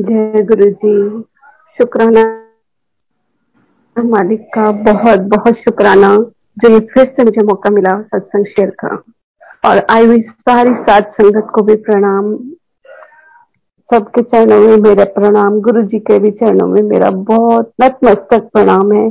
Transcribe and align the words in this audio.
जय 0.00 0.42
गुरु 0.42 0.70
जी 0.70 1.20
शुक्राना 1.78 2.42
मालिक 4.04 4.50
का 4.54 4.72
बहुत 4.72 5.20
बहुत 5.20 5.54
शुक्राना। 5.54 6.18
जो 6.58 6.70
ये 6.70 6.80
फिर 6.80 7.04
से 7.04 7.24
मुझे 7.24 7.44
मौका 7.44 7.70
मिला 7.70 8.02
सत्संग 8.02 8.44
शेयर 8.44 8.70
का। 8.70 9.02
और 9.64 9.86
आई 9.90 10.06
हुई 10.06 10.22
सारी 10.22 10.74
सात 10.74 11.12
संगत 11.12 11.46
को 11.54 11.62
भी 11.62 11.74
प्रणाम। 11.74 12.36
सबके 13.94 14.22
चरणों 14.22 14.60
में 14.60 14.76
मेरा 14.76 15.04
प्रणाम। 15.04 15.60
गुरु 15.60 15.82
जी 15.82 15.98
के 15.98 16.18
भी 16.18 16.30
चरणों 16.30 16.66
में 16.66 16.82
मेरा 16.82 17.10
बहुत 17.10 17.72
नतमस्तक 17.82 18.48
प्रणाम 18.52 18.92
है 18.92 19.10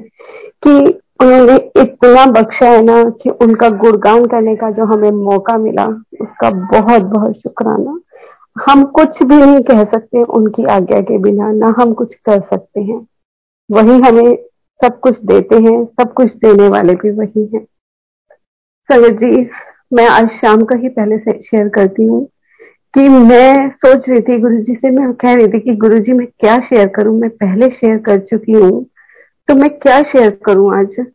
कि 0.68 1.02
उन्होंने 1.22 1.56
इतना 1.56 2.26
बख्शा 2.26 2.68
है 2.68 2.82
ना 2.84 3.04
कि 3.04 3.30
उनका 3.30 3.70
गुणगान 3.70 4.26
करने 4.26 4.56
का 4.56 4.72
जो 4.72 4.86
हमें 4.86 5.12
मौका 5.12 5.58
मिला, 5.58 5.86
उसका 6.22 6.50
बहुत 6.50 7.02
बहुत 7.02 7.34
शुक्राना। 7.34 8.00
हम 8.68 8.84
कुछ 8.84 9.24
भी 9.24 9.36
नहीं 9.36 9.60
कह 9.62 9.84
सकते 9.84 10.24
उनकी 10.24 10.66
आज्ञा 10.66 11.00
के 11.02 11.18
बिना, 11.18 11.52
ना 11.52 11.74
हम 11.80 11.94
कुछ 11.94 12.14
कर 12.26 12.40
सकते 12.42 12.82
हैं। 12.82 13.00
वही 13.70 14.00
हमें 14.00 14.36
सब 14.80 15.00
कुछ 15.00 15.20
देते 15.24 15.56
हैं, 15.56 15.86
सब 15.86 16.14
कुछ 16.14 16.34
देने 16.36 16.68
वाले 16.70 16.94
भी 16.94 17.12
वही 17.12 17.46
हैं। 17.54 17.64
संगत 18.90 19.20
जी, 19.20 19.50
मैं 19.94 20.08
आज 20.08 20.28
शाम 20.36 20.62
का 20.62 20.78
ही 20.78 20.90
पहले 20.90 21.18
से 21.18 21.38
शेयर 21.44 21.70
करती 21.70 22.04
हूँ 22.04 22.26
कि 22.94 23.08
मैं 23.10 23.70
सोच 23.70 24.10
रही 24.10 24.22
थी 24.22 24.40
गुरु 24.40 24.58
जी 24.58 24.76
से, 24.76 24.90
मैं 24.90 25.14
कह 25.14 25.34
रही 25.34 25.48
थी 25.48 25.60
कि 25.60 25.76
गुरु 25.76 26.00
जी 26.00 26.14
मैं 26.14 26.28
क्या 26.40 26.58
शेयर 26.60 26.88
करूँ? 26.88 27.20
मैं 27.20 27.30
पहले 27.30 27.68
शेयर 27.70 27.98
कर 27.98 28.20
चुकी 28.20 28.52
हूँ 28.52 28.86
तो 29.50 29.56
मैं 29.56 29.70
क्या 29.80 30.02
शेयर 30.02 30.30
करूँ 30.46 30.74
आज? 30.76 31.06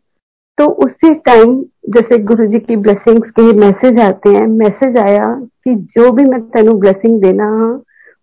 तो 0.59 0.67
उसी 0.85 1.15
टाइम 1.15 1.65
जैसे 1.91 2.19
गुरु 2.19 2.47
जी 2.47 2.59
की 2.59 2.77
ब्लेसिंग्स 2.77 3.31
के 3.31 3.53
मैसेज 3.53 4.01
आते 4.01 4.31
हैं 4.31 4.47
मैसेज 4.47 4.97
आया 4.99 5.41
कि 5.65 5.75
जो 5.75 6.13
भी 6.13 6.25
मैं 6.25 6.41
तेन 6.41 6.73
ब्लेसिंग 6.73 7.23
देना 7.23 7.45
हाँ 7.45 7.83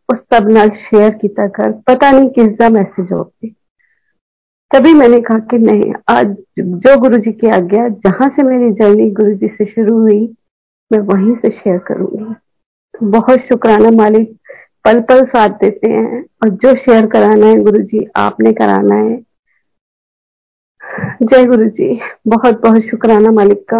उस 0.09 0.19
सब 0.33 0.47
न 0.51 0.69
शेयर 0.69 1.09
किया 1.09 1.47
कर। 1.47 1.71
पता 1.71 2.11
नहीं 2.11 2.29
किस 2.29 2.47
का 2.47 2.69
मैसेज 2.69 3.11
होगी 3.11 3.55
तभी 4.71 4.93
मैंने 4.93 5.19
कहा 5.19 5.39
कि 5.39 5.57
नहीं, 5.57 5.93
आज 6.09 6.35
जो 6.59 6.99
गुरु 6.99 7.17
जी 7.17 7.31
की 7.31 7.47
आज्ञा, 7.47 7.87
जहाँ 7.87 8.29
से 8.29 8.43
मेरी 8.43 8.71
जर्नी 8.71 9.09
गुरु 9.11 9.33
जी 9.33 9.47
से 9.47 9.65
शुरू 9.65 9.99
हुई, 9.99 10.35
मैं 10.91 10.99
वहीं 10.99 11.35
से 11.35 11.49
शेयर 11.49 11.77
करूँगी। 11.77 12.35
बहुत 13.03 13.39
शुक्राना 13.39 13.91
मालिक 13.91 14.37
पल 14.85 14.99
पल 14.99 15.25
साथ 15.25 15.49
देते 15.49 15.91
हैं 15.91 16.21
और 16.21 16.49
जो 16.49 16.75
शेयर 16.75 17.05
कराना 17.05 17.45
है 17.45 17.55
गुरु 17.55 17.77
जी, 17.77 18.07
आपने 18.15 18.53
कराना 18.53 18.95
है। 18.95 19.30
जय 21.21 21.45
गुरु 21.45 21.65
जी 21.69 21.99
बहुत 22.27 22.61
बहुत 22.61 22.81
शुक्राना 22.81 23.31
मालिक 23.31 23.63
का। 23.73 23.79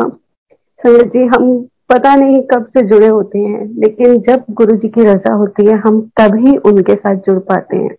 संगत 0.80 1.06
जी, 1.06 1.23
हम 1.25 1.67
पता 1.89 2.16
नहीं 2.16 2.42
कब 2.42 2.66
से 2.66 2.81
जुड़े 2.81 3.08
होते 3.08 3.39
हैं, 3.39 3.66
लेकिन 3.80 4.20
जब 4.20 4.44
गुरु 4.52 4.75
जी 4.78 4.89
की 4.89 5.03
रजा 5.03 5.34
होती 5.34 5.66
है, 5.66 5.78
हम 5.78 6.02
तभी 6.19 6.56
उनके 6.58 6.95
साथ 6.95 7.16
जुड़ 7.16 7.38
पाते 7.39 7.78
हैं। 7.78 7.95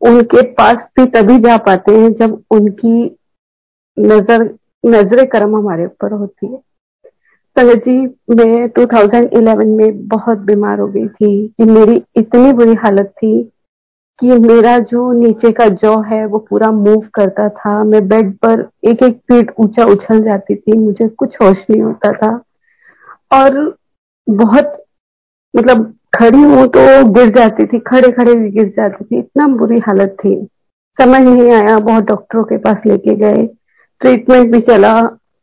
उनके 0.00 0.42
पास 0.52 0.76
भी 0.98 1.06
तभी 1.06 1.38
जा 1.38 1.56
पाते 1.56 1.92
हैं 1.92 2.12
जब 2.12 2.42
उनकी 2.50 3.16
नज़र 3.96 4.48
नज़र 4.86 5.24
करम 5.26 5.56
हमारे 5.56 5.84
ऊपर 5.84 6.12
होती 6.12 6.46
है। 6.46 6.58
संगत 7.56 7.84
जी, 7.84 7.98
मैं 8.30 8.68
2011 8.68 9.64
में 9.66 10.06
बहुत 10.08 10.38
बीमार 10.38 10.80
हो 10.80 10.88
गई 10.88 11.08
थी 11.08 11.46
कि 11.48 11.64
मेरी 11.64 12.02
इतनी 12.16 12.52
बुरी 12.52 12.74
हालत 12.74 13.14
थी 13.16 13.52
कि 14.20 14.26
मेरा 14.26 14.78
जो 14.78 15.12
नीचे 15.12 15.52
का 15.52 15.66
जॉ 15.68 16.00
है, 16.02 16.26
वो 16.26 16.38
पूरा 16.38 16.70
मूव 16.70 17.02
करता 17.14 17.48
था। 17.48 17.84
मैं 17.84 18.08
बेड 18.08 18.32
पर 18.34 18.68
एक 18.84 19.02
एक 19.02 19.16
फीट 19.16 19.54
ऊँचा 19.58 19.84
उछल 19.84 20.22
जाती 20.22 20.54
थी। 20.54 20.78
मुझे 20.78 21.08
कुछ 21.08 21.36
होश 21.42 21.56
नहीं 21.70 21.82
होता 21.82 22.12
था। 22.12 22.42
और 23.32 23.76
बहुत 24.30 24.84
मतलब 25.56 25.94
खड़ी 26.14 26.42
हूँ 26.42 26.66
तो 26.66 27.04
गिर 27.12 27.30
जाती 27.30 27.66
थी। 27.66 27.78
खड़े 27.78 28.12
खड़े 28.12 28.34
भी 28.34 28.50
गिर 28.50 28.68
जाती 28.68 29.04
थी। 29.04 29.18
इतना 29.18 29.46
बुरी 29.46 29.78
हालत 29.78 30.16
थी। 30.24 30.48
समझ 31.00 31.20
नहीं 31.20 31.52
आया। 31.52 31.78
बहुत 31.78 32.04
डॉक्टरों 32.04 32.44
के 32.44 32.56
पास 32.56 32.76
लेके 32.86 33.14
गए। 33.14 33.46
ट्रीटमेंट 34.00 34.52
भी 34.52 34.60
चला। 34.60 35.00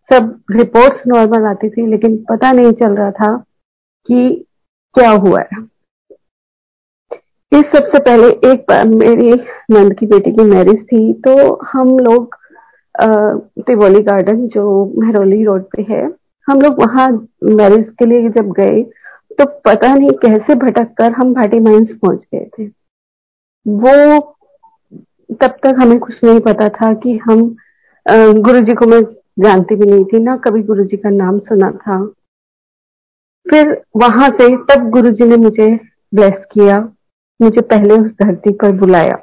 सब 0.10 0.40
रिपोर्ट्स 0.52 1.08
नॉर्मल 1.08 1.46
आती 1.46 1.70
थी, 1.70 1.88
लेकिन 1.88 2.18
पता 2.18 2.52
नहीं 2.52 2.72
चल 2.72 2.96
रहा 2.96 3.12
था 3.12 3.38
कि 4.08 4.46
क्या 4.94 5.10
हुआ 5.10 5.40
है। 5.40 5.73
इस 7.54 7.66
सबसे 7.72 8.00
पहले 8.00 8.28
एक 8.52 8.64
बार 8.70 8.88
मेरी 8.90 9.32
नंद 9.72 9.94
की 9.96 10.06
बेटी 10.08 10.32
की 10.34 10.44
मैरिज 10.46 10.78
थी 10.84 11.02
तो 11.24 11.34
हम 11.72 11.90
लोग 12.00 12.36
तिवोली 13.68 14.00
गार्डन 14.04 14.48
जो 14.48 14.64
मेहरौली 14.98 15.44
रोड 15.44 15.64
पे 15.76 15.82
है, 15.90 16.04
हम 16.48 16.62
लोग 16.62 16.80
वहाँ 16.82 17.08
मैरिज 17.52 17.86
के 18.00 18.06
लिए 18.06 18.30
जब 18.30 18.52
गए 18.60 18.82
तो 19.40 19.46
पता 19.66 19.94
नहीं 19.94 20.10
कैसे 20.24 20.56
भटक 20.56 20.94
कर 20.98 21.12
हम 21.12 21.34
भाटी 21.34 21.60
माइंस 21.60 21.90
पहुँच 22.02 22.24
गए 22.34 22.50
थे। 22.58 22.66
वो 23.66 24.20
तब 25.42 25.56
तक 25.64 25.76
हमें 25.80 25.98
कुछ 26.00 26.24
नहीं 26.24 26.40
पता 26.40 26.70
था 26.72 26.94
कि 26.96 27.18
हम 27.26 27.56
गुरु 28.40 28.60
जी 28.62 28.74
को 28.74 28.86
मैं 28.88 29.02
जानती 29.40 29.76
भी 29.76 29.86
नहीं 29.86 30.06
थी, 30.06 30.20
ना 30.20 30.38
कभी 30.38 30.62
गुरु 30.64 30.84
जी 30.84 30.98
का 30.98 31.10
नाम 31.12 31.40
सुना 31.42 31.72
था। 31.78 32.04
फिर 33.46 33.82
वहाँ 33.98 34.30
से 34.32 34.56
तब 34.66 34.90
गुरु 34.92 35.10
जी 35.12 35.26
ने 35.26 35.38
मुझे 35.38 35.70
ब्लेस 36.14 36.44
किया। 36.54 36.78
मुझे 37.44 37.62
पहले 37.62 37.94
उस 37.94 38.12
धरती 38.24 38.54
पर 38.54 38.72
बुलाया। 38.72 39.16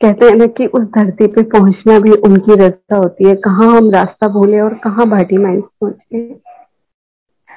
कहते 0.00 0.26
हैं 0.26 0.36
ना 0.36 0.46
कि 0.46 0.66
उस 0.66 0.82
धरती 0.82 1.26
पे 1.26 1.42
पहुँचना 1.42 1.98
भी 1.98 2.12
उनकी 2.12 2.54
रस्ता 2.54 2.96
होती 2.96 3.28
है। 3.28 3.34
कहाँ 3.34 3.76
हम 3.76 3.90
रास्ता 3.90 4.28
भूले 4.28 4.60
और 4.60 4.74
कहाँ 4.74 5.08
भाटी 5.08 5.38
माइंस 5.38 5.64
पहुँचे 5.80 6.40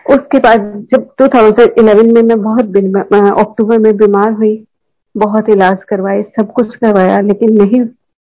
उसके 0.10 0.40
बाद 0.40 0.62
जब 0.92 1.02
2011 1.22 2.14
में 2.14 2.24
मैं 2.24 2.42
बहुत 2.42 2.66
अक्टूबर 3.48 3.78
में 3.78 3.98
बीमार 3.98 4.32
हुई, 4.32 4.68
बहुत 5.18 5.50
इलाज 5.50 5.78
करवाए, 5.90 6.24
सब 6.24 6.52
कुछ 6.54 6.76
करवाया, 6.76 7.20
लेकिन 7.22 7.50
नहीं 7.62 7.86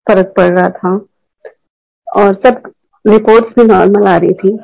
फ़र्क 0.07 0.33
पड़ 0.37 0.59
रहा 0.59 0.69
था। 0.69 1.05
और 2.15 2.33
सब 2.33 2.61
रिपोर्ट्स 3.07 3.49
भी 3.49 3.63
नॉर्मल 3.63 4.07
आ 4.07 4.17
रही 4.17 4.33
थी। 4.33 4.57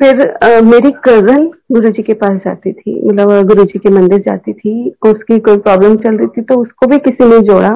फिर 0.00 0.20
आ, 0.20 0.60
मेरी 0.62 0.90
कज़न 1.04 1.46
गुरु 1.72 1.90
जी 1.90 2.02
के 2.02 2.14
पास 2.14 2.32
जाती 2.44 2.72
थी 2.72 3.00
मतलब 3.02 3.46
गुरु 3.48 3.64
जी 3.64 3.78
के 3.78 3.90
मंदिर 3.90 4.18
जाती 4.20 4.52
थी 4.52 4.72
उसकी 5.06 5.38
कोई 5.40 5.56
प्रॉब्लम 5.58 5.96
चल 5.96 6.16
रही 6.16 6.26
थी 6.28 6.42
तो 6.42 6.60
उसको 6.62 6.86
भी 6.86 6.98
किसी 6.98 7.28
ने 7.28 7.38
जोड़ा। 7.46 7.70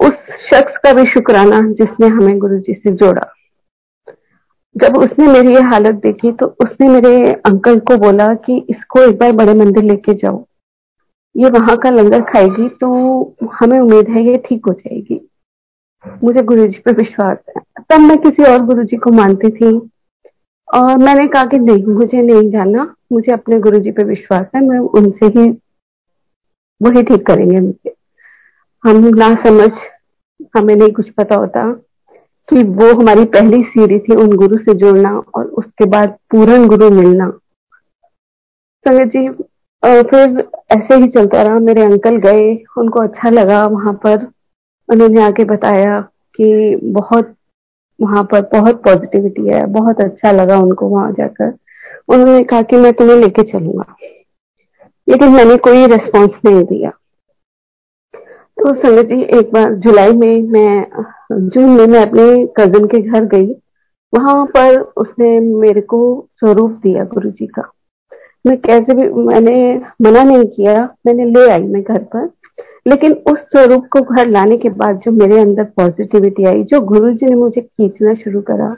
उस 0.00 0.12
शख्स 0.44 0.76
का 0.84 0.92
भी 0.92 1.04
शुक्राना 1.10 1.60
जिसने 1.72 2.06
हमें 2.08 2.38
गुरु 2.38 2.58
जी 2.58 2.74
से 2.74 2.92
जोड़ा। 2.94 3.22
जब 4.76 4.96
उसने 4.98 5.26
मेरी 5.26 5.54
ये 5.54 5.62
हालत 5.62 5.94
देखी 6.02 6.32
तो 6.32 6.46
उसने 6.60 6.88
मेरे 6.88 7.32
अंकल 7.46 7.78
को 7.80 7.96
बोला 7.98 8.28
कि 8.46 8.56
इसको 8.70 9.02
एक 9.02 9.18
बार 9.18 9.32
बड़े 9.32 9.54
मंदिर 9.54 9.84
लेके 9.84 10.14
जाओ। 10.14 10.44
ये 11.34 11.50
वहाँ 11.50 11.76
का 11.76 11.90
लंगर 11.90 12.20
खाएगी 12.24 12.68
तो 12.80 12.90
हमें 13.52 13.78
उम्मीद 13.80 14.08
है 14.08 14.24
ये 14.24 14.36
ठीक 14.46 14.66
हो 14.68 14.72
जाएगी। 14.74 15.20
मुझे 16.24 16.42
गुरु 16.42 16.66
जी 16.66 16.78
पे 16.78 16.92
विश्वास 16.92 17.38
है। 17.48 17.62
तब 17.80 18.00
मैं 18.00 18.18
किसी 18.18 18.44
और 18.44 18.64
गुरु 18.66 18.84
जी 18.84 18.96
को 18.96 19.10
मानती 19.12 19.50
थी 19.50 19.72
और 20.72 20.96
मैंने 20.98 21.26
कहा 21.28 21.44
कि 21.44 21.58
नहीं, 21.58 21.84
मुझे 21.86 22.22
नहीं 22.22 22.50
जाना। 22.50 22.94
मुझे 23.12 23.32
अपने 23.32 23.58
गुरु 23.60 23.78
जी 23.78 23.90
पे 23.92 24.04
विश्वास 24.04 24.46
है, 24.54 24.60
मैं 24.62 24.78
उनसे 24.78 25.26
ही 25.28 25.50
वही 26.80 27.02
ठीक 27.02 27.26
करेंगे। 27.26 27.60
मुझे 27.60 27.94
हम 28.84 29.04
ना 29.16 29.34
समझ, 29.42 29.70
हमें 30.56 30.74
नहीं 30.74 30.92
कुछ 30.92 31.10
पता 31.10 31.34
होता 31.36 31.70
कि 32.48 32.62
वो 32.64 32.92
हमारी 33.00 33.24
पहली 33.34 33.62
सीढ़ी 33.64 33.98
थी 33.98 34.14
उन 34.14 34.36
गुरु 34.36 34.56
से 34.58 34.74
जुड़ना 34.78 35.10
और 35.34 35.44
उसके 35.60 35.84
बाद 35.90 36.16
पूर्ण 36.30 36.66
गुरु 36.68 36.90
मिलना। 36.90 37.28
संगत 38.86 39.12
जी 39.16 39.28
फिर 39.82 40.48
ऐसे 40.72 40.94
ही 40.94 41.06
चलता 41.08 41.42
रहा। 41.42 41.58
मेरे 41.58 41.82
अंकल 41.82 42.16
गए, 42.18 42.54
उनको 42.78 43.02
अच्छा 43.02 43.30
लगा 43.30 43.66
वहाँ 43.66 43.92
पर। 44.04 44.26
उन्होंने 44.88 45.22
आके 45.22 45.44
बताया 45.44 46.00
कि 46.36 46.76
बहुत 46.84 47.34
वहाँ 48.00 48.24
पर 48.24 48.40
बहुत 48.40 48.82
पॉजिटिविटी 48.84 49.48
है 49.48 49.66
बहुत 49.66 50.00
अच्छा 50.00 50.32
लगा 50.32 50.58
उनको 50.58 50.88
वहाँ 50.88 51.12
जाकर। 51.12 51.54
उन्होंने 52.08 52.44
कहा 52.44 52.62
कि 52.62 52.76
मैं 52.76 52.92
तुम्हें 52.92 53.16
लेके 53.16 53.42
चलूँगा। 53.42 53.96
लेकिन 55.08 55.28
मैंने 55.28 55.56
कोई 55.56 55.86
रेस्पॉन्स 55.86 56.30
नहीं 56.44 56.64
दिया। 56.64 56.90
तो 58.58 58.74
संगत 58.74 59.04
जी, 59.06 59.22
एक 59.22 59.52
बार 59.52 59.74
जुलाई 59.74 60.12
में 60.12 60.42
मैं, 60.42 60.86
जून 61.32 61.70
में 61.70 61.86
मैं 61.86 62.06
अपने 62.06 62.46
कजिन 62.46 62.86
के 62.86 62.98
घर 62.98 63.24
गई। 63.24 63.52
वहाँ 64.14 64.46
पर 64.46 64.80
उसने 64.80 65.40
मेरे 65.40 65.80
को 65.80 66.26
स्वरूप 66.34 66.70
दिया 66.70 67.04
गुरु 67.04 67.30
जी 67.30 67.46
का। 67.46 67.72
मैं 68.46 68.60
कैसे 68.60 68.94
भी, 68.94 69.08
मैंने 69.08 69.82
मना 70.02 70.22
नहीं 70.22 70.44
किया। 70.44 70.94
मैंने 71.06 71.24
ले 71.24 71.50
आई, 71.50 71.62
मैं 71.62 71.82
घर 71.82 71.98
पर। 71.98 72.30
लेकिन 72.86 73.12
उस 73.28 73.38
स्वरूप 73.40 73.86
को 73.92 74.00
घर 74.14 74.28
लाने 74.28 74.56
के 74.56 74.68
बाद 74.70 75.00
जो 75.04 75.10
मेरे 75.12 75.38
अंदर 75.40 75.64
पॉजिटिविटी 75.76 76.44
आई, 76.44 76.62
जो 76.62 76.80
गुरु 76.80 77.12
जी 77.12 77.26
ने 77.26 77.34
मुझे 77.34 77.60
खींचना 77.60 78.14
शुरू 78.14 78.40
करा, 78.40 78.76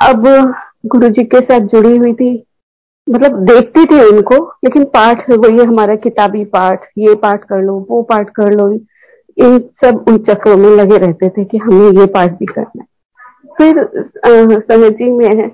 अब 0.00 0.26
गुरु 0.86 1.08
जी 1.08 1.24
के 1.24 1.40
साथ 1.40 1.66
जुड़ी 1.68 1.96
हुई 1.96 2.12
थी। 2.14 2.32
मतलब 3.06 3.38
देखती 3.46 3.84
थी 3.86 4.00
उनको, 4.02 4.36
लेकिन 4.64 4.84
पाठ 4.84 5.30
वही 5.30 5.58
हमारा 5.58 5.94
किताबी 5.96 6.44
पाठ, 6.44 6.84
ये 6.98 7.14
पाठ 7.14 7.44
कर 7.44 7.62
लो, 7.62 7.74
वो 7.90 8.02
पाठ 8.02 8.30
कर 8.30 8.52
लो, 8.52 8.68
इन 9.36 9.58
सब 9.84 10.04
उन 10.08 10.18
चक्रों 10.24 10.56
में 10.56 10.68
लगे 10.70 10.98
रहते 10.98 11.28
थे 11.28 11.44
कि 11.44 11.58
हमें 11.58 12.00
ये 12.00 12.06
पाठ 12.06 12.38
भी 12.38 12.46
करना 12.46 12.80
है। 12.80 12.88
फिर 13.58 14.60
समझी 14.62 15.10
में 15.10 15.48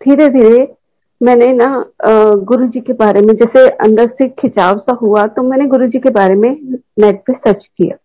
धीरे 0.00 0.28
धीरे 0.28 0.75
मैंने 1.20 1.52
ना 1.52 1.68
गुरु 2.04 2.66
जी 2.66 2.80
के 2.80 2.92
बारे 2.92 3.20
में, 3.20 3.34
जैसे 3.34 3.68
अंदर 3.68 4.06
से 4.08 4.28
खिंचाव 4.30 4.78
सा 4.78 4.94
हुआ 4.94 5.26
तो 5.26 5.42
मैंने 5.42 5.66
गुरु 5.66 5.86
जी 5.86 5.98
के 5.98 6.10
बारे 6.10 6.34
में 6.34 6.50
नेट 6.98 7.22
पे 7.26 7.32
सर्च 7.32 7.64
किया। 7.66 7.96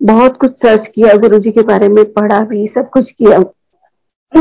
बहुत 0.00 0.36
कुछ 0.36 0.52
सर्च 0.64 0.86
किया 0.94 1.14
गुरु 1.16 1.38
जी 1.38 1.50
के 1.50 1.62
बारे 1.62 1.88
में 1.88 2.04
पढ़ा 2.12 2.40
भी, 2.40 2.66
सब 2.68 2.88
कुछ 2.90 3.10
किया। 3.12 3.38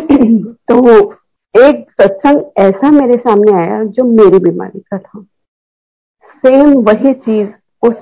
तो 0.71 1.11
एक 1.55 1.85
सत्संग 2.01 2.41
ऐसा 2.57 2.89
मेरे 2.91 3.17
सामने 3.17 3.51
आया, 3.57 3.83
जो 3.83 4.03
मेरी 4.05 4.39
बीमारी 4.39 4.79
का 4.81 4.97
था। 4.97 5.21
सेम 6.43 6.73
वही 6.81 7.13
चीज़, 7.13 7.47
उस 7.83 7.95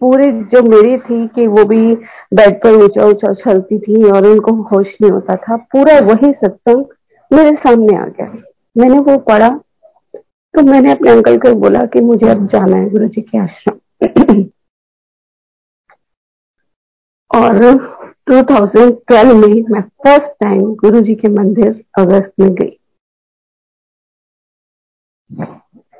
पूरे 0.00 0.30
जो 0.52 0.62
मेरी 0.62 0.96
थी 0.98 1.26
कि 1.28 1.46
वो 1.46 1.64
भी 1.64 1.94
बेड 2.34 2.60
पर 2.62 2.82
ऊँचा 2.84 3.04
ऊँचा 3.04 3.30
उछलती 3.30 3.78
थी 3.78 4.02
और 4.10 4.26
उनको 4.26 4.52
होश 4.70 4.86
नहीं 5.02 5.10
होता 5.10 5.36
था, 5.36 5.56
पूरा 5.56 5.98
वही 6.06 6.32
सत्संग 6.34 6.84
मेरे 7.30 7.54
सामने 7.56 7.96
आ 7.96 8.04
गया। 8.10 8.32
मैंने 8.76 8.98
वो 8.98 9.16
पढ़ा 9.18 9.48
तो 10.54 10.62
मैंने 10.62 10.92
अपने 10.92 11.10
अंकल 11.10 11.36
को 11.38 11.54
बोला 11.54 11.84
कि 11.86 12.00
मुझे 12.00 12.28
अब 12.28 12.46
जाना 12.46 12.76
है 12.76 12.88
गुरु 12.90 13.08
जी 13.08 13.20
के 13.20 13.38
आश्रम। 13.38 14.44
और 17.30 17.58
2012 18.30 19.34
में 19.34 19.62
मैं 19.70 19.80
फ़र्स्ट 19.80 20.32
टाइम 20.40 20.74
गुरु 20.74 21.00
जी 21.00 21.14
के 21.14 21.28
मंदिर 21.28 21.84
अगस्त 21.98 22.32
में 22.40 22.54
गई। 22.54 22.76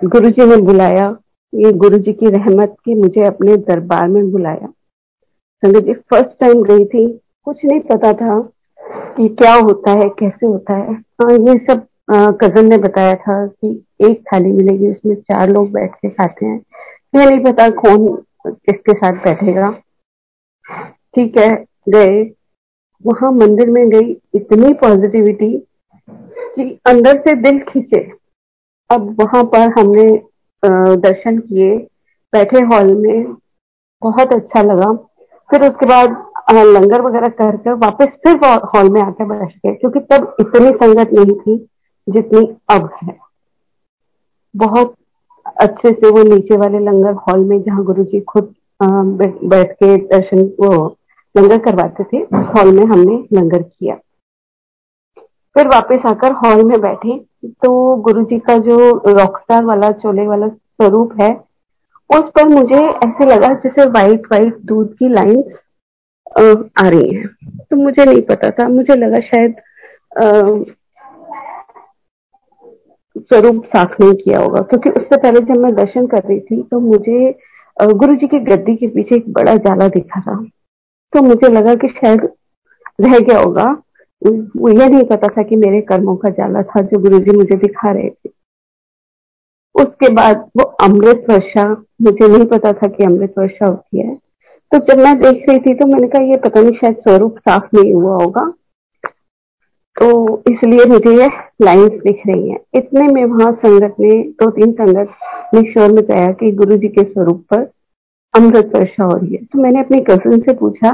गुरु 0.05 0.31
जी 0.31 0.47
ने 0.47 0.56
बुलाया, 0.56 1.06
ये 1.53 1.73
गुरु 1.73 1.99
जी 1.99 2.12
की 2.12 2.31
रहमत 2.31 2.76
की 2.85 2.94
मुझे 2.94 3.25
अपने 3.25 3.56
दरबार 3.56 4.09
में 4.09 4.31
बुलाया। 4.31 4.67
संगत 5.62 5.85
जी 5.85 5.93
फ़र्स्ट 5.93 6.38
टाइम 6.41 6.62
गई 6.62 6.85
थी, 6.85 7.06
कुछ 7.44 7.65
नहीं 7.65 7.81
पता 7.81 8.12
था 8.12 8.41
कि 9.17 9.29
क्या 9.29 9.55
होता 9.55 9.91
है, 9.91 10.09
कैसे 10.09 10.47
होता 10.47 10.75
है। 10.75 10.93
हाँ 10.93 11.32
ये 11.32 11.59
सब 11.67 11.87
कज़न 12.08 12.69
ने 12.69 12.76
बताया 12.78 13.14
था 13.16 13.46
कि 13.46 13.70
एक 14.02 14.22
थाली 14.26 14.52
मिलेगी, 14.52 14.90
उसमें 14.90 15.14
चार 15.14 15.50
लोग 15.50 15.70
बैठ 15.72 15.94
के 15.94 16.08
खाते 16.10 16.46
हैं। 16.46 16.58
ये 17.14 17.25
नहीं 17.25 17.40
पता 17.44 17.69
कौन 17.76 18.06
किसके 18.46 18.93
साथ 18.94 19.25
बैठेगा। 19.25 19.70
ठीक 21.14 21.38
है, 21.38 21.50
गए। 21.88 22.22
वहाँ 23.05 23.31
मंदिर 23.32 23.70
में 23.70 23.88
गई, 23.90 24.10
इतनी 24.34 24.72
पॉजिटिविटी 24.76 25.52
कि 26.08 26.78
अंदर 26.87 27.19
से 27.19 27.34
दिल 27.43 27.58
खींचे। 27.69 28.00
अब 28.90 29.14
वहाँ 29.20 29.44
पर 29.46 29.72
हमने 29.78 30.10
दर्शन 30.99 31.38
किए, 31.40 31.76
बैठे 32.32 32.60
हॉल 32.64 32.94
में, 32.96 33.34
बहुत 34.02 34.32
अच्छा 34.32 34.62
लगा। 34.62 34.93
फिर 35.50 35.62
उसके 35.62 35.87
बाद 35.87 36.25
लंगर 36.52 37.02
वगैरह 37.02 37.28
कर 37.38 37.56
कर 37.56 37.75
वापस 37.76 38.06
फिर 38.25 38.37
हॉल 38.66 38.90
में 38.90 39.00
आकर 39.02 39.25
बैठ 39.26 39.49
गए, 39.49 39.75
क्योंकि 39.75 40.00
तब 40.02 40.37
इतनी 40.40 40.70
संगत 40.72 41.12
नहीं 41.14 41.37
थी। 41.37 41.56
जितनी 42.08 42.46
अब 42.70 42.90
है। 43.02 43.16
बहुत 44.55 44.94
अच्छे 45.58 45.90
से 45.90 46.10
वो 46.10 46.22
नीचे 46.25 46.56
वाले 46.56 46.78
लंगर 46.81 47.12
हॉल 47.22 47.44
में 47.44 47.60
जहाँ 47.62 47.84
गुरु 47.84 48.05
जी 48.05 48.20
खुद 48.28 48.55
बैठ 48.82 49.72
के 49.72 49.96
दर्शन, 49.99 50.43
वो 50.60 50.96
लंगर 51.34 51.58
करवाते 51.60 52.05
थे 52.05 52.22
उस 52.22 52.46
हॉल 52.56 52.75
में 52.75 52.84
हमने 52.87 53.16
लंगर 53.32 53.62
किया। 53.62 53.94
फिर 55.56 55.69
वापस 55.69 56.06
आकर 56.06 56.32
हॉल 56.34 56.62
में 56.64 56.81
बैठे 56.81 57.19
तो 57.62 57.70
गुरु 58.02 58.22
जी 58.25 58.38
का 58.40 58.56
जो 58.58 58.76
रॉकस्टार 59.08 59.64
वाला, 59.64 59.90
चोले 59.93 60.26
वाला 60.26 60.49
स्वरूप 60.49 61.20
है, 61.20 61.32
उस 62.10 62.31
पर 62.37 62.49
मुझे 62.49 62.81
ऐसे 62.99 63.26
लगा 63.26 63.52
जैसे 63.55 63.84
वाइट 63.90 64.26
वाइट 64.32 64.58
दूध 64.66 64.94
की 64.99 65.08
लाइन 65.08 65.43
आ 66.78 66.88
रही 66.88 67.14
है। 67.14 67.26
तो 67.60 67.76
मुझे 67.76 68.05
नहीं 68.05 68.22
पता 68.22 68.50
था। 68.50 68.69
मुझे 68.69 68.94
लगा 68.96 69.20
शायद 69.22 69.55
स्वरूप 73.20 73.65
साफ़ 73.67 73.94
नहीं 74.00 74.15
किया 74.15 74.38
होगा। 74.41 74.61
क्योंकि 74.62 74.91
उससे 74.91 75.17
पहले 75.17 75.41
जब 75.43 75.56
मैं 75.56 75.75
दर्शन 75.75 76.06
कर 76.06 76.23
रही 76.23 76.41
थी 76.41 76.62
तो 76.62 76.81
मुझे 76.81 77.38
गुरु 77.76 78.15
जी 78.15 78.26
की 78.26 78.38
गद्दी 78.41 78.75
के 78.76 78.87
पीछे 78.88 79.15
एक 79.17 79.32
बड़ा 79.32 79.55
जाला 79.56 79.88
दिखा 79.88 80.20
था। 80.20 80.35
तो 81.12 81.23
मुझे 81.23 81.49
लगा 81.49 81.75
कि 81.75 81.88
शायद 81.88 82.29
रह 83.00 83.19
गया 83.19 83.38
होगा। 83.38 83.65
यह 84.23 84.88
नहीं 84.88 85.05
पता 85.05 85.29
था 85.29 85.43
कि 85.43 85.56
मेरे 85.56 85.81
कर्मों 85.81 86.17
का 86.17 86.29
जाला 86.29 86.62
था 86.62 86.81
जो 86.82 86.99
गुरु 86.99 87.19
जी 87.19 87.37
मुझे 87.37 87.56
दिखा 87.56 87.91
रहे 87.93 88.09
थे। 88.11 88.31
उसके 89.75 90.12
बाद 90.15 90.38
वो 90.56 90.65
अमृत 90.85 91.25
वर्षा, 91.31 91.65
मुझे 92.03 92.29
नहीं 92.29 92.47
पता 92.47 92.73
था 92.73 92.87
कि 92.88 93.05
अमृत 93.05 93.35
वर्षा 93.38 93.67
होती 93.67 93.99
है। 93.99 94.15
तो 94.73 94.79
जब 94.79 94.99
मैं 94.99 95.17
देख 95.20 95.44
रही 95.49 95.59
थी 95.59 95.75
तो 95.75 95.87
मैंने 95.87 96.09
कहा, 96.09 96.23
ये 96.23 96.37
पता 96.37 96.61
नहीं, 96.61 96.73
शायद 96.73 96.97
स्वरूप 96.99 97.38
साफ़ 97.38 97.69
नहीं 97.75 97.94
हुआ 97.94 98.15
होगा। 98.15 98.53
तो 99.98 100.08
इसलिए 100.50 100.84
मुझे 100.86 101.10
ये 101.12 101.26
लाइंस 101.62 101.90
दिख 102.02 102.20
रही 102.26 102.48
हैं। 102.50 102.58
इतने 102.74 103.06
में 103.06 103.24
वहाँ 103.24 103.52
संगत 103.54 103.94
ने, 104.00 104.10
दो 104.10 104.50
तीन 104.50 104.72
संगत 104.72 105.08
ने 105.54 105.62
शोर 105.72 105.92
में 105.92 106.02
कहा 106.04 106.26
कि 106.32 106.50
गुरु 106.52 106.76
जी 106.76 106.88
के 106.88 107.02
स्वरूप 107.04 107.44
पर 107.50 107.68
अमृत 108.34 108.72
वर्षा 108.74 109.04
हो 109.04 109.16
रही 109.16 109.34
है। 109.34 109.42
तो 109.42 109.62
मैंने 109.62 109.80
अपनी 109.80 110.00
कजिन 110.00 110.40
से 110.40 110.54
पूछा 110.56 110.90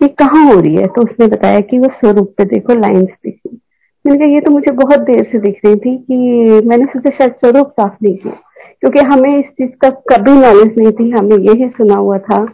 कि 0.00 0.08
कहाँ 0.18 0.44
हो 0.46 0.60
रही 0.60 0.74
है? 0.74 0.86
तो 0.86 1.02
उसने 1.02 1.26
बताया 1.26 1.60
कि 1.60 1.78
वो 1.78 1.88
स्वरूप 1.94 2.34
पे 2.38 2.44
देखो 2.46 2.74
लाइंस 2.74 3.08
दिखी 3.24 3.58
मैंने 4.04 4.18
कहा, 4.18 4.28
ये 4.28 4.40
तो 4.40 4.50
मुझे 4.50 4.72
बहुत 4.72 5.00
देर 5.00 5.22
से 5.32 5.38
दिख 5.38 5.58
रही 5.64 5.76
थी 5.76 5.96
कि 5.98 6.66
मैंने 6.68 6.84
सोचा 6.86 7.10
शायद 7.10 7.32
स्वरूप 7.34 7.70
साफ़ 7.70 7.96
नहीं 8.02 8.14
किया, 8.16 8.34
क्योंकि 8.80 8.98
हमें 9.06 9.38
इस 9.38 9.44
चीज़ 9.44 9.70
का 9.82 9.90
कभी 10.10 10.32
नॉलेज 10.32 10.78
नहीं 10.78 10.92
थी। 10.92 11.10
हमें 11.10 11.36
यही 11.38 11.68
सुना 11.68 11.94
हुआ 11.96 12.18
था 12.20 12.44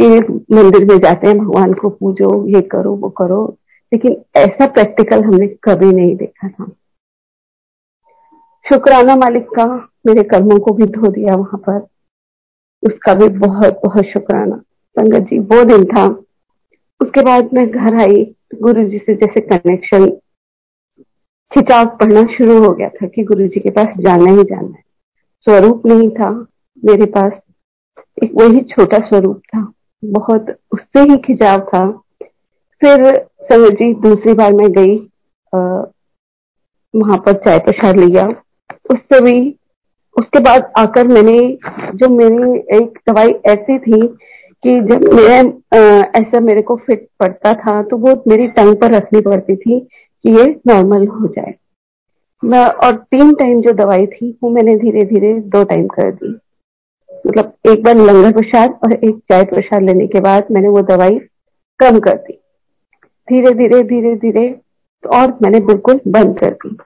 कि 0.00 0.08
मंदिर 0.54 0.84
में 0.84 0.98
जाते 0.98 1.28
हैं, 1.28 1.38
भगवान 1.38 1.72
को 1.72 1.88
पूजो, 1.90 2.46
ये 2.48 2.60
करो, 2.62 2.94
वो 2.94 3.08
करो। 3.18 3.56
लेकिन 3.92 4.24
ऐसा 4.36 4.66
प्रैक्टिकल 4.66 5.24
हमने 5.24 5.46
कभी 5.46 5.92
नहीं 5.92 6.16
देखा 6.16 6.48
था। 6.48 6.64
शुक्राना 8.68 9.16
मालिक 9.16 9.46
का 9.46 9.66
मेरे 10.06 10.22
कर्मों 10.22 10.58
को 10.58 10.72
भी 10.72 10.84
धो 10.84 11.10
दिया 11.10 11.34
वहाँ 11.34 11.58
पर। 11.58 11.86
उसका 12.82 13.14
भी 13.14 13.28
बहुत 13.28 13.80
बहुत 13.84 14.04
शुक्राना। 14.04 14.56
संगत 14.98 15.18
जी, 15.18 15.38
वो 15.38 15.64
दिन 15.64 15.84
था। 15.84 16.06
उसके 17.00 17.22
बाद 17.22 17.50
मैं 17.54 17.70
घर 17.70 17.94
आई। 17.94 18.34
गुरु 18.62 18.84
जी 18.84 18.98
से 18.98 19.14
जैसे 19.14 19.40
कनेक्शन 19.40 20.10
खिंचाव 21.54 21.86
पढ़ना 21.86 22.22
शुरू 22.22 22.64
हो 22.64 22.72
गया 22.72 22.88
था 22.88 23.06
कि 23.06 23.24
गुरु 23.24 23.48
जी 23.48 23.60
के 23.60 23.70
पास 23.70 23.86
जाना 23.98 24.30
ही 24.30 24.44
जाना 24.44 24.68
है। 24.68 24.84
स्वरूप 25.40 25.86
नहीं 25.86 26.10
था 26.10 26.30
मेरे 26.84 27.06
पास। 27.06 27.32
एक 28.24 28.30
वही 28.34 28.60
छोटा 28.60 28.98
स्वरूप 28.98 29.36
था। 29.36 29.72
बहुत, 30.04 30.46
उससे 30.72 31.00
ही 31.00 31.16
खिंचाव 31.16 31.60
था। 31.60 32.00
फिर 32.80 33.26
संगत 33.46 33.72
जी, 33.72 33.92
दूसरी 33.94 34.32
बार 34.34 34.52
मैं 34.54 34.70
गई 34.72 34.96
वहाँ 36.94 37.16
पर 37.18 37.32
चाय 37.36 37.58
प्रसाद 37.60 37.96
लिया। 37.96 38.26
उससे 38.90 39.20
भी, 39.20 39.38
उसके 40.16 40.40
बाद 40.40 40.72
आकर 40.78 41.06
मैंने, 41.08 41.38
जो 41.94 42.08
मेरी 42.10 42.58
एक 42.76 42.98
दवाई 43.08 43.34
ऐसी 43.48 43.78
थी 43.80 44.06
कि 44.64 44.80
जब 44.82 45.04
मैं 45.14 45.42
ऐसा 46.16 46.40
मेरे 46.40 46.62
को 46.62 46.76
फिट 46.76 47.06
पड़ता 47.20 47.52
था 47.54 47.82
तो 47.82 47.96
वो 47.98 48.14
मेरी 48.28 48.46
टंग 48.48 48.76
पर 48.76 48.94
रखनी 48.94 49.20
पड़ती 49.22 49.56
थी 49.56 49.78
कि 49.80 50.30
ये 50.32 50.44
नॉर्मल 50.66 51.06
हो 51.08 51.26
जाए। 51.28 51.54
मैं, 52.42 52.64
और 52.66 52.94
तीन 52.94 53.32
टाइम 53.34 53.60
जो 53.62 53.72
दवाई 53.74 54.06
थी, 54.06 54.30
वो 54.42 54.50
मैंने 54.50 54.74
धीरे 54.76 55.02
धीरे 55.04 55.32
दो 55.50 55.62
टाइम 55.64 55.86
कर 55.88 56.10
दी। 56.12 56.34
मतलब 57.26 57.52
एक 57.66 57.82
बार 57.84 57.96
लंगर 57.96 58.32
प्रसाद 58.32 58.78
और 58.84 58.92
एक 58.94 59.18
चाय 59.30 59.44
प्रसाद 59.46 59.82
लेने 59.82 60.06
के 60.06 60.20
बाद 60.20 60.46
मैंने 60.52 60.68
वो 60.68 60.82
दवाई 60.84 61.18
कम 61.80 61.98
कर 62.00 62.16
दी। 62.16 62.38
धीरे 63.28 63.50
धीरे 63.50 63.82
धीरे 63.82 64.14
धीरे 64.16 64.48
तो 65.04 65.16
और 65.16 65.38
मैंने 65.42 65.60
बिल्कुल 65.66 66.00
बंद 66.08 66.38
कर 66.38 66.50
दी। 66.52 66.76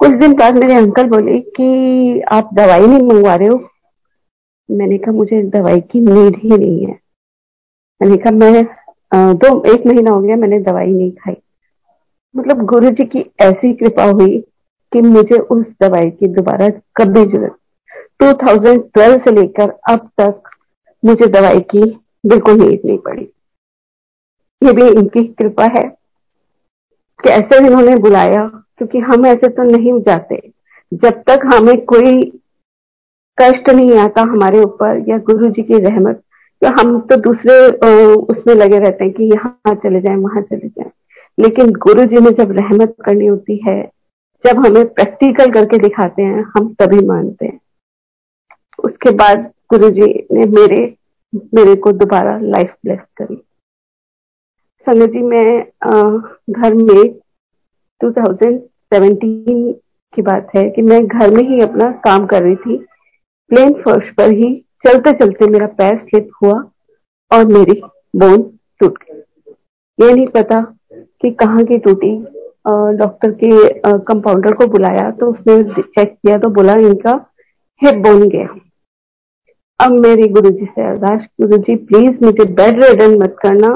कुछ 0.00 0.10
दिन 0.10 0.32
बाद 0.34 0.54
मेरे 0.54 0.74
अंकल 0.74 1.08
बोले 1.08 1.38
कि 1.56 2.20
आप 2.32 2.50
दवाई 2.54 2.86
नहीं 2.86 3.08
मंगवा 3.08 3.34
रहे 3.34 3.48
हो? 3.48 3.58
मैंने 4.68 4.98
कहा, 4.98 5.12
मुझे 5.12 5.42
दवाई 5.50 5.80
की 5.80 6.00
नीड 6.00 6.36
ही 6.36 6.48
नहीं 6.48 6.86
है। 6.86 6.98
मैंने 8.00 8.16
कहा, 8.16 8.30
मैं 8.30 9.34
दो, 9.34 9.74
एक 9.74 9.86
महीना 9.86 10.10
हो 10.10 10.20
गया 10.20 10.36
मैंने 10.36 10.58
दवाई 10.60 10.92
नहीं 10.92 11.10
खाई। 11.12 11.36
मतलब 12.34 12.64
गुरु 12.66 12.90
जी 12.90 13.04
की 13.06 13.24
ऐसी 13.42 13.72
कृपा 13.74 14.04
हुई 14.04 14.38
कि 14.92 15.00
मुझे 15.00 15.38
उस 15.38 15.64
दवाई 15.82 16.10
की 16.10 16.26
दोबारा 16.28 16.68
कभी 16.96 17.24
ज़रूरत 17.26 17.56
2012 18.22 19.16
से 19.24 19.32
लेकर 19.32 19.70
अब 19.90 20.08
तक 20.20 20.50
मुझे 21.02 21.26
दवाई 21.28 21.60
की 21.70 21.84
बिल्कुल 22.26 22.58
नीड 22.58 22.80
नहीं 22.84 22.98
पड़ी। 22.98 23.28
ये 24.64 24.72
भी 24.72 24.88
इनकी 24.90 25.24
कृपा 25.32 25.64
है 25.76 25.82
कि 27.20 27.30
ऐसे 27.30 27.58
इन्होंने 27.58 27.96
बुलाया, 27.98 28.44
क्योंकि 28.78 28.98
हम 29.00 29.26
ऐसे 29.26 29.48
तो 29.48 29.62
नहीं 29.62 30.00
जाते। 30.02 30.40
जब 30.92 31.22
तक 31.28 31.40
हमें 31.54 31.84
कोई 31.84 32.22
कष्ट 33.38 33.70
नहीं 33.70 33.98
आता 33.98 34.22
हमारे 34.22 34.60
ऊपर 34.62 35.04
या 35.08 35.18
गुरु 35.26 35.50
जी 35.50 35.62
की 35.62 35.78
रहमत 35.80 36.22
तो 36.62 36.68
हम 36.72 36.98
तो 37.00 37.16
दूसरे 37.20 37.54
उसमें 38.26 38.54
लगे 38.54 38.78
रहते 38.78 39.04
हैं 39.04 39.12
कि 39.12 39.24
यहाँ 39.24 39.74
चले 39.74 40.00
जाएँ, 40.00 40.16
वहाँ 40.16 40.42
चले 40.42 40.68
जाए। 40.68 40.90
लेकिन 41.38 41.72
गुरु 41.78 42.04
जी 42.04 42.20
ने 42.20 42.30
जब 42.34 42.52
रहमत 42.52 42.94
करनी 43.04 43.26
होती 43.26 43.56
है, 43.64 43.82
जब 44.44 44.64
हमें 44.66 44.84
प्रैक्टिकल 44.88 45.50
करके 45.52 45.78
दिखाते 45.78 46.22
हैं, 46.22 46.44
हम 46.48 46.72
तभी 46.80 47.06
मानते 47.06 47.46
हैं। 47.46 47.58
उसके 48.78 49.10
बाद 49.12 49.50
गुरु 49.70 49.90
जी 49.90 50.12
ने 50.32 50.46
मेरे 50.52 50.82
मेरे 51.54 51.74
को 51.76 51.92
दोबारा 51.94 52.38
लाइफ 52.40 52.74
ब्लेस 52.84 53.00
करी। 53.16 53.42
संगत 54.86 55.10
जी 55.10 55.20
मैं 55.20 55.60
घर 56.52 56.74
में 56.74 57.04
2017 58.00 59.72
की 60.14 60.22
बात 60.22 60.48
है 60.56 60.64
कि 60.70 60.82
मैं 60.82 60.98
घर 61.00 61.30
में 61.34 61.42
ही 61.42 61.60
अपना 61.62 61.90
काम 62.04 62.26
कर 62.26 62.42
रही 62.42 62.56
थी। 62.56 62.76
प्लेन 63.50 63.72
फर्श 63.82 64.10
पर 64.18 64.32
ही 64.32 64.50
चलते 64.86 65.12
चलते 65.14 65.46
मेरा 65.50 65.66
पैर 65.78 65.96
स्लिप 65.98 66.28
हुआ 66.42 66.58
और 67.30 67.44
मेरी 67.46 67.80
बोन 68.16 68.42
टूट 68.80 68.98
गई। 69.02 69.54
ये 69.98 70.12
नहीं 70.12 70.26
पता 70.26 70.60
कि 70.92 71.30
कहाँ 71.32 71.64
की 71.64 71.78
टूटी। 71.78 72.12
डॉक्टर 72.98 73.30
के 73.42 73.50
कंपाउंडर 74.02 74.54
को 74.54 74.66
बुलाया 74.66 75.10
तो 75.10 75.30
उसने 75.30 75.56
चेक 75.80 76.12
किया 76.12 76.36
तो 76.36 76.50
बोला 76.50 76.74
इनका 76.82 77.14
हिप 77.82 78.02
बोन 78.04 78.28
गया। 78.28 78.48
अब 79.80 79.98
मेरी 80.00 80.28
गुरुजी 80.28 80.64
से 80.66 80.86
अरदास, 80.90 81.26
गुरुजी 81.40 81.76
प्लीज़ 81.76 82.24
मुझे 82.24 82.44
बेड 82.52 82.82
रेडन 82.84 83.18
मत 83.22 83.36
करना। 83.42 83.74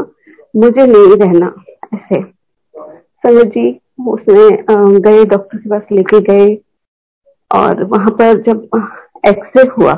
मुझे 0.55 0.87
नहीं 0.87 1.17
रहना 1.17 1.53
ऐसे। 1.95 2.23
संगत 2.23 3.53
जी, 3.55 3.71
उसने 4.09 5.01
गए 5.01 5.25
डॉक्टर 5.25 5.59
के 5.59 5.71
पास 5.71 5.83
लेके 5.93 6.21
गए 6.23 6.55
और 7.51 7.83
वहाँ 7.85 8.11
पर 8.19 8.43
जब 8.43 8.69
एक्सरे 9.29 9.63
हुआ 9.71 9.93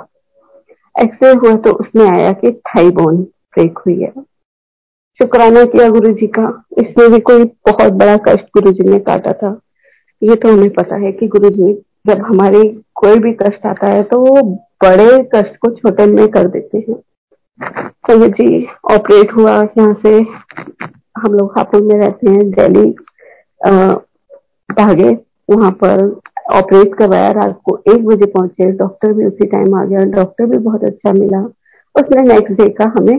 एक्सरे 0.95 1.33
हुआ 1.33 1.55
तो 1.57 1.73
उसमें 1.73 2.05
आया 2.07 2.33
कि 2.35 2.51
थाई 2.53 2.91
बोन 2.91 3.17
ब्रेक 3.17 3.79
हुई 3.79 4.01
है। 4.01 4.13
शुक्राना 5.21 5.65
किया 5.65 5.89
गुरु 5.89 6.13
जी 6.13 6.27
का। 6.29 6.47
इसमें 6.79 7.11
भी 7.11 7.19
कोई 7.21 7.45
बहुत 7.69 7.93
बड़ा 7.93 8.17
कष्ट 8.27 8.47
गुरु 8.55 8.73
जी 8.73 8.89
ने 8.89 8.99
काटा 9.01 9.33
था। 9.33 9.51
ये 10.23 10.35
तो 10.35 10.53
हमें 10.53 10.71
पता 10.71 10.97
है 10.97 11.13
कि 11.13 11.29
गुरु 11.29 11.51
जी 11.51 11.73
जब 12.07 12.21
हमारे 12.27 12.63
कोई 12.95 13.19
भी 13.19 13.33
कष्ट 13.33 13.67
आता 13.67 13.87
है 13.87 14.03
तो 14.03 14.21
वो 14.21 14.43
बड़े 14.85 15.07
कष्ट 15.35 15.57
को 15.57 15.71
छोटे 15.71 16.07
में 16.07 16.27
कर 16.29 16.49
देते 16.49 16.79
हैं। 16.79 16.97
तो 17.63 18.27
जी 18.29 18.65
ऑपरेट 18.93 19.33
हुआ 19.33 19.53
यहाँ 19.79 19.95
से। 20.03 20.19
हम 21.19 21.35
लोग 21.35 21.53
हापुड़ 21.57 21.83
में 21.83 21.95
रहते 21.95 22.31
हैं, 22.31 22.51
दिल्ली 22.51 22.91
भागे 24.69 25.11
वहाँ 25.49 25.71
पर 25.83 26.03
ऑपरेट 26.53 26.95
करवाया, 26.95 27.31
रात 27.33 27.61
को 27.65 27.77
एक 27.89 28.05
बजे 28.07 28.27
पहुँचे। 28.27 28.71
डॉक्टर 28.73 29.13
भी 29.13 29.25
उसी 29.25 29.47
टाइम 29.47 29.75
आ 29.75 29.85
गया। 29.85 30.05
डॉक्टर 30.13 30.47
भी 30.47 30.59
बहुत 30.59 30.85
अच्छा 30.85 31.13
मिला। 31.13 31.41
उसने 31.95 32.23
नेक्स्ट 32.23 32.57
डे 32.61 32.69
का 32.71 32.85
हमें 32.99 33.19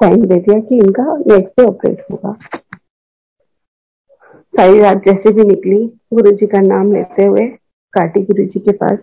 टाइम 0.00 0.24
दे 0.24 0.36
दिया 0.36 0.58
कि 0.60 0.78
इनका 0.78 1.16
नेक्स्ट 1.16 1.60
डे 1.60 1.66
ऑपरेट 1.66 2.04
होगा। 2.10 2.36
सारी 4.54 4.80
रात 4.80 5.02
जैसे 5.04 5.32
भी 5.32 5.44
निकली 5.44 5.78
गुरु 6.14 6.30
जी 6.30 6.46
का 6.46 6.60
नाम 6.60 6.92
लेते 6.92 7.24
हुए, 7.24 7.46
काटी 7.94 8.20
गुरु 8.22 8.44
जी 8.44 8.60
के 8.60 8.72
पास, 8.72 8.98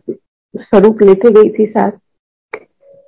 स्वरूप 0.55 1.01
लेके 1.01 1.31
गई 1.31 1.49
थी 1.49 1.65
साथ। 1.67 1.91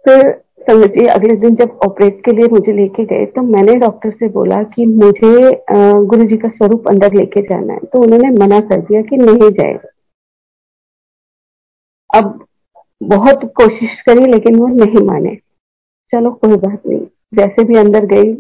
फिर 0.05 0.44
समझिए 0.67 1.05
अगले 1.09 1.35
दिन 1.37 1.55
जब 1.55 1.79
ऑपरेट 1.85 2.19
के 2.25 2.31
लिए 2.31 2.47
मुझे 2.51 2.73
लेके 2.73 3.03
गए 3.05 3.25
तो 3.25 3.41
मैंने 3.43 3.73
डॉक्टर 3.79 4.11
से 4.19 4.27
बोला 4.29 4.61
कि 4.71 4.85
मुझे 4.85 5.51
गुरु 5.71 6.23
जी 6.29 6.37
का 6.37 6.49
स्वरूप 6.49 6.87
अंदर 6.89 7.13
लेके 7.13 7.41
जाना 7.43 7.73
है। 7.73 7.79
तो 7.83 8.01
उन्होंने 8.03 8.29
मना 8.37 8.59
कर 8.69 8.81
दिया 8.81 9.01
कि 9.01 9.17
नहीं 9.17 9.49
जाएगा। 9.51 9.89
अब 12.09 12.45
बहुत 13.03 13.43
कोशिश 13.57 14.01
करी, 14.07 14.25
लेकिन 14.25 14.59
वो 14.59 14.67
नहीं 14.67 15.05
माने। 15.07 15.35
चलो, 16.13 16.31
कोई 16.31 16.55
बात 16.57 16.81
नहीं। 16.87 17.05
जैसे 17.33 17.63
भी 17.63 17.77
अंदर 17.77 18.05
गई, 18.05 18.31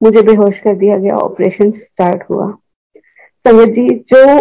मुझे 0.00 0.22
बेहोश 0.22 0.58
कर 0.64 0.74
दिया 0.76 0.98
गया 0.98 1.16
ऑपरेशन 1.18 1.70
स्टार्ट 1.72 2.22
हुआ। 2.30 2.50
संगत 3.46 3.74
जी, 3.74 3.88
जो 4.12 4.40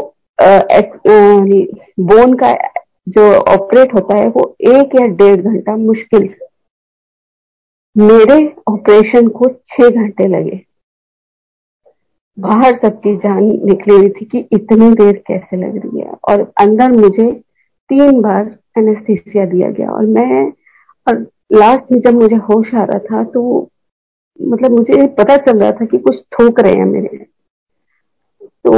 बोन 2.02 2.34
का 2.38 2.54
जो 3.10 3.32
ऑपरेट 3.34 3.94
होता 3.94 4.18
है, 4.18 4.28
वो 4.28 4.56
एक 4.62 4.96
या 4.96 5.06
डेढ़ 5.16 5.42
घंटा 5.42 5.76
मुश्किल 5.78 6.28
से 6.28 6.43
मेरे 7.96 8.38
ऑपरेशन 8.68 9.28
को 9.30 9.48
छह 9.48 9.90
घंटे 9.90 10.28
लगे। 10.28 10.60
बाहर 12.38 12.72
तक 12.84 13.00
की 13.04 13.16
जान 13.16 13.44
निकली 13.66 13.96
हुई 13.96 14.10
थी 14.10 14.26
कि 14.26 14.40
इतनी 14.52 14.90
देर 14.94 15.24
कैसे 15.28 15.58
लग 15.58 15.76
रही 15.78 16.00
है। 16.00 16.14
और 16.30 16.42
अंदर 16.60 16.92
मुझे 16.92 17.32
तीन 17.90 18.22
बार 18.22 18.56
एनेस्थीसिया 18.78 19.46
दिया 19.46 19.70
गया। 19.72 19.90
और 19.90 20.06
मैं, 20.06 20.52
और 21.08 21.20
लास्ट 21.54 21.92
में 21.92 22.00
जब 22.00 22.14
मुझे 22.14 22.36
होश 22.36 22.74
आ 22.74 22.84
रहा 22.84 23.00
था 23.00 23.24
तो 23.24 23.70
मतलब 24.40 24.72
मुझे 24.72 25.08
पता 25.08 25.36
चल 25.38 25.60
रहा 25.60 25.72
था 25.72 25.86
कि 25.86 25.98
कुछ 25.98 26.16
ठोक 26.32 26.60
रहे 26.60 26.74
हैं 26.74 26.86
मेरे। 26.86 27.26
तो 28.66 28.74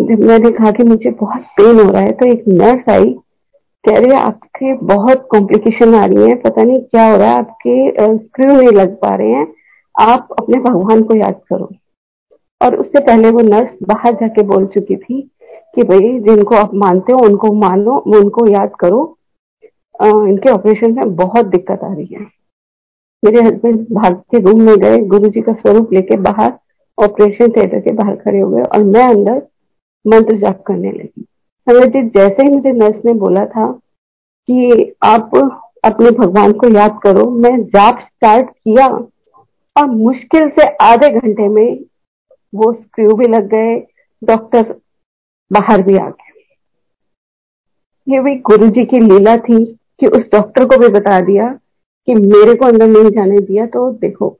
जब 0.00 0.24
मैंने 0.24 0.50
कहा 0.50 0.70
कि 0.70 0.82
मुझे 0.82 1.10
बहुत 1.10 1.42
पेन 1.56 1.80
हो 1.80 1.90
रहा 1.90 2.02
है 2.02 2.12
तो 2.12 2.26
एक 2.26 2.44
नर्स 2.48 2.88
आई 2.88 3.14
कह 3.88 3.98
रही 3.98 4.10
है 4.10 4.16
आपके 4.16 4.72
बहुत 4.86 5.26
कॉम्प्लिकेशन 5.30 5.94
आ 5.94 6.04
रही 6.04 6.28
है 6.28 6.34
पता 6.34 6.62
नहीं 6.62 6.80
क्या 6.80 7.10
हो 7.10 7.16
रहा 7.16 7.28
है 7.28 7.38
आपके 7.38 8.16
स्क्रू 8.18 8.52
नहीं 8.52 8.72
लग 8.72 8.94
पा 9.00 9.14
रहे 9.14 9.30
हैं। 9.30 9.46
आप 9.94 10.28
अपने 10.38 10.60
भगवान 10.60 11.02
को 11.02 11.16
याद 11.16 11.40
करो। 11.48 11.70
और 12.60 12.76
उससे 12.76 13.00
पहले 13.00 13.30
वो 13.30 13.40
नर्स 13.40 13.76
बाहर 13.82 14.14
जाके 14.14 14.42
बोल 14.42 14.66
चुकी 14.66 14.96
थी 14.96 15.20
कि 15.74 15.82
भाई 15.82 16.18
जिनको 16.20 16.54
आप 16.54 16.74
मानते 16.74 17.12
हो 17.12 17.26
उनको 17.26 17.52
मानो 17.54 17.96
उनको 18.16 18.46
याद 18.50 18.70
करो। 18.80 19.02
आ, 20.00 20.06
इनके 20.06 20.50
ऑपरेशन 20.50 20.92
में 20.92 21.14
बहुत 21.16 21.46
दिक्कत 21.46 21.84
आ 21.84 21.92
रही 21.92 22.06
है। 22.12 22.26
मेरे 23.22 23.40
हस्बैंड 23.40 23.86
भाग 23.92 24.14
के 24.30 24.38
रूम 24.40 24.62
में 24.62 24.76
गए 24.76 24.98
गुरु 25.06 25.28
जी 25.28 25.40
का 25.40 25.52
स्वरूप 25.52 25.92
लेके 25.92 26.16
बाहर 26.20 26.52
ऑपरेशन 26.98 27.50
थिएटर 27.50 27.80
के 27.80 27.92
बाहर 27.92 28.16
खड़े 28.16 28.40
हो 28.40 28.50
गए 28.50 28.62
और 28.62 28.84
मैं 28.84 29.04
अंदर 29.04 29.42
मंत्र 30.04 30.36
जाप 30.36 30.62
करने 30.62 30.92
लगी। 30.92 31.26
जी 31.66 32.02
जैसे 32.08 32.42
ही 32.42 32.48
मुझे 32.48 32.72
नर्स 32.72 33.04
ने 33.04 33.12
बोला 33.12 33.44
था 33.46 33.66
कि 34.48 34.94
आप 35.02 35.30
अपने 35.84 36.10
भगवान 36.10 36.52
को 36.52 36.68
याद 36.68 36.98
करो, 37.02 37.30
मैं 37.30 37.62
जाप 37.64 37.98
स्टार्ट 38.00 38.50
किया 38.50 38.86
और 39.76 39.86
मुश्किल 39.86 40.48
से 40.58 40.66
आधे 40.82 41.08
घंटे 41.10 41.48
में 41.48 41.78
वो 42.54 42.72
स्क्रू 42.72 43.14
भी 43.14 43.28
लग 43.28 43.48
गए 43.48 43.74
डॉक्टर 44.22 44.74
बाहर 45.50 45.82
भी 45.82 45.96
आ 45.96 46.08
गए। 46.08 46.32
ये 48.06 48.20
भी 48.20 48.34
गुरु 48.40 48.66
जी 48.68 48.84
की 48.84 48.98
लीला 48.98 49.36
थी 49.38 49.64
कि 50.00 50.06
उस 50.06 50.30
डॉक्टर 50.32 50.64
को 50.64 50.78
भी 50.78 50.88
बता 50.88 51.20
दिया 51.20 51.48
कि 52.08 52.14
मेरे 52.14 52.54
को 52.54 52.66
अंदर 52.66 52.86
नहीं 52.86 53.10
जाने 53.10 53.38
दिया 53.38 53.66
तो 53.66 53.90
देखो। 53.92 54.36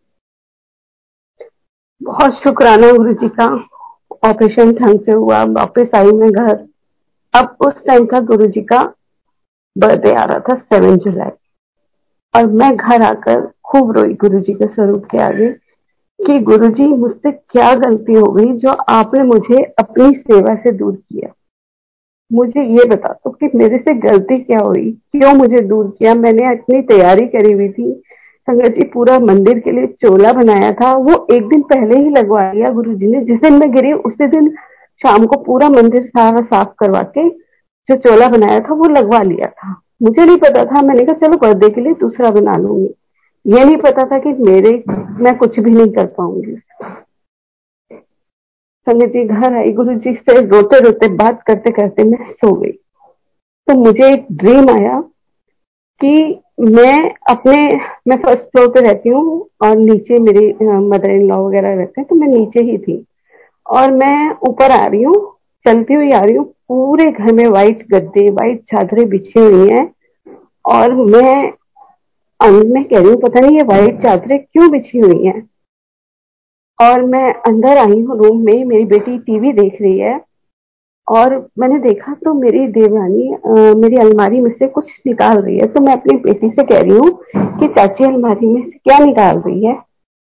बहुत 2.00 2.34
शुक्राना 2.34 2.92
गुरु 2.92 3.12
जी 3.14 3.28
का 3.28 3.46
ऑपरेशन 4.28 4.72
ढंग 4.72 5.00
से 5.00 5.12
हुआ, 5.12 5.42
वापस 5.44 5.94
आई 5.96 6.12
मैं 6.12 6.30
घर। 6.30 6.66
अब 7.34 7.56
उस 7.60 7.72
टाइम 7.86 8.06
का 8.06 8.20
गुरु 8.20 8.46
जी 8.46 8.62
का 8.62 8.92
बर्थडे 9.78 10.12
आ 10.12 10.24
रहा 10.24 10.38
था 10.38 10.54
सेवन 10.54 10.96
जुलाई 10.96 11.30
और 12.34 12.46
मैं 12.46 12.76
घर 12.76 13.02
आकर 13.02 13.50
खूब 13.64 13.92
रोई 13.92 14.14
गुरु 14.14 14.40
जी 14.40 14.52
के 14.52 14.66
स्वरूप 14.66 15.04
के 15.04 15.18
आगे 15.18 15.48
कि 16.26 16.38
गुरु 16.38 16.68
जी 16.68 16.86
मुझसे 16.86 17.32
क्या 17.32 17.74
गलती 17.74 18.12
हो 18.12 18.32
गई 18.32 18.52
जो 18.52 18.70
आपने 18.70 19.22
मुझे 19.22 19.62
अपनी 19.62 20.12
सेवा 20.12 20.54
से 20.54 20.72
दूर 20.72 20.94
किया? 20.94 21.32
मुझे 22.32 22.62
ये 22.62 22.88
बता 22.88 23.12
दो 23.12 23.30
कि 23.30 23.50
मेरे 23.54 23.78
से 23.78 23.94
गलती 23.94 24.38
क्या 24.38 24.58
हुई? 24.58 24.90
क्यों 24.90 25.34
मुझे 25.34 25.60
दूर 25.60 25.96
किया? 25.98 26.14
मैंने 26.14 26.52
इतनी 26.52 26.82
तैयारी 26.82 27.26
करी 27.26 27.52
हुई 27.52 27.68
थी। 27.68 28.02
संगत 28.50 28.68
जी, 28.68 28.84
पूरा 28.84 29.18
मंदिर 29.18 29.58
के 29.58 29.70
लिए 29.70 29.86
चोला 29.86 30.32
बनाया 30.32 30.72
था। 30.72 30.94
वो 30.94 31.26
एक 31.32 31.48
दिन 31.48 31.62
पहले 31.62 31.98
ही 31.98 32.10
लगवा 32.10 32.52
लिया 32.52 32.68
गुरु 32.68 32.94
जी 32.94 33.06
ने। 33.06 33.24
जिस 33.24 33.40
दिन 33.40 33.52
मैं 33.52 33.72
गिरी, 33.72 33.92
उसी 33.92 34.26
दिन 34.26 34.54
शाम 35.06 35.24
को 35.26 35.40
पूरा 35.44 35.68
मंदिर 35.68 36.06
सारा 36.08 36.40
साफ़ 36.42 36.68
करवा 36.78 37.02
के 37.16 37.28
जो 37.88 37.96
चोला 37.98 38.28
बनाया 38.28 38.60
था 38.60 38.74
वो 38.74 38.88
लगवा 38.88 39.22
लिया 39.22 39.46
था। 39.48 39.74
मुझे 40.02 40.24
नहीं 40.24 40.36
पता 40.36 40.64
था। 40.64 40.82
मैंने 40.82 41.04
कहा, 41.04 41.14
चलो 41.16 41.36
बर्थडे 41.38 41.68
के 41.70 41.80
लिए 41.80 41.92
दूसरा 42.00 42.30
बना 42.30 42.56
लूँगी। 42.56 42.94
ये 43.46 43.64
नहीं 43.64 43.76
पता 43.76 44.08
था 44.10 44.18
कि 44.18 44.32
मेरे, 44.40 44.82
मैं 44.88 45.36
कुछ 45.38 45.58
भी 45.60 45.70
नहीं 45.70 45.92
कर 45.92 46.06
पाऊँगी। 46.18 46.56
संगत 48.86 49.12
जी, 49.12 49.24
घर 49.24 49.54
आई 49.56 49.72
गुरु 49.72 49.94
जी 49.94 50.14
से 50.14 50.40
रोते 50.40 50.78
रोते 50.80 51.08
बात 51.16 51.42
करते 51.42 51.70
करते 51.70 52.04
मैं 52.04 52.32
सो 52.32 52.52
गई। 52.54 52.70
तो 53.68 53.74
मुझे 53.74 54.12
एक 54.12 54.26
ड्रीम 54.32 54.68
आया 54.70 55.00
कि 56.00 56.40
मैं 56.60 57.14
अपने, 57.30 57.56
मैं 58.08 58.16
फ़र्स्ट 58.22 58.42
फ्लोर 58.42 58.68
पे 58.68 58.80
रहती 58.80 59.08
हूँ 59.08 59.48
और 59.62 59.76
नीचे 59.76 60.18
मेरे 60.22 60.46
मदर 60.80 61.10
इन 61.10 61.26
लॉ 61.28 61.46
वगैरह 61.46 61.74
रहते 61.74 62.00
हैं 62.00 62.08
तो 62.08 62.16
मैं 62.16 62.28
नीचे 62.28 62.64
ही 62.64 62.78
थी। 62.78 63.04
और 63.66 63.92
मैं 63.92 64.30
ऊपर 64.48 64.70
आ 64.72 64.84
रही 64.86 65.02
हूँ, 65.02 65.14
चलती 65.66 65.94
हुई 65.94 66.10
आ 66.12 66.20
रही 66.20 66.36
हूँ, 66.36 66.44
पूरे 66.68 67.10
घर 67.12 67.32
में 67.32 67.46
व्हाइट 67.46 67.86
गद्दे 67.90 68.28
व्हाइट 68.30 68.60
चादरें 68.72 69.08
बिछी 69.08 69.40
हुई 69.40 69.68
हैं 69.68 69.90
और 70.64 70.94
मैं 70.94 71.52
मैं 72.40 72.82
कह 72.84 72.98
रही 72.98 73.08
हूँ, 73.08 73.16
पता 73.20 73.40
नहीं 73.40 73.56
ये 73.56 73.62
व्हाइट 73.64 74.02
चादरें 74.02 74.38
क्यों 74.38 74.70
बिछी 74.70 74.98
हुई 74.98 75.24
हैं? 75.26 75.48
और 76.78 77.02
मैं 77.04 77.32
अंदर 77.48 77.78
आई 77.78 78.00
हूँ 78.00 78.16
रूम 78.18 78.40
में, 78.46 78.64
मेरी 78.64 78.84
बेटी 78.84 79.18
टीवी 79.18 79.52
देख 79.52 79.80
रही 79.82 79.98
है 79.98 80.20
और 81.08 81.36
मैंने 81.58 81.78
देखा 81.80 82.14
तो 82.24 82.34
मेरी 82.34 82.66
देवरानी 82.68 83.28
मेरी 83.80 83.96
अलमारी 84.00 84.40
में 84.40 84.50
से 84.52 84.66
कुछ 84.68 84.90
निकाल 85.06 85.38
रही 85.38 85.56
है। 85.58 85.66
तो 85.72 85.80
मैं 85.80 85.92
अपनी 85.92 86.16
बेटी 86.20 86.48
से 86.50 86.64
कह 86.64 86.80
रही 86.80 86.96
हूँ 86.96 87.10
कि, 87.58 87.66
चाची, 87.68 88.04
अलमारी 88.04 88.46
में 88.46 88.62
से 88.62 88.78
क्या 88.78 88.98
निकाल 89.04 89.38
रही 89.38 89.64
है? 89.64 89.74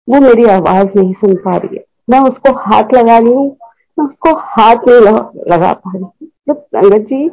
वो 0.08 0.20
मेरी 0.20 0.44
आवाज़ 0.52 0.86
नहीं 0.96 1.12
सुन 1.14 1.34
पा 1.44 1.56
रही 1.56 1.76
है। 1.76 1.84
मैं 2.08 2.20
उसको 2.20 2.52
हाथ 2.60 2.92
लगा 2.94 3.18
रही 3.18 3.32
हूँ, 3.32 3.56
मैं 3.98 4.06
उसको 4.06 4.34
हाथ 4.40 4.88
नहीं 4.88 5.00
लगा 5.52 5.72
पा 5.72 5.92
रही 5.94 6.02
हूँ। 6.02 6.12
संगत 6.50 7.06
जी, 7.08 7.30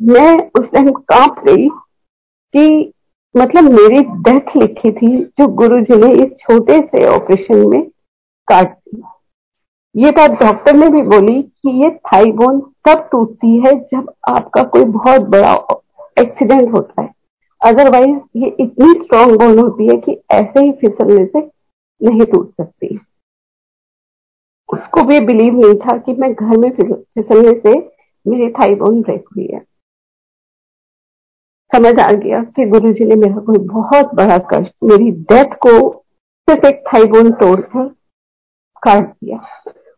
मैं 0.00 0.36
उस 0.50 0.66
टाइम 0.72 0.90
काँप 1.10 1.44
गई 1.44 1.68
कि 1.68 2.92
मतलब 3.34 3.70
मेरी 3.72 4.00
डेथ 4.22 4.56
लिखी 4.56 4.90
थी, 4.92 5.16
जो 5.16 5.46
गुरु 5.48 5.80
जी 5.80 5.96
ने 5.96 6.12
इस 6.14 6.32
छोटे 6.40 6.78
से 6.80 7.06
ऑपरेशन 7.08 7.68
में 7.68 7.82
काट 8.48 8.72
दी। 8.72 9.02
ये 9.94 10.10
बात 10.10 10.30
डॉक्टर 10.42 10.76
ने 10.76 10.88
भी 10.88 11.02
बोली 11.08 11.40
कि 11.42 11.70
ये 11.82 11.90
थाई 12.06 12.32
बोन 12.32 12.60
तब 12.88 13.08
टूटती 13.12 13.56
है 13.58 13.72
जब 13.84 14.12
आपका 14.28 14.62
कोई 14.64 14.84
बहुत 14.84 15.22
बड़ा 15.28 15.54
एक्सीडेंट 16.20 16.72
होता 16.72 17.02
है। 17.02 17.08
अदरवाइज़ 17.60 18.18
ये 18.36 18.48
इतनी 18.60 18.92
स्ट्रांग 18.94 19.36
बोन 19.38 19.58
होती 19.58 19.86
है 19.86 19.96
कि 20.00 20.20
ऐसे 20.32 20.64
ही 20.64 20.72
फिसलने 20.80 21.24
से 21.26 21.40
नहीं 22.00 22.26
टूट 22.26 22.48
सकती। 22.50 22.98
उसको 24.72 25.02
भी 25.02 25.20
बिलीव 25.20 25.54
नहीं 25.54 25.74
था 25.76 25.96
कि 25.96 26.12
मैं 26.12 26.32
घर 26.34 26.56
में 26.56 26.70
फिसलने 26.70 27.52
से 27.60 27.78
मेरी 28.26 28.48
थाई 28.50 28.74
बोन 28.74 29.00
ब्रेक 29.02 29.24
हुई 29.36 29.48
है। 29.52 29.60
समझ 31.70 31.98
आ 32.00 32.10
गया 32.12 32.42
कि 32.56 32.64
गुरु 32.66 32.92
जी 32.92 33.04
ने 33.04 33.14
मेरा 33.16 33.40
कोई 33.42 33.58
बहुत 33.58 34.14
बड़ा 34.14 34.38
कष्ट, 34.52 34.72
मेरी 34.84 35.10
डेथ 35.10 35.54
को 35.66 35.78
सिर्फ़ 36.48 36.66
एक 36.66 36.82
थाई 36.88 37.04
बोन 37.04 37.30
तोड़कर 37.32 37.86
काट 38.82 39.04
दिया। 39.04 39.36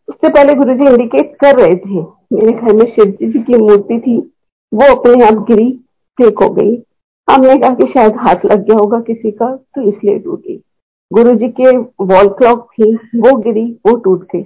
उससे 0.08 0.28
पहले 0.28 0.54
गुरु 0.54 0.74
जी 0.74 0.86
इंडिकेट 0.86 1.34
कर 1.36 1.58
रहे 1.58 1.76
थे, 1.76 2.00
मेरे 2.32 2.52
घर 2.52 2.74
में 2.74 2.84
शिव 2.86 3.16
जी 3.22 3.42
की 3.42 3.58
मूर्ति 3.58 3.98
थी, 4.00 4.18
वो 4.72 4.94
अपने 4.94 5.24
आप 5.24 5.44
गिरी 5.46 5.70
फेक 6.18 6.42
हो 6.42 6.48
गई। 6.54 6.76
हमने 7.28 7.58
कहा 7.58 7.74
कि 7.74 7.86
शायद 7.92 8.16
हाथ 8.18 8.44
लग 8.44 8.64
गया 8.64 8.76
होगा 8.76 9.00
किसी 9.02 9.30
का 9.32 9.54
तो 9.56 9.82
इसलिए 9.82 10.18
टूटी। 10.18 10.56
गुरु 11.10 11.34
जी 11.34 11.48
के 11.50 11.76
वॉल 11.76 12.28
क्लॉक 12.30 12.66
थी, 12.72 12.94
वो 12.94 13.36
गिरी, 13.36 13.70
वो 13.86 13.96
टूट 13.96 14.24
गई। 14.32 14.42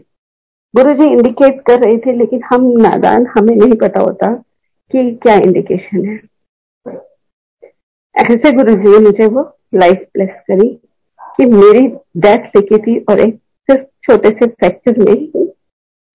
गुरु 0.75 0.93
जी 0.95 1.05
इंडिकेट 1.05 1.61
कर 1.61 1.81
रहे 1.81 1.99
थे, 1.99 2.13
लेकिन 2.13 2.41
हम 2.45 2.67
नादान, 2.79 3.27
हमें 3.27 3.55
नहीं 3.57 3.77
पता 3.79 4.01
होता 4.01 4.33
कि 4.91 5.11
क्या 5.23 5.35
इंडिकेशन 5.35 6.05
है। 6.05 6.17
ऐसे 8.15 8.53
गुरु 8.53 8.75
जी 8.75 8.89
ने 8.89 8.99
मुझे 8.99 9.27
वो 9.27 9.43
लाइफ 9.75 10.07
प्लेस 10.15 10.31
करी 10.49 10.69
कि 11.37 11.47
मेरी 11.47 11.87
डेथ 12.17 12.57
लिखी 12.57 12.79
थी 12.79 12.99
और 13.01 13.21
एक 13.21 13.35
सिर्फ़ 13.69 13.83
छोटे 14.05 14.31
से 14.31 14.47
फ्रैक्चर 14.47 14.99
में 14.99 15.13
ही 15.13 15.49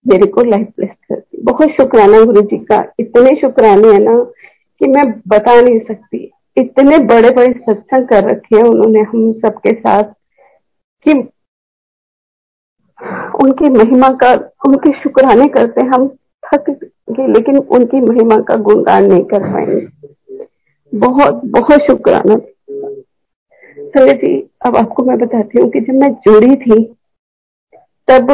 मेरे 0.06 0.26
को 0.26 0.42
लाइफ 0.42 0.66
प्लेस 0.76 0.94
कर 1.08 1.16
दी। 1.16 1.42
बहुत 1.42 1.70
शुक्राना 1.70 2.24
गुरु 2.24 2.42
जी 2.42 2.56
का, 2.64 2.84
इतने 3.00 3.36
शुक्राने 3.40 3.92
है 3.92 3.98
ना 3.98 4.18
कि 4.80 4.88
मैं 4.88 5.10
बता 5.28 5.60
नहीं 5.60 5.78
सकती। 5.80 6.30
इतने 6.56 6.98
बड़े 7.04 7.30
बड़े 7.30 7.52
सत्संग 7.52 8.08
कर 8.08 8.24
रखे 8.24 8.56
हैं 8.56 8.64
उन्होंने 8.64 9.00
हम 9.00 9.32
सबके 9.40 9.72
साथ 9.72 10.02
कि 11.06 11.14
उनकी 13.34 13.68
महिमा 13.68 14.08
का 14.22 14.32
उनके 14.66 14.90
शुक्राने 15.00 15.46
करते 15.48 15.86
हम 15.86 16.08
थक 16.44 16.70
गए 17.10 17.26
लेकिन 17.26 17.56
उनकी 17.56 18.00
महिमा 18.00 18.36
का 18.48 18.56
गुणगान 18.56 19.06
नहीं 19.06 19.24
कर 19.24 19.52
पाएँगे। 19.52 20.46
बहुत 20.92 21.40
बहुत 21.44 21.80
शुक्राना। 21.80 22.36
चले 23.94 24.12
जी 24.12 24.32
अब 24.66 24.76
आपको 24.76 25.04
मैं 25.04 25.18
बताती 25.18 25.60
हूँ 25.60 25.70
कि 25.70 25.80
जब 25.80 25.94
मैं 25.94 26.12
जोड़ी 26.26 26.56
थी 26.56 26.82
तब 28.08 28.30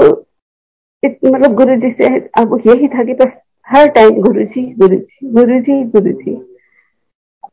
इत, 1.02 1.19
मतलब 1.25 1.54
गुरु 1.54 1.76
जी 1.76 1.90
से 1.90 2.09
अब 2.40 2.61
यही 2.66 2.88
था 2.88 3.04
कि 3.04 3.14
बस 3.14 3.33
हर 3.66 3.88
टाइम 3.88 4.21
गुरु 4.23 4.45
जी 4.45 4.62
गुरु 4.78 4.97
जी 4.97 5.33
गुरु 5.33 5.61
जी 5.61 5.83
गुरु 5.90 6.12
जी 6.12 6.35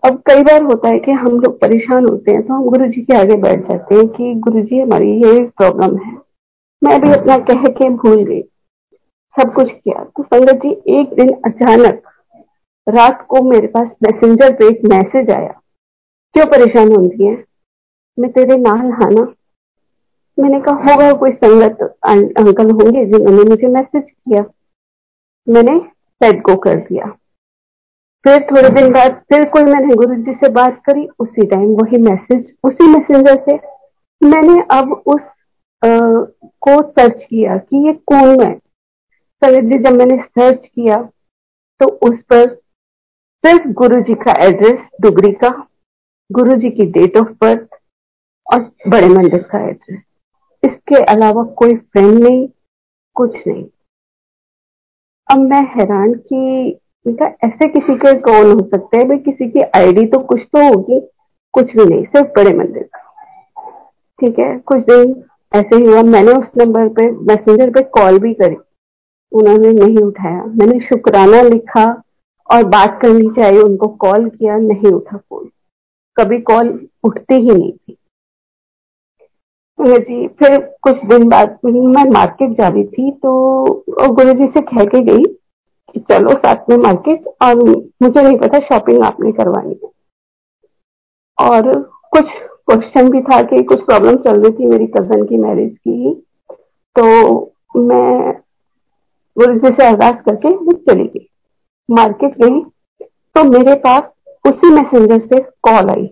अब 0.06 0.22
कई 0.28 0.44
बार 0.44 0.64
होता 0.64 0.90
है 0.90 1.00
कि 1.00 1.12
हम 1.12 1.40
लोग 1.40 1.60
परेशान 1.62 2.08
होते 2.10 2.32
हैं 2.32 2.42
तो 2.48 2.54
हम 2.54 2.64
गुरु 2.64 2.88
जी 2.88 3.02
के 3.02 3.18
आगे 3.18 3.36
बैठ 3.36 3.68
जाते 3.68 3.96
हैं 3.96 4.08
कि 4.08 4.34
गुरु 4.38 4.62
जी 4.62 4.80
हमारी 4.80 5.12
ये 5.24 5.40
प्रॉब्लम 5.58 5.98
है। 5.98 6.27
मैं 6.84 7.00
भी 7.02 7.12
अपना 7.12 7.38
कह 7.38 7.64
के 7.64 7.90
भूल 7.90 8.24
गई। 8.24 8.42
सब 9.38 9.54
कुछ 9.54 9.72
किया। 9.72 10.04
तो 10.04 10.24
संगत 10.24 10.54
जी 10.54 10.70
एक 11.00 11.14
दिन 11.14 11.30
अचानक 11.46 12.02
रात 12.88 13.26
को 13.30 13.42
मेरे 13.42 13.68
पास 13.68 13.88
मैसेंजर 14.04 14.54
पे 14.54 14.66
एक 14.66 14.86
मैसेज 14.86 15.30
आया। 15.30 15.62
क्यों 16.34 16.46
परेशान 16.46 16.92
होती 16.92 17.26
है? 17.26 17.44
मैं 18.20 18.32
तेरे 18.32 18.56
नाल 18.56 18.92
हाना 18.92 19.34
मैंने 20.40 20.60
कहा 20.62 20.74
होगा 20.74 21.14
कोई 21.14 21.32
संगत 21.32 21.78
अं, 21.82 22.24
अंकल 22.24 22.72
होंगे 22.72 23.06
जिन्होंने 23.06 23.50
मुझे 23.50 23.68
मैसेज 23.68 24.04
किया? 24.04 24.44
मैंने 25.50 25.80
सेट 26.24 26.42
गो 26.42 26.56
कर 26.56 26.76
दिया। 26.76 27.06
फिर 28.24 28.42
थोड़े 28.52 28.70
दिन 28.70 28.92
बाद 28.94 29.22
फिर 29.30 29.50
कोई 29.50 29.64
मैंने 29.64 29.96
गुरु 29.96 30.16
जी 30.16 30.34
से 30.34 30.50
बात 30.50 30.82
करी। 30.86 31.08
उसी 31.20 31.46
टाइम 31.46 31.70
वही 31.72 32.02
मैसेज 32.02 32.54
उसी 32.64 32.88
मैसेंजर 32.88 33.44
से 33.50 33.56
मैंने 34.22 34.62
अब 34.72 34.92
उस 35.06 35.22
को 35.82 36.82
सर्च 36.82 37.24
किया 37.24 37.58
कि 37.58 37.86
ये 37.88 37.94
कौन 38.08 38.42
है। 38.42 38.54
समित 39.42 39.64
जी 39.64 39.78
जब 39.80 39.98
मैंने 39.98 40.18
सर्च 40.20 40.66
किया 40.66 40.98
तो 41.82 41.88
उस 42.08 42.18
पर 42.30 42.46
सिर्फ़ 43.44 43.68
गुरु 43.74 44.02
जी 44.02 44.14
का 44.16 44.34
एड्रेस 44.46 44.80
डुगरी 45.02 45.32
का 45.34 45.50
गुरु 46.30 46.56
जी 46.56 46.70
की 46.70 46.86
डेट 46.92 47.18
ऑफ़ 47.18 47.28
बर्थ 47.42 47.78
और 48.48 48.60
बड़े 48.88 49.10
मंदिर 49.10 49.42
का 49.44 49.60
एड्रेस 49.70 50.02
इसके 50.64 51.04
अलावा 51.06 51.44
कोई 51.58 51.76
फ्रेंड 51.76 52.18
नहीं, 52.20 52.48
कुछ 53.16 53.36
नहीं। 53.48 53.64
अब 55.28 55.40
मैं 55.50 55.62
हैरान 55.70 56.14
कि 56.14 56.80
बेटा 57.06 57.26
ऐसे 57.46 57.70
किसी 57.70 57.96
के 57.96 58.14
कौन 58.22 58.52
हो 58.52 58.68
सकते 58.68 58.98
हैं? 58.98 59.08
भाई 59.08 59.18
किसी 59.20 59.50
की 59.50 59.62
आईडी 59.76 60.06
तो 60.08 60.20
कुछ 60.20 60.42
तो 60.44 60.68
होगी, 60.68 61.00
कुछ 61.54 61.76
भी 61.76 61.86
नहीं, 61.86 62.04
सिर्फ़ 62.06 62.28
बड़े 62.38 62.54
मंदिर 62.54 62.84
का। 62.86 63.00
ठीक 64.20 64.40
है, 64.40 64.58
कुछ 64.60 64.80
दिन 64.86 65.14
ऐसे 65.52 65.76
ही 65.76 65.86
हुआ, 65.86 66.02
मैंने 66.04 66.32
उस 66.32 66.48
नंबर 66.58 66.88
पे 66.94 67.10
मैसेंजर 67.28 67.70
पे 67.74 67.82
कॉल 67.98 68.20
भी 68.20 68.34
करी। 68.34 68.56
उन्होंने 69.32 69.72
नहीं 69.74 69.98
उठाया। 69.98 70.44
मैंने 70.46 70.80
शुक्राना 70.86 71.42
लिखा 71.44 71.86
और 72.50 72.64
बात 72.68 73.00
करनी 73.02 73.30
चाहिए, 73.36 73.60
उनको 73.60 73.88
कॉल 74.02 74.30
किया, 74.30 74.58
नहीं 74.58 74.92
उठा 74.94 75.18
फ़ोन 75.18 75.50
कभी 76.18 76.40
कॉल 76.42 76.68
उठती 77.04 77.36
ही 77.36 77.50
नहीं 77.50 77.72
थी। 77.72 77.98
जी 79.80 80.28
फिर 80.40 80.58
कुछ 80.82 81.04
दिन 81.06 81.28
बाद 81.30 81.58
मैं 81.66 82.04
मार्केट 82.12 82.52
जा 82.58 82.68
रही 82.68 82.84
थी 82.86 83.12
तो 83.14 83.32
गुरु 83.90 84.34
जी 84.34 84.46
से 84.48 84.62
कह 84.62 84.86
के 84.86 85.02
गई 85.06 85.24
कि 85.24 86.00
चलो 86.12 86.32
साथ 86.36 86.70
में 86.70 86.78
मार्केट 86.78 87.28
और 87.44 87.56
मुझे 88.04 88.22
नहीं 88.22 88.38
पता 88.38 88.60
शॉपिंग 88.60 89.04
आपने 89.04 89.32
करवानी 89.32 89.76
है। 89.84 89.90
और 91.38 91.72
कुछ 92.14 92.26
क्वेश्चन 92.68 93.10
भी 93.10 93.22
था 93.22 93.42
कि 93.42 93.64
कुछ 93.64 93.82
प्रॉब्लम 93.82 94.16
चल 94.16 94.42
रही 94.42 94.52
थी 94.52 94.66
मेरी 94.66 94.88
कज़न 94.88 95.26
की 95.26 95.38
मैरिज 95.38 95.78
की। 95.78 96.14
तो 96.96 97.06
मैं 97.78 98.34
गुरु 99.38 99.54
जी 99.54 99.68
से 99.68 99.88
अरदास 99.88 100.16
करके 100.26 100.50
मैं 100.50 100.76
चली 100.90 101.04
गई। 101.04 101.28
मार्केट 101.92 102.38
गई। 102.42 102.60
तो 103.36 103.44
मेरे 103.44 103.76
पास 103.76 104.04
उसी 104.48 104.72
मैसेंजर 104.74 105.20
से 105.28 105.40
कॉल 105.40 105.90
आई 105.90 106.08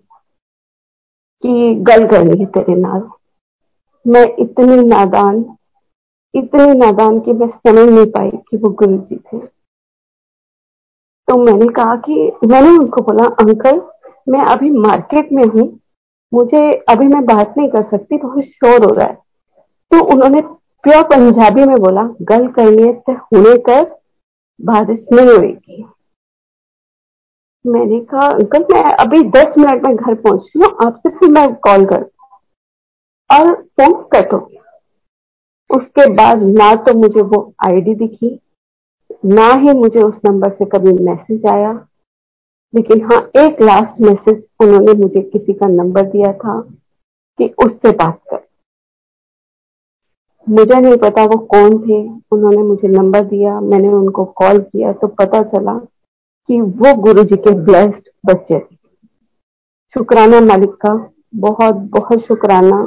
कि 1.44 1.76
गल 1.76 2.08
करनी 2.08 2.40
है 2.40 2.46
तेरे 2.46 2.76
नाल। 2.76 3.10
मैं 4.08 4.26
इतनी 4.40 4.84
नादान 4.84 5.46
इतनी 6.34 6.74
नादान 6.78 7.20
कि 7.20 7.34
मैं 7.34 7.48
समझ 7.48 7.90
नहीं 7.90 8.06
पाई 8.06 8.30
कि 8.30 8.58
वो 8.58 8.70
गुरु 8.70 8.98
जी 8.98 9.16
थे। 9.16 9.40
तो 11.28 11.38
मैंने 11.38 11.68
कहा 11.68 11.96
कि 11.96 12.32
मैंने 12.48 12.70
उनको 12.70 13.02
बोला, 13.02 13.26
अंकल, 13.26 13.82
मैं 14.30 14.40
अभी 14.40 14.70
मार्केट 14.70 15.32
में 15.32 15.44
हूँ 15.46 15.80
मुझे 16.36 16.72
अभी 16.90 17.08
मैं 17.08 17.24
बात 17.26 17.54
नहीं 17.58 17.68
कर 17.70 17.84
सकती, 17.90 18.18
बहुत 18.18 18.44
शोर 18.44 18.86
हो 18.86 18.94
रहा 18.94 19.08
है। 19.08 19.14
तो 19.92 20.04
उन्होंने 20.06 20.42
प्योर 20.84 21.04
पंजाबी 21.04 21.66
में 21.66 21.76
बोला, 21.76 22.04
गल 22.22 22.48
करने 22.48 22.92
से 22.94 23.12
होने 23.12 23.58
कर, 23.70 23.84
बारिश 24.60 25.00
नहीं 25.14 25.28
होगी 25.28 25.84
मैंने 27.66 28.00
कहा, 28.02 28.28
अंकल, 28.28 28.66
मैं 28.74 28.84
अभी 28.96 29.22
दस 29.30 29.58
मिनट 29.58 29.86
में 29.86 29.96
घर 29.96 30.14
पहुँच 30.14 30.42
रही 30.42 30.64
हूँ, 30.64 30.76
आपसे 30.86 31.10
फिर 31.10 31.30
मैं 31.30 31.54
कॉल 31.56 31.86
कर 31.86 32.04
और 33.30 33.54
फ़ोन 33.54 33.94
कट 34.14 34.34
हो 34.34 34.40
गया। 34.40 34.62
उसके 35.70 36.10
बाद 36.14 36.42
ना 36.52 36.74
तो 36.76 36.94
मुझे 36.94 37.22
वो 37.22 37.40
आईडी 37.66 37.96
दिखी, 37.96 38.40
ना 39.26 39.48
ही 39.54 39.74
मुझे 39.74 40.00
उस 40.00 40.14
नंबर 40.26 40.50
से 40.50 40.66
कभी 40.66 40.92
मैसेज 41.04 41.46
आया। 41.46 41.74
लेकिन 42.76 43.02
हाँ 43.02 43.20
एक 43.38 43.62
लास्ट 43.62 44.02
मैसेज 44.02 44.44
उन्होंने 44.62 44.94
मुझे 44.94 45.22
किसी 45.22 45.54
का 45.54 45.68
नंबर 45.68 46.02
दिया 46.04 46.34
था 46.34 46.60
कि 47.40 47.48
उससे 47.66 47.92
बात 47.92 48.20
कर। 48.30 48.44
मुझे 50.50 50.80
नहीं 50.82 50.98
पता 50.98 51.24
वो 51.24 51.38
कौन 51.38 51.78
थे, 51.80 52.02
उन्होंने 52.32 52.58
मुझे 52.58 52.88
नंबर 52.88 53.24
दिया, 53.24 53.60
मैंने 53.62 53.88
उनको 53.88 54.26
कॉल 54.26 54.60
किया 54.60 54.94
तो 54.94 55.08
पता 55.08 55.42
चला 55.44 55.78
कि 56.50 56.62
वो 56.62 56.94
गुरु 56.96 57.24
जी 57.24 57.36
के 57.36 57.52
ब्लेस्ड 57.52 58.10
बच्चे 58.26 58.60
थे। 58.60 58.76
शुक्राना 59.94 60.40
मालिक 60.42 60.74
का 60.86 61.12
बहुत 61.36 61.76
बहुत 61.76 62.20
शुक्राना 62.20 62.84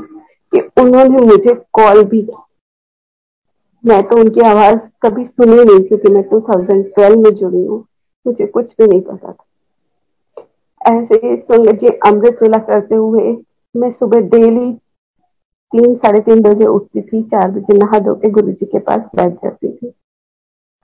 कि 0.53 0.61
उन्होंने 0.83 1.27
मुझे 1.27 1.55
कॉल 1.73 2.03
भी 2.05 2.23
की 2.23 2.37
मैं 3.85 4.03
तो 4.03 4.17
उनकी 4.17 4.41
आवाज़ 4.41 4.79
कभी 5.03 5.25
सुनी 5.25 5.65
नहीं, 5.65 5.81
क्योंकि 5.81 6.13
मैं 6.13 6.23
2012 6.29 7.17
में 7.17 7.31
जुड़ी 7.31 7.65
हूँ, 7.65 7.85
मुझे 8.27 8.47
कुछ 8.47 8.67
भी 8.67 8.87
नहीं 8.87 9.01
पता 9.01 9.33
था। 9.33 9.45
ऐसे 10.81 11.37
जी 11.73 11.89
अमृत 12.07 12.39
वेला 12.43 12.59
करते 12.65 12.95
हुए 12.95 13.37
मैं 13.75 13.91
सुबह 13.91 14.21
डेली 14.29 14.73
तीन 15.73 15.95
साढ़े 15.95 16.21
तीन 16.21 16.43
बजे 16.43 16.67
उठती 16.67 17.01
थी 17.01 17.23
चार 17.23 17.51
बजे 17.51 17.77
नहा 17.79 17.99
धो 17.99 18.15
के 18.15 18.31
गुरु 18.31 18.53
जी 18.53 18.67
के 18.67 18.79
पास 18.79 19.01
बैठ 19.17 19.33
जाती 19.35 19.69
थी। 19.69 19.91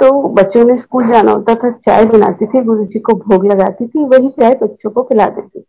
तो 0.00 0.28
बच्चों 0.28 0.64
ने 0.64 0.76
स्कूल 0.78 1.12
जाना 1.12 1.32
होता 1.32 1.54
था 1.54 1.70
चाय 1.70 2.04
बनाती 2.04 2.46
थी 2.46 2.60
गुरु 2.64 2.84
जी 2.84 2.98
को 2.98 3.12
भोग 3.18 3.46
लगाती 3.46 3.86
थी 3.86 4.04
वही 4.04 4.28
चाय 4.30 4.54
बच्चों 4.62 4.90
को 4.90 5.02
पिला 5.02 5.26
देती 5.28 5.60
थी। 5.60 5.66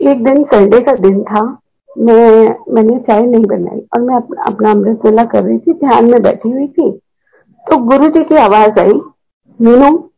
एक 0.00 0.24
दिन 0.24 0.42
संडे 0.44 0.80
का 0.80 0.92
दिन 0.92 1.22
था 1.24 1.42
मैं 1.98 2.56
मैंने 2.74 2.98
चाय 2.98 3.26
नहीं 3.26 3.44
बनाई 3.46 3.80
और 3.94 4.00
मैं 4.00 4.16
अपना, 4.16 4.42
अपना 4.42 4.70
अमृत 4.70 5.04
वेला 5.04 5.24
कर 5.24 5.42
रही 5.44 5.58
थी 5.58 5.72
ध्यान 5.74 6.10
में 6.10 6.22
बैठी 6.22 6.50
हुई 6.50 6.66
थी। 6.68 6.90
तो 7.66 7.76
गुरु 7.86 8.08
जी 8.08 8.24
की 8.24 8.36
आवाज़ 8.36 8.80
आई 8.80 8.92
मीनू 9.60 10.10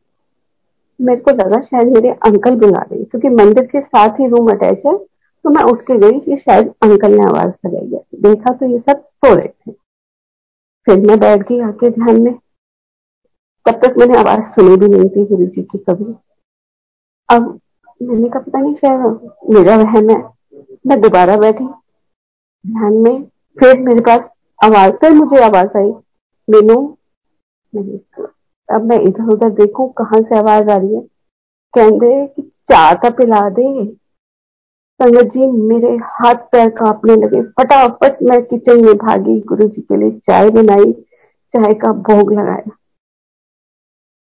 मेरे 1.00 1.20
को 1.20 1.30
लगा 1.30 1.60
शायद 1.60 1.88
मेरे 1.88 2.10
अंकल 2.26 2.54
बुला 2.56 2.80
रहे 2.82 3.04
क्योंकि 3.04 3.28
मंदिर 3.28 3.66
के 3.66 3.80
साथ 3.80 4.20
ही 4.20 4.26
रूम 4.28 4.50
अटैच 4.50 4.82
है 4.86 4.96
तो 5.44 5.50
मैं 5.50 5.62
उठ 5.62 5.80
के 5.80 5.98
गई 5.98 6.20
कि 6.20 6.36
शायद 6.36 6.68
अंकल 6.82 7.12
ने 7.12 7.24
आवाज़ 7.24 7.52
लगाई 7.66 7.90
है। 7.94 8.04
देखा 8.22 8.52
तो 8.54 8.66
ये 8.66 8.78
सब 8.78 9.00
सो 9.00 9.34
रहे 9.34 9.48
थे। 9.48 9.72
फिर 10.86 11.06
मैं 11.06 11.18
बैठ 11.20 11.48
गई 11.48 11.60
आके 11.60 11.90
ध्यान 11.90 12.20
में। 12.22 12.34
तब 13.66 13.80
तक 13.84 13.94
मैंने 13.98 14.18
आवाज़ 14.18 14.40
सुनी 14.54 14.76
भी 14.76 14.88
नहीं 14.88 15.08
थी 15.10 15.24
गुरु 15.24 15.46
जी 15.46 15.62
की 15.62 15.78
कभी। 15.78 16.14
अब 17.28 17.60
मैंने 18.02 18.28
कहा, 18.28 18.40
पता 18.40 18.60
नहीं 18.60 18.74
शायद 18.74 19.30
मेरा 19.50 19.76
वहम 19.76 20.10
है। 20.10 20.18
मैं 20.86 21.00
दोबारा 21.00 21.36
बैठी 21.36 21.64
ध्यान 21.64 22.92
में। 22.92 23.22
फिर 23.56 23.78
मेरे 23.80 24.00
पास 24.00 24.28
आवाज़, 24.64 24.92
फिर 24.92 25.12
मुझे 25.12 25.42
आवाज़ 25.44 25.76
आई 25.78 25.90
मीनू 26.48 26.96
अब 28.74 28.84
मैं 28.84 29.00
इधर 29.00 29.32
उधर 29.32 29.50
देखूँ 29.50 29.92
कहाँ 29.92 30.22
से 30.22 30.38
आवाज़ 30.38 30.70
आ 30.70 30.76
रही 30.76 30.94
है। 30.94 31.00
कहते 31.78 32.26
कि 32.26 32.42
तो 32.42 33.10
पिला 33.10 33.50
दे। 33.50 33.94
संगत 35.02 35.32
जी, 35.34 35.46
मेरे 35.46 35.96
हाथ 35.96 36.34
पैर 36.34 36.70
कांपने 36.70 37.16
लगे। 37.16 37.42
फटाफट 37.42 38.22
मैं 38.22 38.42
किचन 38.44 38.84
में 38.84 38.94
भागी। 38.94 39.40
गुरु 39.40 39.68
जी 39.68 39.82
के 39.82 39.96
लिए 39.96 40.10
चाय 40.10 40.50
बनाई। 40.50 40.92
चाय 41.56 41.74
का 41.74 41.92
भोग 41.92 42.32
लगाया। 42.32 42.70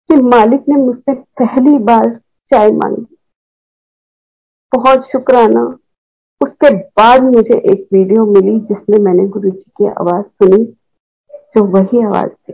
फिर 0.09 0.23
मालिक 0.23 0.65
ने 0.69 0.77
मुझसे 0.77 1.15
पहली 1.15 1.79
बार 1.79 2.11
चाय 2.53 2.71
मांगी। 2.73 3.17
बहुत 4.75 5.05
शुक्राना। 5.07 5.79
उसके 6.43 6.77
बाद 6.77 7.23
मुझे 7.23 7.59
एक 7.59 7.89
वीडियो 7.93 8.27
मिली 8.27 8.61
जिसमें 8.61 8.99
मैंने 8.99 9.29
गुरु 9.29 9.51
जी 9.51 9.71
की 9.77 9.87
आवाज़ 9.87 10.25
सुनी, 10.25 10.65
जो 11.35 11.65
वही 11.65 12.03
आवाज़ 12.03 12.31
थी। 12.31 12.53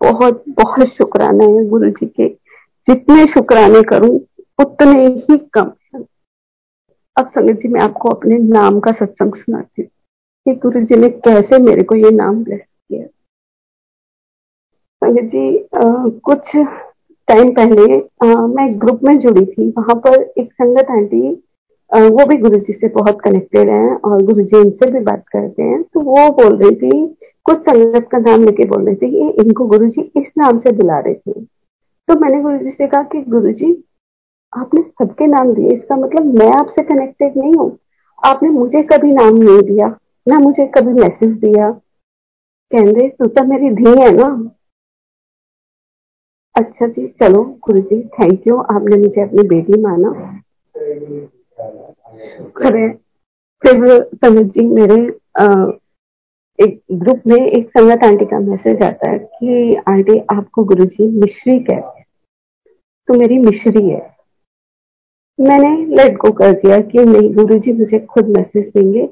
बहुत 0.00 0.44
बहुत 0.48 0.88
शुक्राने 0.88 1.46
है 1.46 1.64
गुरु 1.68 1.90
जी 1.90 2.06
के। 2.06 2.28
जितने 2.88 3.24
शुक्राने 3.24 3.82
करूँ 3.88 4.18
उतने 4.58 5.06
ही 5.06 5.36
कम। 5.54 5.70
अब 7.16 7.28
संगत 7.28 7.60
जी 7.62 7.68
मैं 7.68 7.80
आपको 7.80 8.08
अपने 8.08 8.38
नाम 8.38 8.78
का 8.80 8.92
सत्संग 8.92 9.34
सुनाती 9.34 9.82
हूँ 9.82 9.88
कि 10.46 10.54
गुरु 10.60 10.80
जी 10.80 10.96
ने 10.96 11.08
कैसे 11.26 11.58
मेरे 11.62 11.82
को 11.82 11.94
ये 11.94 12.10
नाम 12.10 12.42
ब्लेस 12.44 12.60
किया। 12.60 13.06
संगत 15.02 15.30
जी 15.32 15.58
आ, 15.58 16.08
कुछ 16.24 16.56
टाइम 17.28 17.50
पहले 17.54 17.98
आ, 18.24 18.46
मैं 18.46 18.80
ग्रुप 18.80 19.00
में 19.04 19.18
जुड़ी 19.18 19.44
थी। 19.46 19.68
वहाँ 19.78 19.94
पर 20.06 20.22
एक 20.38 20.52
संगत 20.52 20.90
आंटी 20.90 21.28
वो 21.92 22.24
भी 22.26 22.36
गुरु 22.38 22.56
जी 22.56 22.72
से 22.72 22.88
बहुत 22.88 23.20
कनेक्टेड 23.20 23.68
है 23.68 23.94
और 23.96 24.22
गुरु 24.22 24.42
जी 24.42 24.56
उनसे 24.56 24.90
भी 24.90 25.00
बात 25.04 25.24
करते 25.28 25.62
हैं। 25.62 25.82
तो 25.82 26.00
वो 26.00 26.28
बोल 26.32 26.56
रही 26.56 26.76
थी 26.76 27.06
कुछ 27.46 27.58
संगत 27.60 28.08
का 28.12 28.18
नाम 28.18 28.44
लेके 28.44 28.64
बोल 28.64 28.84
रहे 28.86 28.94
थे 28.94 29.10
कि 29.10 29.28
इनको 29.42 29.66
गुरु 29.66 29.86
जी 29.88 30.10
इस 30.16 30.26
नाम 30.38 30.58
से 30.60 30.72
बुला 30.72 30.98
रहे 30.98 31.14
थे। 31.14 31.40
तो 32.08 32.18
मैंने 32.20 32.40
गुरु 32.42 32.58
जी 32.58 32.70
से 32.70 32.86
कहा 32.86 33.02
कि 33.12 33.22
गुरु 33.30 33.52
जी 33.52 33.72
आपने 34.52 34.82
सबके 34.82 35.26
नाम 35.26 35.52
दिए 35.54 35.70
इसका 35.72 35.96
मतलब 35.96 36.34
मैं 36.38 36.50
आपसे 36.52 36.82
कनेक्टेड 36.84 37.36
नहीं 37.36 37.52
हूँ। 37.54 37.76
आपने 38.18 38.48
मुझे 38.50 38.82
कभी 38.82 39.12
नाम 39.12 39.36
नहीं 39.36 39.62
दिया 39.66 39.86
ना 40.26 40.38
मुझे 40.38 40.66
कभी 40.76 40.92
मैसेज 40.92 41.36
दिया। 41.40 41.70
कहते 42.70 43.08
तू 43.08 43.26
तो 43.26 43.44
मेरी 43.44 43.70
धी 43.74 44.00
है 44.00 44.10
ना? 44.16 44.28
अच्छा 46.54 46.86
जी 46.86 47.06
चलो 47.22 47.42
गुरु 47.66 47.80
जी 47.80 48.00
थैंक 48.14 48.46
यू 48.46 48.56
आपने 48.56 48.96
मुझे 48.96 49.20
अपनी 49.22 49.42
बेटी 49.48 49.80
माना। 49.82 50.10
करे 52.56 52.88
फिर 53.62 54.02
संगत 54.02 54.52
जी 54.54 54.66
मेरे 54.68 55.00
आ, 55.38 55.46
एक 56.60 56.80
ग्रुप 56.92 57.22
में 57.26 57.36
एक 57.36 57.68
संगत 57.68 58.04
आंटी 58.04 58.24
का 58.24 58.38
मैसेज 58.40 58.82
आता 58.82 59.10
है 59.10 59.18
कि 59.18 59.74
आंटी 59.88 60.18
आपको 60.34 60.64
गुरुजी 60.64 61.06
मिश्री 61.20 61.58
कहते 61.58 61.98
हैं। 61.98 62.04
तो 63.08 63.14
मेरी 63.14 63.38
मिश्री 63.38 63.88
है। 63.88 64.00
मैंने 65.38 65.70
लेट 65.96 66.16
गो 66.16 66.30
कर 66.32 66.52
दिया 66.52 66.80
कि 66.80 67.04
नहीं 67.04 67.32
गुरु 67.34 67.58
जी 67.58 67.72
मुझे 67.72 67.98
खुद 68.06 68.28
मैसेज 68.36 68.66
देंगे 68.74 69.06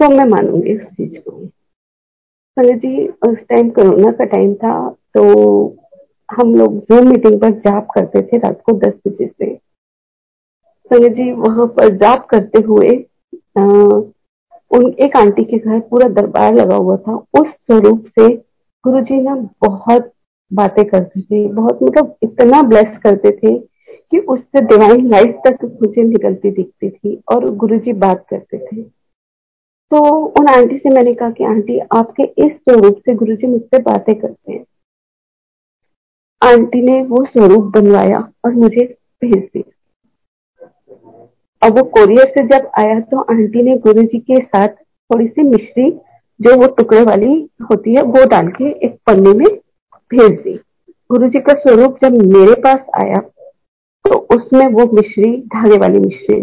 तो 0.00 0.08
मैं 0.08 0.24
मानूँगी 0.26 0.76
उस 0.76 0.84
चीज़ 0.86 1.18
को। 1.18 1.46
संजय 2.56 2.76
जी 2.76 3.06
उस 3.28 3.36
टाइम 3.48 3.70
कोरोना 3.70 4.12
का 4.12 4.24
टाइम 4.26 4.54
था 4.54 4.74
तो 5.14 5.22
हम 6.28 6.54
लोग 6.54 6.78
जूम 6.82 7.08
मीटिंग 7.08 7.40
पर 7.40 7.50
जाप 7.60 7.88
करते 7.94 8.22
थे 8.22 8.38
रात 8.38 8.60
को 8.66 8.76
दस 8.78 8.92
बजे 9.08 9.26
से। 9.26 9.54
संजय 10.90 11.08
जी 11.08 11.30
वहाँ 11.32 11.66
पर 11.76 11.96
जाप 11.96 12.26
करते 12.26 12.62
हुए 12.62 12.96
आ, 13.58 13.62
उन, 14.70 14.92
एक 14.92 15.16
आंटी 15.16 15.44
के 15.44 15.58
घर 15.58 15.80
पूरा 15.80 16.08
दरबार 16.08 16.54
लगा 16.54 16.76
हुआ 16.76 16.96
था। 16.96 17.14
उस 17.40 17.46
स्वरूप 17.46 18.04
से 18.18 18.28
गुरु 18.84 19.00
जी 19.00 19.20
ना 19.20 19.34
बहुत 19.66 20.12
बातें 20.52 20.84
करते 20.84 21.20
थे, 21.20 21.46
बहुत 21.48 21.78
मतलब 21.82 22.14
इतना 22.22 22.62
ब्लेस 22.62 22.98
करते 23.02 23.30
थे 23.30 23.58
कि 24.10 24.18
उससे 24.18 24.60
डिवाइन 24.60 25.08
लाइफ 25.08 25.40
तक 25.46 25.64
मुझे 25.82 26.02
निकलती 26.02 26.50
दिखती 26.50 26.90
थी 26.90 27.22
और 27.32 27.50
गुरु 27.50 27.78
जी 27.78 27.92
बात 27.92 28.24
करते 28.30 28.58
थे। 28.58 28.82
तो 29.92 30.24
उन 30.40 30.46
आंटी 30.46 30.78
से 30.78 30.88
मैंने 30.88 31.14
कहा 31.14 31.30
कि 31.30 31.44
आंटी, 31.44 31.78
आपके 31.78 32.22
इस 32.22 32.52
स्वरूप 32.52 32.96
से 32.98 33.14
गुरु 33.14 33.36
जी 33.36 33.46
मुझसे 33.46 33.78
बातें 33.82 34.14
करते 34.14 34.52
हैं। 34.52 34.64
आंटी 36.42 36.82
ने 36.82 37.02
वो 37.02 37.24
स्वरूप 37.24 37.64
बनवाया 37.64 38.28
और 38.44 38.54
मुझे 38.54 38.84
भेज 39.24 39.42
दिया। 39.54 39.70
अब 41.62 41.78
वो 41.78 41.82
कोरियर 41.94 42.28
से 42.28 42.46
जब 42.48 42.70
आया 42.78 42.98
तो 43.00 43.20
आंटी 43.30 43.62
ने 43.62 43.76
गुरु 43.78 44.02
जी 44.02 44.18
के 44.20 44.36
साथ 44.36 44.68
थोड़ी 44.68 45.26
सी 45.26 45.42
मिश्री 45.42 45.90
जो 46.40 46.56
वो 46.56 46.66
टुकड़े 46.68 47.02
वाली 47.04 47.34
होती 47.70 47.94
है, 47.94 48.02
वो 48.02 48.24
डाल 48.26 48.48
के 48.48 48.68
एक 48.86 48.96
पन्नी 49.06 49.32
में 49.34 49.48
भेज 50.10 50.30
दी। 50.32 50.52
गुरु 51.10 51.28
जी 51.28 51.40
का 51.40 51.54
स्वरूप 51.54 51.98
जब 52.02 52.12
मेरे 52.26 52.54
पास 52.62 52.80
आया 52.96 53.20
तो 54.04 54.18
उसमें 54.36 54.66
वो 54.66 54.86
मिश्री, 54.92 55.36
धागे 55.36 55.78
वाली 55.78 55.98
मिश्री 56.00 56.40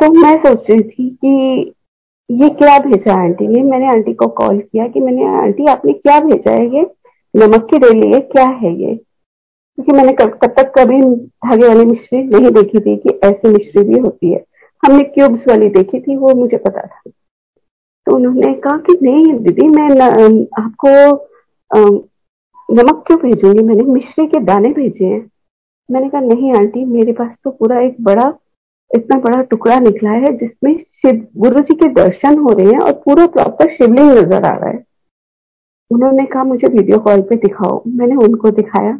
तो 0.00 0.10
मैं 0.12 0.36
सोच 0.38 0.70
रही 0.70 0.82
थी 0.82 1.08
कि 1.14 1.72
ये 2.30 2.48
क्या 2.50 2.78
भेजा 2.78 3.14
आंटी 3.22 3.46
ने? 3.48 3.62
मैंने 3.62 3.86
आंटी 3.88 4.12
को 4.14 4.26
कॉल 4.26 4.58
किया 4.58 4.86
कि 4.88 5.00
मैंने 5.00 5.24
आंटी 5.40 5.66
आपने 5.66 5.92
क्या 5.92 6.18
भेजा 6.20 6.52
है 6.52 6.66
ये? 6.74 6.86
नमक 7.34 7.66
की 7.70 7.78
डेली 7.78 8.12
है, 8.12 8.20
क्या 8.20 8.46
है 8.46 8.74
ये? 8.80 8.94
क्योंकि 9.78 9.92
मैंने 9.92 10.12
कब 10.12 10.38
तक 10.46 10.72
कभी 10.78 11.00
धागे 11.00 11.66
वाली 11.68 11.84
मिश्री 11.84 12.22
नहीं 12.24 12.50
देखी 12.52 12.80
थी 12.80 12.96
कि 12.96 13.18
ऐसी 13.24 13.48
मिश्री 13.48 13.82
भी 13.84 13.98
होती 13.98 14.32
है। 14.32 14.44
हमने 14.82 15.02
क्यूब्स 15.04 15.48
वाली 15.48 15.68
देखी 15.70 16.00
थी 16.00 16.16
वो 16.16 16.34
मुझे 16.34 16.56
पता 16.56 16.80
था। 16.80 17.10
तो 18.06 18.14
उन्होंने 18.14 18.52
कहा 18.54 18.76
कि 18.78 18.98
नहीं 19.02 19.32
दीदी 19.34 19.68
मैं 19.68 19.88
न, 19.90 20.46
आपको 20.58 20.90
नमक 22.68 23.02
क्यों 23.06 23.18
भेजूँगी? 23.20 23.62
मैंने 23.62 23.84
मिश्री 23.84 24.26
के 24.26 24.40
दाने 24.44 24.68
भेजे 24.72 25.04
हैं। 25.04 25.26
मैंने 25.88 26.08
कहा 26.08 26.20
नहीं 26.20 26.52
आंटी 26.54 26.84
मेरे 26.84 27.12
पास 27.12 27.30
तो 27.44 27.50
पूरा 27.50 27.80
एक 27.80 27.96
बड़ा 28.00 28.32
इतना 28.90 29.18
बड़ा 29.20 29.40
टुकड़ा 29.42 29.78
निकला 29.80 30.10
है 30.12 30.32
जिसमें 30.36 30.74
शिव 30.76 31.26
गुरु 31.36 31.60
जी 31.60 31.74
के 31.74 31.88
दर्शन 31.94 32.38
हो 32.38 32.52
रहे 32.52 32.66
हैं 32.66 32.80
और 32.80 32.92
पूरा 33.04 33.26
प्रॉपर 33.28 33.72
शिवलिंग 33.74 34.10
नज़र 34.10 34.44
आ 34.44 34.54
रहा 34.54 34.68
है। 34.68 34.84
उन्होंने 35.90 36.24
कहा 36.26 36.44
मुझे 36.44 36.68
वीडियो 36.68 36.98
कॉल 36.98 37.22
पे 37.22 37.36
दिखाओ। 37.38 37.82
मैंने 37.88 38.16
उनको 38.24 38.50
दिखाया। 38.50 38.98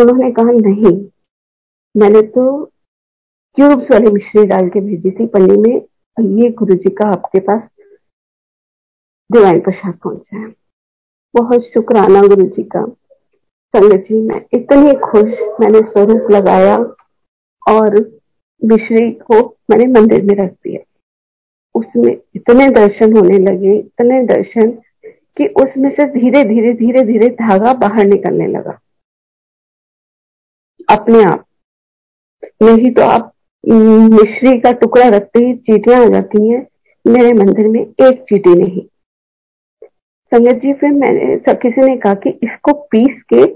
उन्होंने 0.00 0.30
कहा, 0.30 0.50
नहीं, 0.50 0.96
मैंने 1.94 2.22
तो 2.22 2.64
क्यूब्स 3.56 3.90
वाली 3.90 4.10
मिश्री 4.10 4.46
डाल 4.46 4.68
के 4.68 4.80
भेजी 4.80 5.10
थी 5.10 5.26
पन्नी 5.26 5.56
में 5.60 5.82
ये 6.40 6.50
गुरु 6.50 6.74
जी 6.74 6.90
का 6.90 7.08
आपके 7.08 7.40
पास 7.40 7.62
डिवाइन 9.32 9.60
प्रसाद 9.60 9.94
पहुँचा 9.94 10.38
है। 10.38 10.54
बहुत 11.34 11.62
शुक्राना 11.62 12.20
गुरु 12.20 12.46
जी 12.46 12.62
का। 12.62 12.84
संगत 13.74 14.06
जी, 14.08 14.20
मैं 14.20 14.40
इतनी 14.52 14.92
खुश, 14.94 15.58
मैंने 15.60 15.80
स्वरूप 15.80 16.30
लगाया 16.30 16.76
और 17.68 17.98
मिश्री 18.62 19.10
को 19.10 19.56
मैंने 19.70 19.86
मंदिर 19.86 20.22
में 20.22 20.34
रख 20.34 20.50
दिया। 20.50 20.80
उसमें 21.74 22.16
इतने 22.34 22.68
दर्शन 22.70 23.16
होने 23.16 23.38
लगे, 23.38 23.78
इतने 23.78 24.22
दर्शन 24.24 24.70
कि 25.36 25.46
उसमें 25.46 25.90
से 25.90 26.04
धीरे 26.04 26.44
धीरे 26.44 26.72
धीरे 26.72 27.02
धीरे 27.02 27.28
धागा 27.28 27.72
बाहर 27.74 28.04
निकलने 28.04 28.46
लगा। 28.46 28.78
अपने 30.90 31.22
आप। 31.24 31.44
नहीं 32.62 32.90
तो 32.90 33.02
आप 33.02 33.32
मिश्री 33.66 34.58
का 34.60 34.72
टुकड़ा 34.72 35.08
रखते 35.08 35.44
ही 35.44 35.54
चीटियाँ 35.56 36.04
आ 36.04 36.08
जाती 36.08 36.48
हैं। 36.48 36.66
मेरे 37.04 37.32
मंदिर 37.32 37.68
में 37.68 37.80
एक 37.80 38.22
चीटी 38.22 38.54
नहीं। 38.54 38.82
संगत 40.32 40.54
जी, 40.54 40.72
फिर 40.72 40.90
मैंने 40.90 41.36
सब 41.38 41.60
किसी 41.60 41.80
ने 41.80 41.96
कहा 41.96 42.14
कि 42.14 42.30
इसको 42.42 42.72
पीस 42.92 43.22
के 43.32 43.46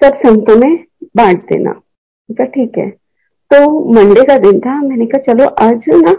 सब 0.00 0.16
संतों 0.16 0.56
में 0.56 0.84
बांट 1.16 1.44
देना। 1.48 1.72
कहा 2.30 2.46
ठीक 2.46 2.78
है। 2.78 2.88
तो 3.50 3.58
मंडे 3.94 4.24
का 4.24 4.38
दिन 4.38 4.60
था। 4.60 4.80
मैंने 4.82 5.06
कहा, 5.06 5.32
चलो, 5.32 5.46
आज 5.46 5.84
ना, 5.88 6.12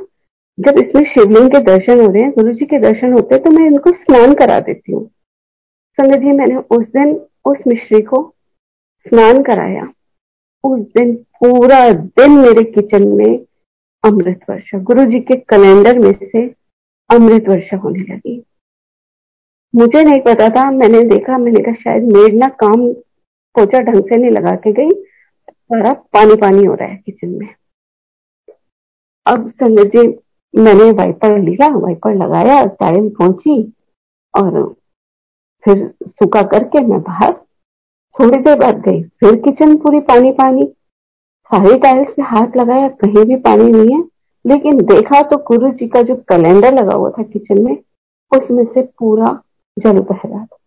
जब 0.58 0.78
इसमें 0.80 1.04
शिवलिंग 1.06 1.50
के 1.52 1.60
दर्शन 1.60 2.00
हो 2.02 2.08
रहे 2.08 2.22
हैं, 2.22 2.32
गुरु 2.32 2.54
जी 2.54 2.66
के 2.66 2.80
दर्शन 2.80 3.14
होते 3.14 3.36
हैं 3.36 3.44
तो 3.44 3.52
मैं 3.52 3.66
इनको 3.66 3.92
स्नान 3.92 4.34
करा 4.34 4.60
देती 4.60 4.92
हूँ। 4.92 5.06
संगत 5.98 6.18
जी, 6.18 6.32
मैंने 6.32 6.56
उस 6.56 6.86
दिन 6.88 7.20
उस 7.46 7.58
मिश्री 7.68 8.02
को 8.02 8.22
स्नान 9.08 9.42
कराया। 9.44 9.88
उस 10.66 10.80
दिन, 10.80 11.14
पूरा 11.16 11.90
दिन 11.92 12.32
मेरे 12.32 12.64
किचन 12.64 13.08
में 13.08 13.40
अमृत 14.04 14.40
वर्षा 14.50 14.80
गुरु 14.80 15.06
जी 15.06 15.20
के 15.20 15.36
कैलेंडर 15.36 16.00
में 16.00 16.12
से 16.24 16.46
अमृत 17.10 17.50
वर्षा 17.50 17.78
होने 17.78 18.00
लगी। 18.00 18.44
मुझे 19.74 20.04
नहीं 20.04 20.22
पता 20.22 20.50
था, 20.50 20.70
मैंने 20.72 21.02
देखा, 21.04 21.38
मैंने 21.38 21.64
कहा, 21.64 21.74
शायद 21.74 22.04
मेड 22.04 22.36
ना 22.36 22.48
काम 22.48 22.92
पोचा 23.56 23.80
ढंग 23.80 24.04
से 24.04 24.16
नहीं 24.16 24.32
लगा 24.32 24.56
के 24.56 24.72
गई, 24.74 24.92
सारा 25.52 25.94
पानी 25.94 26.36
पानी 26.36 26.64
हो 26.64 26.74
रहा 26.74 26.88
है 26.88 26.96
किचन 26.96 27.30
में। 27.30 27.48
अब 29.26 29.50
संगत 29.52 29.96
जी, 29.96 30.08
मैंने 30.54 30.92
वाइपर 30.92 31.38
लिया 31.40 31.68
वाइपर 31.76 32.16
लगाया 32.16 32.64
टाइम 32.66 33.10
पहुँची 33.10 33.62
और 34.34 34.76
फिर 35.64 35.88
सूखा 36.08 36.42
करके 36.42 36.82
मैं 36.82 37.02
बाहर 37.02 37.45
थोड़ी 38.20 38.40
देर 38.40 38.60
बाद 38.60 38.80
गई। 38.80 39.04
फिर 39.04 39.36
किचन 39.36 39.76
पूरी 39.76 40.00
पानी 40.00 40.32
पानी। 40.32 40.66
सारी 41.46 41.80
टाइल्स 41.80 42.10
पे 42.10 42.22
हाथ 42.22 42.58
लगाया, 42.58 42.88
कहीं 42.88 43.26
भी 43.26 43.36
पानी 43.36 43.72
नहीं 43.72 43.98
है। 43.98 44.04
लेकिन 44.48 44.78
देखा 44.78 45.22
तो 45.22 45.38
गुरु 45.38 45.72
जी 45.72 45.88
का 45.88 46.02
जो 46.02 46.16
कैलेंडर 46.16 46.74
लगा 46.74 46.94
हुआ 46.94 47.10
था 47.10 47.24
किचन 47.24 47.62
में, 47.62 47.78
उसमें 48.38 48.64
से 48.64 48.82
पूरा 48.82 49.42
जल 49.80 50.00
बह 50.00 50.20
रहा 50.26 50.46
था। 50.46 50.58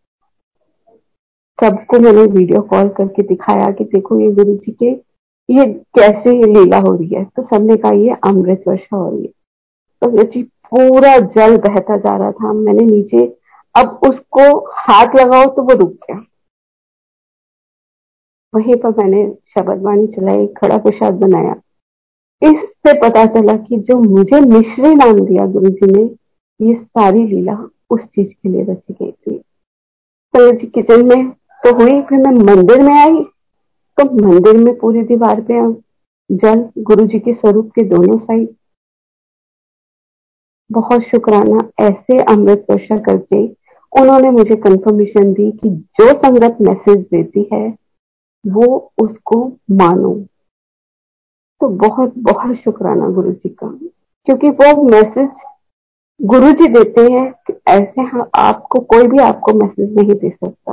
सबको 1.59 1.99
मैंने 1.99 2.23
वीडियो 2.23 2.61
कॉल 2.61 2.89
करके 2.89 3.23
दिखाया 3.23 3.71
कि 3.71 3.85
देखो 3.85 4.21
ये 4.21 4.33
गुरु 4.33 4.55
जी 4.55 4.73
के, 4.73 4.91
ये 5.51 5.67
कैसे 5.99 6.37
ये 6.37 6.45
लीला 6.45 6.79
हो 6.79 6.95
रही 6.95 7.09
है। 7.09 7.25
तो 7.25 7.43
सबने 7.43 7.77
कहा, 7.77 7.93
ये 7.93 8.17
अमृत 8.25 8.65
वर्षा 8.69 8.97
हो 8.97 9.11
रही 9.11 9.23
है। 9.23 9.33
तो 10.03 10.23
जी 10.23 10.43
पूरा 10.43 11.19
जल 11.19 11.57
बहता 11.57 11.97
जा 11.97 12.17
रहा 12.17 12.33
था। 12.33 12.53
मैंने 12.53 12.85
नीचे, 12.85 13.37
अब 13.75 14.01
उसको 14.09 14.59
हाथ 14.73 15.07
लगाओ 15.17 15.45
तो 15.47 15.63
वो 15.63 15.75
रुक 15.75 15.93
गया। 15.93 16.25
वहीं 18.53 18.75
पर 18.77 18.91
मैंने 18.99 19.25
शब्द 19.51 19.83
वाणी 19.83 20.07
चलाई, 20.09 20.47
खड़ा 20.57 20.77
प्रसाद 20.79 21.15
बनाया। 21.17 21.55
इससे 22.43 22.93
पता 23.01 23.25
चला 23.33 23.57
कि 23.59 23.77
जो 23.79 23.99
मुझे 24.01 24.41
मिश्री 24.43 24.95
नाम 24.95 25.21
दिया 25.21 25.47
गुरु 25.49 25.71
जी 25.71 25.93
ने, 25.93 26.05
ये 26.61 26.75
सारी 26.75 27.25
लीला 27.27 27.57
उस 27.91 28.01
चीज़ 28.01 28.29
के 28.29 28.49
लिए 28.49 28.63
रची 28.65 28.95
गई 28.95 29.11
थी। 29.11 29.39
तो 30.35 30.51
जी 30.53 30.67
किचन 30.67 31.07
में 31.07 31.31
तो 31.63 31.75
हुई 31.75 32.01
फिर 32.03 32.19
मैं 32.19 32.33
मंदिर 32.45 32.83
में 32.83 32.95
आई 32.95 33.23
तो 33.99 34.05
मंदिर 34.23 34.57
में 34.57 34.77
पूरी 34.79 35.03
दीवार 35.05 35.41
पे 35.43 35.61
जल 36.31 36.69
गुरु 36.79 37.07
जी 37.07 37.19
के 37.19 37.33
स्वरूप 37.35 37.71
के 37.75 37.85
दोनों 37.87 38.17
साइड 38.19 38.49
बहुत 40.71 41.03
शुक्राना, 41.03 41.59
ऐसे 41.81 42.19
अमृत 42.25 42.67
वर्षा 42.71 42.97
करके 43.03 43.45
उन्होंने 43.93 44.31
मुझे 44.31 44.57
कंफर्मेशन 44.57 45.33
दी 45.33 45.51
कि 45.53 45.71
जो 45.71 46.07
संगत 46.15 46.57
मैसेज 46.61 46.99
देती 47.11 47.49
है 47.53 47.69
वो 48.49 48.93
उसको 49.03 49.47
मानो। 49.71 50.15
तो 51.61 51.69
बहुत 51.69 52.15
बहुत 52.19 52.57
शुक्राना 52.57 53.09
गुरु 53.09 53.33
जी 53.33 53.49
का। 53.49 53.69
क्योंकि 54.27 54.49
वो 54.49 54.83
मैसेज 54.83 55.31
गुरु 56.21 56.53
जी 56.53 56.69
देते 56.69 57.13
हैं 57.13 57.33
कि 57.47 57.53
ऐसे 57.69 58.03
हाँ 58.03 58.31
आपको, 58.35 58.81
कोई 58.81 59.07
भी 59.07 59.19
आपको 59.19 59.53
मैसेज 59.55 59.97
नहीं 59.97 60.15
दे 60.15 60.31
सकता। 60.31 60.73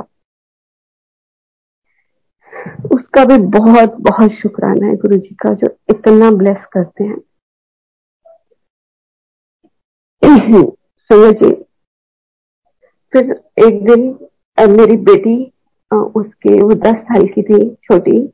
उसका 2.94 3.24
भी 3.24 3.38
बहुत 3.58 3.94
बहुत 4.00 4.30
शुक्राना 4.30 4.86
है 4.86 4.96
गुरु 4.96 5.16
जी 5.16 5.34
का, 5.34 5.52
जो 5.54 5.66
इतना 5.90 6.30
ब्लेस 6.30 6.64
करते 6.72 7.04
हैं। 7.04 7.16
सुनो 11.10 11.30
जी, 11.32 11.52
फिर 13.12 13.30
एक 13.66 13.84
दिन 13.84 14.00
मेरी 14.72 14.96
बेटी 14.96 15.52
उसके, 15.94 16.62
वो 16.62 16.70
दस 16.70 16.94
साल 16.94 17.26
की 17.26 17.42
थी, 17.42 17.74
छोटी। 17.74 18.32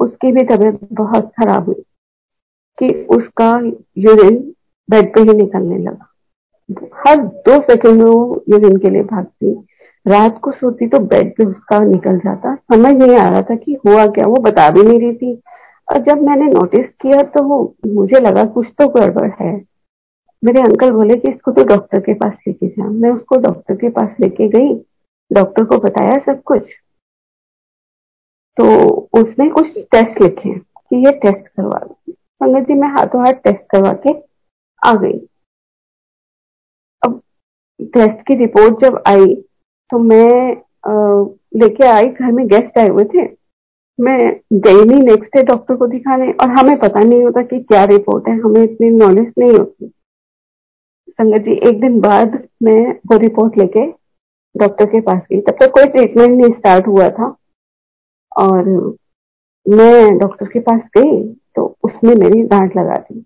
उसकी 0.00 0.32
भी 0.32 0.42
तबीयत 0.42 0.88
बहुत 0.92 1.32
खराब 1.40 1.66
हुई 1.66 1.82
कि 2.78 3.06
उसका 3.10 3.58
यूरिन 3.98 4.54
बेड 4.90 5.14
पे 5.14 5.20
ही 5.20 5.36
निकलने 5.36 5.78
लगा। 5.78 6.08
हर 7.06 7.16
दो 7.16 7.62
सेकंड 7.62 8.02
में 8.02 8.10
वो 8.10 8.44
यूरिन 8.48 8.76
के 8.76 8.90
लिए 8.90 9.02
भागती। 9.02 9.66
रात 10.06 10.38
को 10.38 10.52
सोती 10.52 10.86
तो 10.86 10.98
बेड 10.98 11.36
पे 11.36 11.44
उसका 11.44 11.78
निकल 11.78 12.18
जाता। 12.18 12.54
समझ 12.54 12.92
नहीं 12.92 13.16
आ 13.16 13.28
रहा 13.28 13.42
था 13.42 13.54
कि 13.54 13.78
हुआ 13.86 14.06
क्या, 14.06 14.26
वो 14.26 14.36
बता 14.36 14.70
भी 14.70 14.82
नहीं 14.82 15.00
रही 15.00 15.16
थी। 15.16 15.42
और 15.92 15.98
जब 15.98 16.22
मैंने 16.22 16.46
नोटिस 16.46 16.86
किया 16.86 17.22
तो 17.22 17.42
वो, 17.42 17.76
मुझे 17.86 18.20
लगा 18.20 18.44
कुछ 18.44 18.66
तो 18.78 18.88
गड़बड़ 18.88 19.30
है। 19.40 19.64
मेरे 20.44 20.60
अंकल 20.60 20.90
बोले 20.90 21.16
कि 21.16 21.28
इसको 21.28 21.52
तो 21.52 21.64
डॉक्टर 21.64 22.00
के 22.00 22.14
पास 22.14 22.32
लेके 22.48 22.68
जा। 22.68 22.88
मैं 22.88 23.10
उसको 23.10 23.36
डॉक्टर 23.36 23.74
के 23.74 23.88
पास 23.88 24.10
लेके 24.20 24.48
गई। 24.48 24.84
डॉक्टर 25.32 25.64
को 25.64 25.76
बताया 25.80 26.18
सब 26.26 26.42
कुछ 26.42 26.62
तो 28.56 28.64
उसने 29.18 29.48
कुछ 29.50 29.76
टेस्ट 29.92 30.20
लिखे 30.22 30.52
कि 30.54 30.96
ये 31.06 31.12
टेस्ट 31.20 31.46
करवा 31.48 31.78
दो। 31.78 32.12
संगत 32.12 32.66
जी, 32.68 32.74
मैं 32.74 32.88
हाथों 32.90 33.24
हाथ 33.24 33.32
टेस्ट 33.44 33.62
करवा 33.70 33.92
के 34.06 34.12
आ 34.82 34.94
गई। 34.94 35.18
अब 37.02 37.20
टेस्ट 37.80 38.26
की 38.26 38.34
रिपोर्ट 38.36 38.80
जब 38.80 39.02
आई 39.08 39.34
तो 39.90 39.98
मैं 39.98 40.28
लेके 41.54 41.86
आई, 41.86 42.08
घर 42.08 42.32
में 42.32 42.46
गेस्ट 42.48 42.78
आए 42.78 42.88
हुए 42.88 43.04
थे। 43.04 43.24
मैं 43.98 44.18
गई 44.54 44.84
नहीं 44.84 45.00
नेक्स्ट 45.00 45.36
डे 45.36 45.42
डॉक्टर 45.44 45.76
को 45.76 45.86
दिखाने, 45.86 46.30
और 46.32 46.48
हमें 46.50 46.78
पता 46.80 47.00
नहीं 47.00 47.22
होता 47.22 47.42
कि 47.42 47.58
क्या 47.62 47.84
रिपोर्ट 47.86 48.28
है, 48.28 48.38
हमें 48.40 48.62
इतनी 48.62 48.90
नॉलेज 48.90 49.32
नहीं 49.38 49.58
होती। 49.58 49.88
संगत 51.10 51.40
जी, 51.40 51.52
एक 51.68 51.80
दिन 51.80 52.00
बाद 52.00 52.42
मैं 52.62 52.92
वो 53.06 53.18
रिपोर्ट 53.18 53.58
लेके 53.58 53.86
डॉक्टर 54.54 54.86
के 54.86 55.00
पास 55.00 55.20
गई। 55.22 55.40
तब 55.40 55.56
तक 55.60 55.70
कोई 55.70 55.84
ट्रीटमेंट 55.84 56.30
नहीं 56.30 56.52
स्टार्ट 56.52 56.86
हुआ 56.86 57.08
था। 57.08 57.34
और 58.32 58.68
मैं 59.66 60.18
डॉक्टर 60.18 60.46
के 60.46 60.60
पास 60.60 60.80
गई 60.96 61.22
तो 61.56 61.64
उसने 61.84 62.14
मेरी 62.14 62.42
डांट 62.42 62.76
लगा 62.76 62.94
दी। 62.94 63.20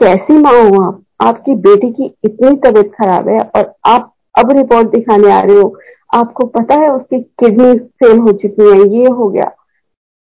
कैसी 0.00 0.38
माँ 0.38 0.52
हो 0.52 0.82
आप? 0.82 1.02
आपकी 1.20 1.54
बेटी 1.54 1.90
की 1.92 2.04
इतनी 2.24 2.56
तबीयत 2.60 2.92
खराब 2.94 3.28
है 3.28 3.40
और 3.40 3.72
आप 3.86 4.12
अब 4.34 4.50
रिपोर्ट 4.52 4.88
दिखाने 4.90 5.30
आ 5.32 5.40
रहे 5.40 5.56
हो। 5.56 5.76
आपको 6.14 6.46
पता 6.48 6.74
है 6.74 6.88
उसकी 6.92 7.20
किडनी 7.20 7.78
फेल 7.78 8.18
हो 8.18 8.32
चुकी 8.32 8.70
है, 8.70 8.88
ये 8.90 9.06
हो 9.06 9.28
गया। 9.28 9.50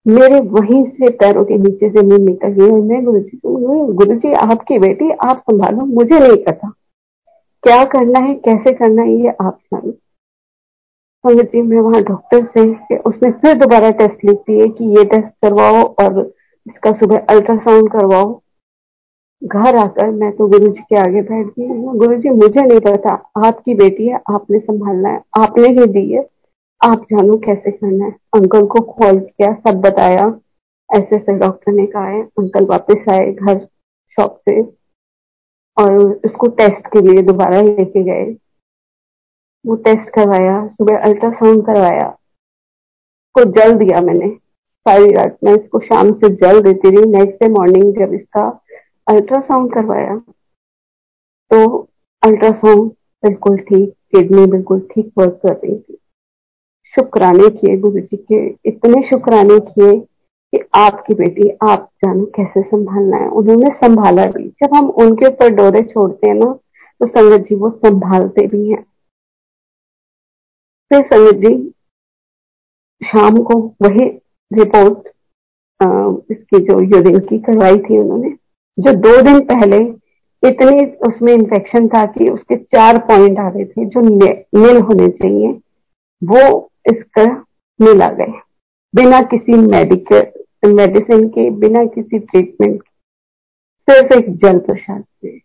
मेरे 0.06 0.40
वहीं 0.50 0.84
से 0.86 1.10
पैरों 1.12 1.44
के 1.46 1.58
नीचे 1.58 1.90
से 1.90 2.02
मुँह 2.02 2.18
निकल 2.20 2.50
गई 2.50 2.82
मैं 2.82 3.04
गुरु 3.06 3.20
जी 3.20 3.40
गुरु 3.44 4.16
जी 4.16 4.34
आपकी 4.34 4.80
बेटी 4.80 5.10
आप 5.12 5.42
संभालो, 5.42 5.86
मुझे 5.86 6.20
नहीं 6.20 6.44
पता। 6.44 6.72
क्या 7.64 7.84
करना 7.86 8.20
है, 8.20 8.34
कैसे 8.36 8.74
करना 8.74 9.02
है, 9.02 9.16
ये 9.16 9.30
आप 9.42 9.58
जानो। 9.74 9.92
जी 11.24 11.62
मैं 11.62 11.80
वहाँ 11.80 12.02
डॉक्टर 12.04 12.44
से 12.48 12.98
उसने 13.00 13.32
फिर 13.32 13.54
दोबारा 13.54 13.90
टेस्ट 13.92 14.24
लिख 14.26 14.38
दिए 14.40 14.68
कि 14.68 14.86
ये 14.98 15.04
टेस्ट 15.06 15.28
करवाओ 15.46 15.82
और 16.04 16.20
इसका 16.66 16.92
सुबह 16.92 17.18
अल्ट्रासाउंड 17.30 17.90
करवाओ। 17.92 18.30
घर 19.42 19.76
आकर 19.76 20.10
मैं 20.12 20.32
तो 20.32 20.48
गुरु 20.48 20.68
जी 20.68 20.82
के 20.82 20.96
आगे 21.00 21.22
बैठ 21.22 21.48
गई। 21.50 21.98
गुरु 21.98 22.16
जी 22.16 22.30
मुझे 22.30 22.62
नहीं 22.62 22.80
पता 22.82 23.14
आपकी 23.48 23.74
बेटी 23.76 24.08
है, 24.08 24.20
आपने 24.30 24.60
संभालना 24.60 25.10
है, 25.10 25.22
आपने 25.40 25.68
ही 25.70 25.86
दी 25.88 26.12
है, 26.12 26.26
आप 26.82 27.06
जानो 27.12 27.38
कैसे 27.38 27.72
करना 27.72 28.06
है। 28.06 28.12
अंकल 28.36 28.66
को 28.68 28.82
कॉल 28.94 29.20
किया, 29.20 29.54
सब 29.68 29.82
बताया। 29.82 30.34
ऐसे 30.90 31.16
ऐसे 31.16 31.38
डॉक्टर 31.38 31.72
ने 31.72 31.86
कहा 31.86 32.08
है, 32.08 32.22
अंकल 32.24 32.66
वापस 32.66 33.06
आए 33.12 33.32
घर 33.32 33.60
शॉप 34.18 34.40
से 34.50 34.62
और 35.78 35.98
उसको 36.26 36.48
टेस्ट 36.58 36.88
के 36.94 37.02
लिए 37.02 37.22
दोबारा 37.24 37.62
लेके 37.62 38.04
गए। 38.04 38.36
वो 39.68 39.76
टेस्ट 39.76 40.10
करवाया, 40.10 40.66
सुबह 40.68 40.98
अल्ट्रासाउंड 40.98 41.66
करवाया। 41.66 42.08
को 43.36 43.44
जल 43.52 43.74
दिया 43.74 44.02
मैंने। 44.02 44.30
सारी 44.86 45.12
रात 45.14 45.38
मैं 45.44 45.54
इसको 45.54 45.80
शाम 45.80 46.12
से 46.14 46.30
जल 46.36 46.62
देती 46.62 46.90
रही। 46.90 47.12
नेक्स्ट 47.12 47.44
डे 47.44 47.50
मॉर्निंग 47.50 47.94
जब 47.96 48.14
इसका 48.14 48.48
अल्ट्रासाउंड 49.08 49.74
करवाया 49.74 50.16
तो 51.52 51.68
अल्ट्रासाउंड 52.24 52.92
बिल्कुल 53.24 53.58
ठीक 53.60 53.94
किडनी 54.12 54.46
बिल्कुल 54.46 54.80
ठीक 54.92 55.12
वर्क 55.18 55.40
कर 55.46 55.54
रही 55.54 55.78
थी। 55.80 55.98
शुक्राने 56.94 57.50
किए 57.50 57.78
गुरु 57.78 58.00
जी 58.00 58.18
के, 58.18 58.46
इतने 58.66 59.02
शुक्राने 59.08 59.60
किए 59.62 60.00
कि 60.54 60.60
आपकी 60.76 61.14
बेटी, 61.14 61.50
आप 61.70 61.90
जानो 62.06 62.26
कैसे 62.36 62.62
संभालना 62.62 63.18
है। 63.18 63.30
उन्होंने 63.30 63.70
संभाला 63.78 64.26
भी। 64.28 64.48
जब 64.64 64.76
हम 64.76 64.90
उनके 64.90 65.28
ऊपर 65.28 65.50
डोरे 65.56 65.82
छोड़ते 65.84 66.28
हैं 66.28 66.36
ना 66.36 66.54
तो 67.02 67.08
संगत 67.08 67.46
जी 67.50 67.56
वो 67.56 67.70
संभालते 67.86 68.48
भी 68.48 68.70
हैं। 68.70 68.84
फिर 70.91 71.02
संगत 71.04 71.36
जी 71.38 71.54
शाम 73.02 73.36
को 73.43 73.60
वही 73.82 74.06
रिपोर्ट 74.52 75.08
इसकी 76.32 76.60
जो 76.65 76.80
यूरिन 76.82 77.19
की 77.21 77.39
करवाई 77.39 77.78
थी 77.80 77.97
उन्होंने, 77.97 78.30
जो 78.78 78.91
दो 78.93 79.21
दिन 79.21 79.39
पहले 79.45 79.78
इतनी 80.43 80.86
उसमें 81.08 81.34
इन्फेक्शन 81.34 81.88
था 81.88 82.06
कि 82.08 82.30
उसके 82.30 82.56
चार 82.56 82.97
पॉइंट 83.08 83.39
आ 83.39 83.47
रहे 83.47 83.65
थे 83.65 83.86
जो 83.86 84.02
नील 84.02 84.78
होने 84.80 85.08
चाहिए, 85.10 85.50
वो 86.21 86.69
इसका 86.91 87.26
मिल 87.80 88.02
आ 88.02 88.10
गए। 88.12 88.34
बिना 88.93 89.21
किसी 89.32 89.54
मेडिकल 89.63 90.73
मेडिसिन 90.73 91.28
के, 91.30 91.50
बिना 91.52 91.86
किसी 91.86 92.19
ट्रीटमेंट 92.19 92.82
के, 92.82 92.89
सिर्फ़ 93.88 94.13
एक 94.13 94.36
जल 94.38 94.60
प्रसाद 94.60 95.04
से, 95.04 95.38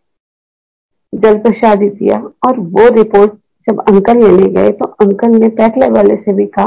जल 1.13 1.39
प्रसाद 1.39 1.83
ही 1.83 1.89
दिया 1.91 2.19
और 2.47 2.59
वो 2.59 2.89
रिपोर्ट 2.95 3.33
जब 3.67 3.81
अंकल 3.89 4.19
लेने 4.19 4.49
गए 4.53 4.71
तो 4.73 4.85
अंकल 5.03 5.39
ने 5.39 5.49
पैकलर 5.57 5.91
वाले 5.93 6.17
से 6.17 6.33
भी 6.35 6.47
कहा 6.49 6.67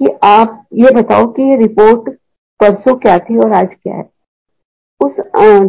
कि 0.00 0.10
आप 0.24 0.64
ये 0.74 0.90
बताओ 0.94 1.26
कि 1.32 1.42
ये 1.42 1.56
रिपोर्ट 1.56 2.08
परसों 2.60 2.96
क्या 2.98 3.18
थी 3.20 3.38
और 3.38 3.52
आज 3.54 3.68
क्या 3.72 3.94
है। 3.94 4.08
उस 5.00 5.12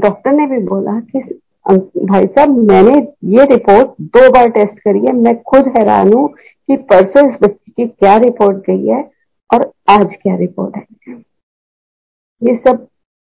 डॉक्टर 0.01 0.31
ने 0.31 0.45
भी 0.47 0.59
बोला 0.65 0.99
कि 1.01 1.19
भाई 1.65 2.25
साहब, 2.25 2.57
मैंने 2.69 2.93
ये 3.31 3.45
रिपोर्ट 3.45 3.89
दो 4.01 4.29
बार 4.31 4.49
टेस्ट 4.49 4.79
करी 4.79 4.99
है, 4.99 5.13
मैं 5.13 5.41
खुद 5.43 5.67
हैरान 5.77 6.13
हूँ 6.13 6.27
कि 6.29 6.75
परसों 6.89 7.27
इस 7.27 7.37
बच्ची 7.41 7.71
की 7.71 7.87
क्या 7.87 8.15
रिपोर्ट 8.19 8.57
गई 8.67 8.85
है 8.87 9.01
और 9.49 9.71
आज 9.89 10.15
क्या 10.23 10.35
रिपोर्ट 10.37 10.75
है। 10.75 10.85
ये 12.41 12.55
सब 12.57 12.87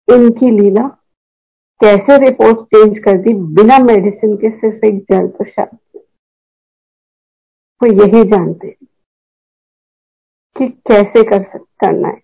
इनकी 0.08 0.50
लीला, 0.50 0.86
कैसे 1.80 2.16
रिपोर्ट 2.20 2.58
चेंज 2.66 2.98
कर 3.04 3.16
दी 3.18 3.32
बिना 3.54 3.78
मेडिसिन 3.80 4.36
के, 4.36 4.50
सिर्फ़ 4.50 4.86
एक 4.86 4.98
जल 5.10 5.26
प्रसाद 5.28 5.76
वो 7.82 7.92
यही 7.92 8.24
जानते 8.24 8.66
हैं 8.66 8.86
कि 10.58 10.68
कैसे 10.68 11.22
कर 11.22 11.42
सक, 11.42 11.64
करना 11.80 12.08
है। 12.08 12.22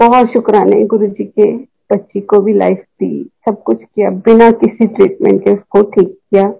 बहुत 0.00 0.26
शुक्राने 0.32 0.86
गुरु 0.86 1.06
जी 1.06 1.24
के 1.24 1.56
बच्ची 1.92 2.20
को 2.20 2.38
भी 2.38 2.52
लाइफ 2.52 2.78
दी 2.78 3.30
सब 3.48 3.62
कुछ 3.62 3.82
किया। 3.82 4.10
बिना 4.10 4.50
किसी 4.50 4.86
ट्रीटमेंट 4.86 5.44
के 5.44 5.52
उसको 5.52 5.82
ठीक 5.82 6.08
किया। 6.08 6.54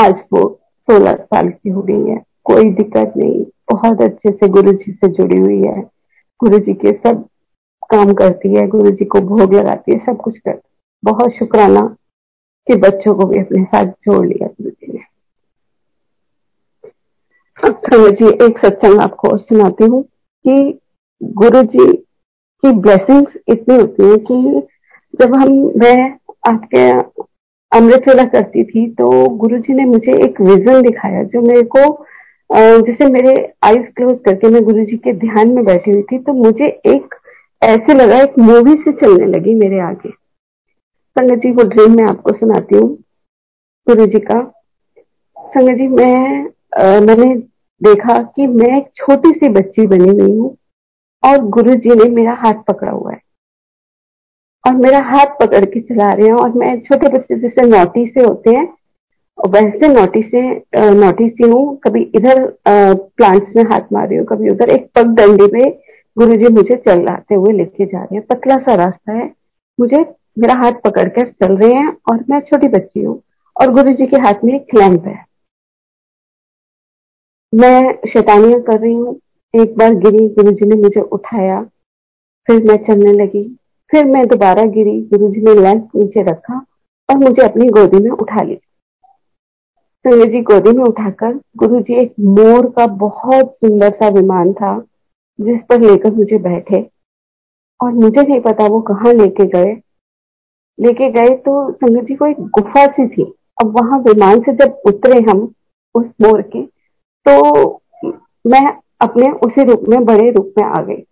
आज 0.00 0.14
वो 0.32 0.60
सोलह 0.90 1.12
साल 1.12 1.48
की 1.48 1.70
हो 1.70 1.82
गई 1.82 2.10
है। 2.10 2.24
कोई 2.44 2.64
दिक्कत 2.64 3.12
नहीं। 3.16 3.44
बहुत 3.72 4.00
अच्छे 4.02 4.32
से 4.32 4.48
गुरु 4.48 4.72
जी 4.72 4.92
से 4.92 5.08
जुड़ी 5.08 5.38
हुई 5.38 5.62
है। 5.66 5.82
गुरु 6.40 6.58
जी 6.58 6.74
के 6.74 6.92
सब 6.92 7.28
काम 7.90 8.12
करती 8.12 8.54
है। 8.54 8.66
गुरु 8.66 8.90
जी 8.90 9.04
को 9.04 9.20
भोग 9.20 9.54
लगाती 9.54 9.92
है। 9.92 9.98
सब 9.98 10.20
कुछ 10.20 10.38
करती 10.38 10.68
बहुत 11.04 11.30
शुक्राना 11.30 11.96
कि 12.66 12.74
बच्चों 12.76 13.14
को 13.14 13.24
भी 13.24 13.38
अपने 13.38 13.64
साथ 13.64 13.84
जोड़ 13.84 14.26
लिया 14.26 14.46
गुरु 14.46 14.70
जी 17.64 17.98
ने 17.98 18.10
जी 18.10 18.46
एक 18.46 18.58
सत्संग 18.58 19.00
आपको 19.00 19.36
सुनाती 19.36 19.84
हूँ 19.84 20.02
कि 20.44 20.80
गुरु 21.22 21.62
जी 21.62 21.92
की 21.92 22.72
ब्लेसिंग्स 22.72 23.32
इतनी 23.48 23.76
होती 23.76 24.02
है 24.02 24.16
कि 24.16 24.62
जब 25.20 25.34
हम, 25.34 25.72
मैं 25.76 26.18
आपके 26.48 26.90
अमृत 27.76 28.04
वेला 28.08 28.24
करती 28.24 28.64
थी 28.64 28.90
तो 28.90 29.28
गुरु 29.28 29.58
जी 29.58 29.74
ने 29.74 29.84
मुझे 29.84 30.12
एक 30.24 30.40
विजन 30.40 30.82
दिखाया 30.82 31.22
जो 31.22 31.40
मेरे 31.40 31.62
को 31.76 32.06
जैसे 32.52 33.06
मेरे 33.06 33.52
आईज 33.62 33.86
क्लोज 33.96 34.18
करके 34.24 34.48
मैं 34.48 34.64
गुरु 34.64 34.84
जी 34.84 34.96
के 34.96 35.12
ध्यान 35.12 35.48
में 35.48 35.64
बैठी 35.64 35.90
हुई 35.90 36.02
थी 36.02 36.18
तो 36.18 36.32
मुझे 36.32 36.66
एक, 36.66 37.14
ऐसे 37.62 37.94
लगा, 37.94 38.20
एक 38.20 38.38
मूवी 38.38 38.74
से 38.74 38.92
चलने 38.92 39.26
लगी 39.26 39.54
मेरे 39.54 39.80
आगे। 39.80 40.10
संगत 40.10 41.42
जी, 41.42 41.50
वो 41.50 41.62
ड्रीम 41.62 41.96
मैं 41.96 42.04
आपको 42.04 42.32
सुनाती 42.32 42.76
हूँ 42.76 42.88
गुरु 43.86 44.06
जी 44.06 44.18
का। 44.18 44.42
संगत 45.36 45.74
जी, 45.74 45.88
मैं 45.88 46.50
मैंने 47.00 47.34
देखा 47.84 48.22
कि 48.26 48.46
मैं 48.46 48.76
एक 48.76 48.88
छोटी 48.96 49.30
सी 49.30 49.48
बच्ची 49.50 49.86
बनी 49.86 50.10
हुई 50.10 50.30
हूँ 50.30 50.56
और 51.22 51.44
गुरु 51.50 51.74
जी 51.76 51.94
ने 51.96 52.08
मेरा 52.14 52.32
हाथ 52.38 52.62
पकड़ा 52.68 52.90
हुआ 52.90 53.12
है। 53.12 53.20
और 54.64 54.74
मेरा 54.76 54.98
हाथ 55.06 55.38
पकड़ 55.40 55.64
के 55.64 55.80
चला 55.80 56.12
रहे 56.12 56.26
हैं 56.26 56.34
और 56.34 56.52
मैं 56.58 56.78
छोटे 56.80 57.08
बच्चे 57.12 57.38
जैसे 57.40 57.66
नोटी 57.68 58.06
से 58.08 58.24
होते 58.24 58.56
हैं 58.56 58.66
वैसे 59.38 59.88
नोटी 59.88 60.22
से 60.24 60.42
नोटी 60.94 61.28
सी 61.28 61.48
हूँ। 61.50 61.76
कभी 61.84 62.02
इधर 62.16 62.44
प्लांट्स 62.68 63.56
में 63.56 63.62
हाथ 63.64 63.92
मार 63.92 64.08
रही 64.08 64.18
हूँ, 64.18 64.26
कभी 64.26 64.50
उधर 64.50 64.68
एक 64.70 64.88
पग 64.96 65.14
डंडी 65.16 65.46
पे 65.52 65.70
गुरु 66.16 66.36
जी 66.36 66.52
मुझे 66.54 66.76
चलाते 66.86 67.34
हुए 67.34 67.52
लेके 67.52 67.86
जा 67.86 67.98
रहे 67.98 68.16
हैं। 68.16 68.24
पतला 68.26 68.56
सा 68.58 68.74
रास्ता 68.74 69.12
है। 69.12 69.30
मुझे 69.78 70.04
मेरा 70.38 70.54
हाथ 70.54 70.72
पकड़ 70.84 71.08
कर 71.08 71.30
चल 71.32 71.56
रहे 71.56 71.72
हैं 71.72 71.96
और 72.10 72.24
मैं 72.30 72.40
छोटी 72.42 72.68
बच्ची 72.68 73.02
हूँ 73.04 73.20
और 73.56 73.72
गुरु 73.72 73.92
जी 73.92 74.06
के 74.06 74.16
हाथ 74.18 74.44
में 74.44 74.54
एक 74.54 74.74
लैंप 74.74 75.06
है। 75.06 75.18
मैं 77.54 78.08
शैतानियाँ 78.08 78.60
कर 78.60 78.80
रही 78.80 78.94
हूँ। 78.94 79.20
एक 79.54 79.76
बार 79.76 79.94
गिरी 79.94 80.28
गुरु 80.28 80.50
जी 80.50 80.66
ने 80.66 80.76
मुझे 80.76 81.00
उठाया। 81.00 81.62
फिर 82.46 82.64
मैं 82.64 82.76
चलने 82.76 83.12
लगी। 83.12 83.58
फिर 83.90 84.04
मैं 84.04 84.26
दोबारा 84.26 84.64
गिरी 84.64 85.00
गुरु 85.00 85.28
जी 85.30 85.40
ने 85.40 85.54
लैंप 85.54 85.88
नीचे 85.96 86.22
रखा 86.22 86.66
और 87.08 87.16
मुझे 87.16 87.42
अपनी 87.42 87.68
गोदी 87.68 87.98
में 87.98 88.10
उठा 88.10 88.42
लिया 88.42 88.58
संजय 90.04 90.30
जी 90.30 90.40
गोदी 90.42 90.72
में 90.72 90.84
उठाकर 90.84 91.40
गुरु 91.56 91.80
जी 91.80 91.94
एक 91.94 92.14
मोर 92.20 92.70
का 92.70 92.86
बहुत 92.86 93.52
सुंदर 93.52 93.90
सा 93.90 94.08
विमान 94.08 94.52
था, 94.52 94.78
जिस 95.40 95.60
पर 95.68 95.80
लेकर 95.80 96.12
मुझे 96.12 96.38
बैठे। 96.38 96.90
और 97.82 97.92
मुझे 97.92 98.22
नहीं 98.22 98.40
पता 98.40 98.66
वो 98.66 98.80
कहाँ 98.80 99.12
लेके 99.12 99.46
गए। 99.46 99.72
लेके 100.80 101.10
गए 101.10 101.36
तो 101.36 101.72
संगत 101.72 102.04
जी 102.04 102.14
को 102.14 102.26
एक 102.26 102.40
गुफा 102.40 102.86
सी 102.86 103.08
थी। 103.08 103.32
अब 103.62 103.80
वहाँ 103.80 103.98
विमान 104.00 104.40
से 104.40 104.52
जब 104.52 104.82
उतरे 104.86 105.20
हम, 105.20 105.52
उस 105.94 106.06
मोर 106.20 106.42
के 106.42 106.73
तो 107.28 107.70
मैं 108.46 108.76
अपने 109.00 109.30
उसी 109.30 109.64
रूप 109.64 109.82
में, 109.88 110.04
बड़े 110.04 110.30
रूप 110.30 110.54
में 110.58 110.68
आ 110.68 110.82
गई। 110.82 111.02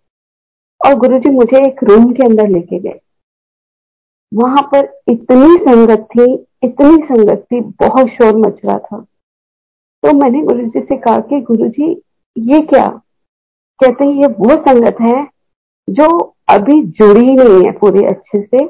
और 0.85 0.93
गुरुजी 0.93 1.29
मुझे 1.29 1.67
एक 1.67 1.83
रूम 1.83 2.13
के 2.13 2.27
अंदर 2.27 2.47
लेके 2.47 2.79
गए। 2.79 2.99
वहाँ 4.33 4.61
पर 4.61 4.99
इतनी 5.07 5.55
संगत 5.55 6.07
थी, 6.15 6.33
इतनी 6.63 6.97
संगत 6.97 7.45
थी, 7.51 7.61
बहुत 7.61 8.07
शोर 8.07 8.35
मच 8.35 8.59
रहा 8.65 8.77
था। 8.77 8.99
तो 10.03 10.13
मैंने 10.13 10.43
गुरु 10.43 10.61
जी 10.61 10.79
से 10.79 10.97
कहा 10.97 11.19
कि 11.19 11.41
गुरु 11.41 11.69
जी 11.69 12.01
ये 12.37 12.59
क्या? 12.59 12.87
कहते 13.79 14.05
हैं, 14.05 14.11
ये 14.11 14.27
वो 14.27 14.49
संगत 14.49 14.97
है 15.01 15.27
जो 15.89 16.35
अभी 16.49 16.81
जुड़ी 16.83 17.25
ही 17.27 17.35
नहीं 17.35 17.65
है 17.65 17.71
पूरे 17.71 18.05
अच्छे 18.05 18.41
से। 18.41 18.65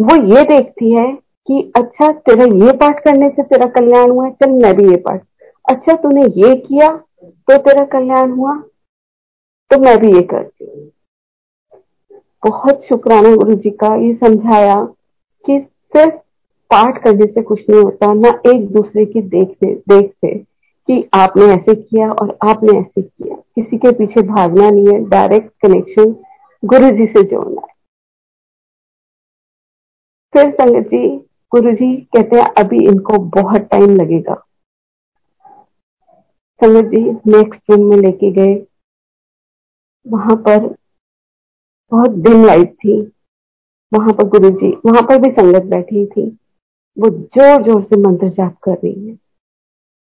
वो 0.00 0.16
ये 0.36 0.42
देखती 0.42 0.92
है 0.92 1.12
कि 1.46 1.72
अच्छा 1.76 2.12
तेरा 2.12 2.44
ये 2.66 2.72
पाठ 2.72 3.04
करने 3.04 3.28
से 3.28 3.42
तेरा 3.42 3.66
कल्याण 3.66 4.10
हुआ 4.10 4.24
है, 4.24 4.32
चल 4.32 4.50
मैं 4.50 4.74
भी 4.76 4.90
ये 4.90 4.96
पाठ 4.96 5.22
अच्छा 5.64 5.92
तूने 5.92 6.22
ये 6.22 6.54
किया 6.56 6.88
तो 6.88 7.56
तेरा 7.56 7.84
कल्याण 7.84 8.30
हुआ? 8.30 8.54
तो 9.70 9.78
मैं 9.78 9.98
भी 9.98 10.12
ये 10.14 10.22
करती 10.22 10.64
हूँ। 10.64 10.90
बहुत 12.44 12.82
शुक्राना 12.82 13.34
गुरु 13.34 13.54
जी 13.54 13.70
का 13.70 13.94
ये 13.96 14.14
समझाया 14.14 14.74
कि 15.44 15.58
सिर्फ़ 15.96 16.14
पाठ 16.70 17.02
करने 17.04 17.26
से 17.26 17.42
कुछ 17.42 17.60
नहीं 17.70 17.82
होता, 17.82 18.12
ना 18.12 18.28
एक 18.28 18.68
दूसरे 18.72 19.04
की 19.06 19.22
देख 19.22 19.48
से 19.54 19.74
देख 19.88 20.10
से 20.10 20.34
कि 20.88 21.08
आपने 21.14 21.44
ऐसे 21.44 21.74
किया 21.74 22.08
और 22.10 22.36
आपने 22.48 22.78
ऐसे 22.78 23.02
किया। 23.02 23.36
किसी 23.54 23.78
के 23.78 23.92
पीछे 23.92 24.22
भागना 24.22 24.70
नहीं 24.70 24.86
है 24.86 24.98
डायरेक्ट 25.08 25.50
कनेक्शन 25.62 26.14
गुरु 26.62 26.90
जी 26.90 27.06
से 27.06 27.22
जोड़ना 27.22 27.60
है। 27.60 27.74
फिर 30.32 30.50
संगत 30.50 30.88
जी 30.88 31.08
गुरु 31.52 31.72
जी 31.72 31.94
कहते 32.16 32.36
हैं, 32.36 32.44
अभी 32.58 32.84
इनको 32.84 33.18
बहुत 33.18 33.60
टाइम 33.60 33.94
लगेगा। 33.96 34.42
संगत 36.62 36.90
जी 36.90 37.00
नेक्स्ट 37.30 37.70
रूम 37.70 37.88
में 37.90 37.96
लेके 37.96 38.30
गए। 38.32 38.54
वहाँ 40.06 40.36
पर 40.46 40.66
बहुत 41.92 42.10
डिम 42.24 42.44
लाइट 42.46 42.72
थी। 42.74 43.00
वहाँ 43.92 44.12
पर 44.12 44.28
गुरु 44.28 44.50
जी 44.50 44.70
वहाँ 44.86 45.02
पर 45.02 45.18
भी 45.22 45.30
संगत 45.32 45.64
बैठी 45.70 46.04
थी। 46.06 46.26
वो 46.96 47.10
ज़ोर 47.10 47.62
ज़ोर 47.62 47.82
से 47.82 48.00
मंत्र 48.00 48.28
जाप 48.30 48.56
कर 48.64 48.72
रही 48.74 49.08
है। 49.08 49.16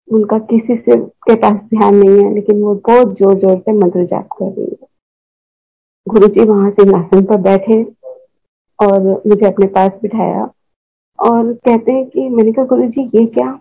उनका 0.09 0.39
किसी 0.47 0.77
से 0.77 0.97
के 0.97 1.35
पास 1.35 1.61
ध्यान 1.71 1.95
नहीं 1.97 2.25
है, 2.25 2.35
लेकिन 2.35 2.61
वो 2.63 2.75
बहुत 2.89 3.15
ज़ोर 3.19 3.39
ज़ोर 3.39 3.59
से 3.59 3.73
मंत्र 3.73 4.05
जाप 4.07 4.29
कर 4.39 4.51
रही 4.51 4.65
है। 4.65 4.87
गुरु 6.07 6.29
जी 6.29 6.45
वहाँ 6.45 6.71
सिंहासन 6.71 7.25
पर 7.25 7.41
बैठे 7.43 7.83
और 8.79 9.01
मुझे 9.27 9.47
अपने 9.47 9.67
पास 9.69 9.93
बिठाया 10.03 10.49
और 11.19 11.53
कहते 11.55 11.93
हैं 11.93 12.07
कि, 12.07 12.29
मैंने 12.29 12.53
कहा 12.53 12.65
गुरु 12.67 12.87
जी 12.89 13.11
ये 13.15 13.27
क्या? 13.29 13.59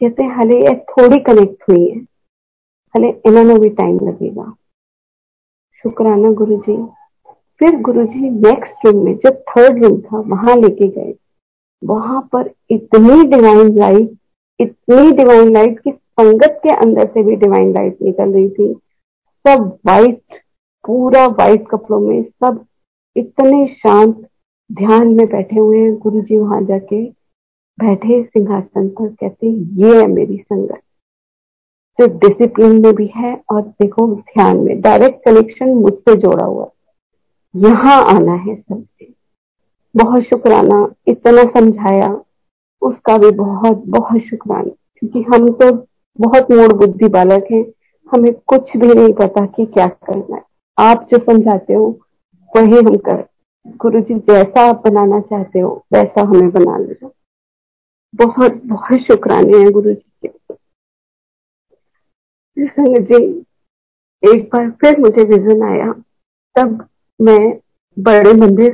कहते 0.00 0.22
हैं, 0.22 0.36
हले, 0.36 0.60
ये 0.60 0.74
थोड़ी 0.74 1.18
कनेक्ट 1.18 1.62
हुई 1.70 1.88
है। 1.88 1.96
हले, 2.94 3.08
इन्होंने 3.26 3.58
भी 3.58 3.68
टाइम 3.68 3.98
लगेगा। 4.08 4.54
शुक्राना 5.82 6.30
गुरु 6.32 6.56
जी 6.56 6.76
फिर 7.58 7.80
गुरुजी 7.80 8.30
नेक्स्ट 8.30 8.86
रूम 8.86 9.04
में, 9.04 9.16
जब 9.16 9.42
थर्ड 9.50 9.84
रूम 9.84 10.00
था, 10.00 10.18
वहाँ 10.20 10.56
लेके 10.56 10.88
गए। 10.88 11.14
वहाँ 11.84 12.28
पर 12.32 12.50
इतनी 12.70 13.24
डिवाइन 13.24 13.78
लाइट 13.78 14.10
इतनी 14.60 15.12
डिवाइन 15.12 15.52
लाइट 15.52 15.78
की 15.78 15.90
संगत 15.90 16.60
के 16.62 16.70
अंदर 16.70 17.06
से 17.06 17.22
भी 17.22 17.36
डिवाइन 17.36 17.72
लाइट 17.72 18.02
निकल 18.02 18.32
रही 18.32 18.48
थी। 18.48 18.72
सब 19.46 19.78
वाइट 19.86 20.22
पूरा 20.86 21.26
वाइट 21.26 21.68
कपड़ों 21.70 22.00
में, 22.00 22.22
सब 22.22 22.64
इतने 23.16 23.66
शांत 23.66 24.28
ध्यान 24.72 25.08
में 25.08 25.26
बैठे 25.26 25.58
हुए 25.58 25.78
हैं 25.78 25.96
गुरु 25.96 26.20
जी 26.20 26.36
वहाँ 26.36 26.62
जाके। 26.62 27.04
बैठे 27.78 28.22
सिंहासन 28.22 28.88
पर 28.88 29.08
कहते, 29.08 29.46
ये 29.48 30.00
है 30.00 30.06
मेरी 30.06 30.36
संगत 30.36 30.80
सिर्फ़ 31.98 32.12
डिसिप्लिन 32.12 32.80
में 32.82 32.94
भी 32.94 33.06
है 33.16 33.34
और 33.52 33.60
देखो 33.62 34.06
ध्यान 34.14 34.56
में 34.56 34.80
डायरेक्ट 34.80 35.24
कनेक्शन 35.24 35.68
मुझसे 35.74 36.14
जोड़ा 36.16 36.44
हुआ 36.44 36.70
यहाँ 37.54 38.02
आना 38.04 38.32
है 38.32 38.54
सबसे। 38.54 39.12
बहुत 39.94 40.22
शुक्राना, 40.22 40.86
इतना 41.08 41.42
समझाया, 41.42 42.08
उसका 42.82 43.16
भी 43.18 43.30
बहुत 43.30 43.82
बहुत 43.86 44.20
शुक्राना, 44.20 44.72
क्योंकि 44.96 45.22
हम 45.22 45.48
तो 45.52 45.70
बहुत 46.18 46.50
मूड 46.50 46.72
बुद्धि 46.72 47.08
बालक 47.08 47.46
हैं, 47.52 47.64
हमें 48.12 48.32
कुछ 48.46 48.76
भी 48.76 48.86
नहीं 48.86 49.12
पता 49.12 49.46
कि 49.46 49.66
क्या 49.66 49.86
करना 49.86 50.36
है। 50.36 50.42
आप 50.78 51.06
जो 51.12 51.18
समझाते 51.18 51.74
हो, 51.74 51.86
वही 52.56 52.78
हम 52.78 52.96
कर 52.96 53.24
गुरु 53.76 54.00
जी 54.00 54.14
जैसा 54.14 54.68
आप 54.70 54.82
बनाना 54.88 55.20
चाहते 55.20 55.58
हो, 55.58 55.84
वैसा 55.92 56.22
हमें 56.22 56.50
बना 56.50 56.76
लो 56.78 57.12
बहुत 58.14 58.60
बहुत 58.64 59.00
शुक्राने 59.02 59.58
हैं 59.58 59.70
गुरु 59.72 59.92
जी 59.92 60.26
के 60.26 60.28
जी 63.02 63.24
एक 64.22 64.44
बार 64.54 64.70
फिर 64.80 64.98
मुझे 65.00 65.24
विजन 65.24 65.62
आया, 65.62 65.92
तब 66.56 66.86
मैं 67.20 67.58
बड़े 67.96 68.32
मंदिर 68.32 68.72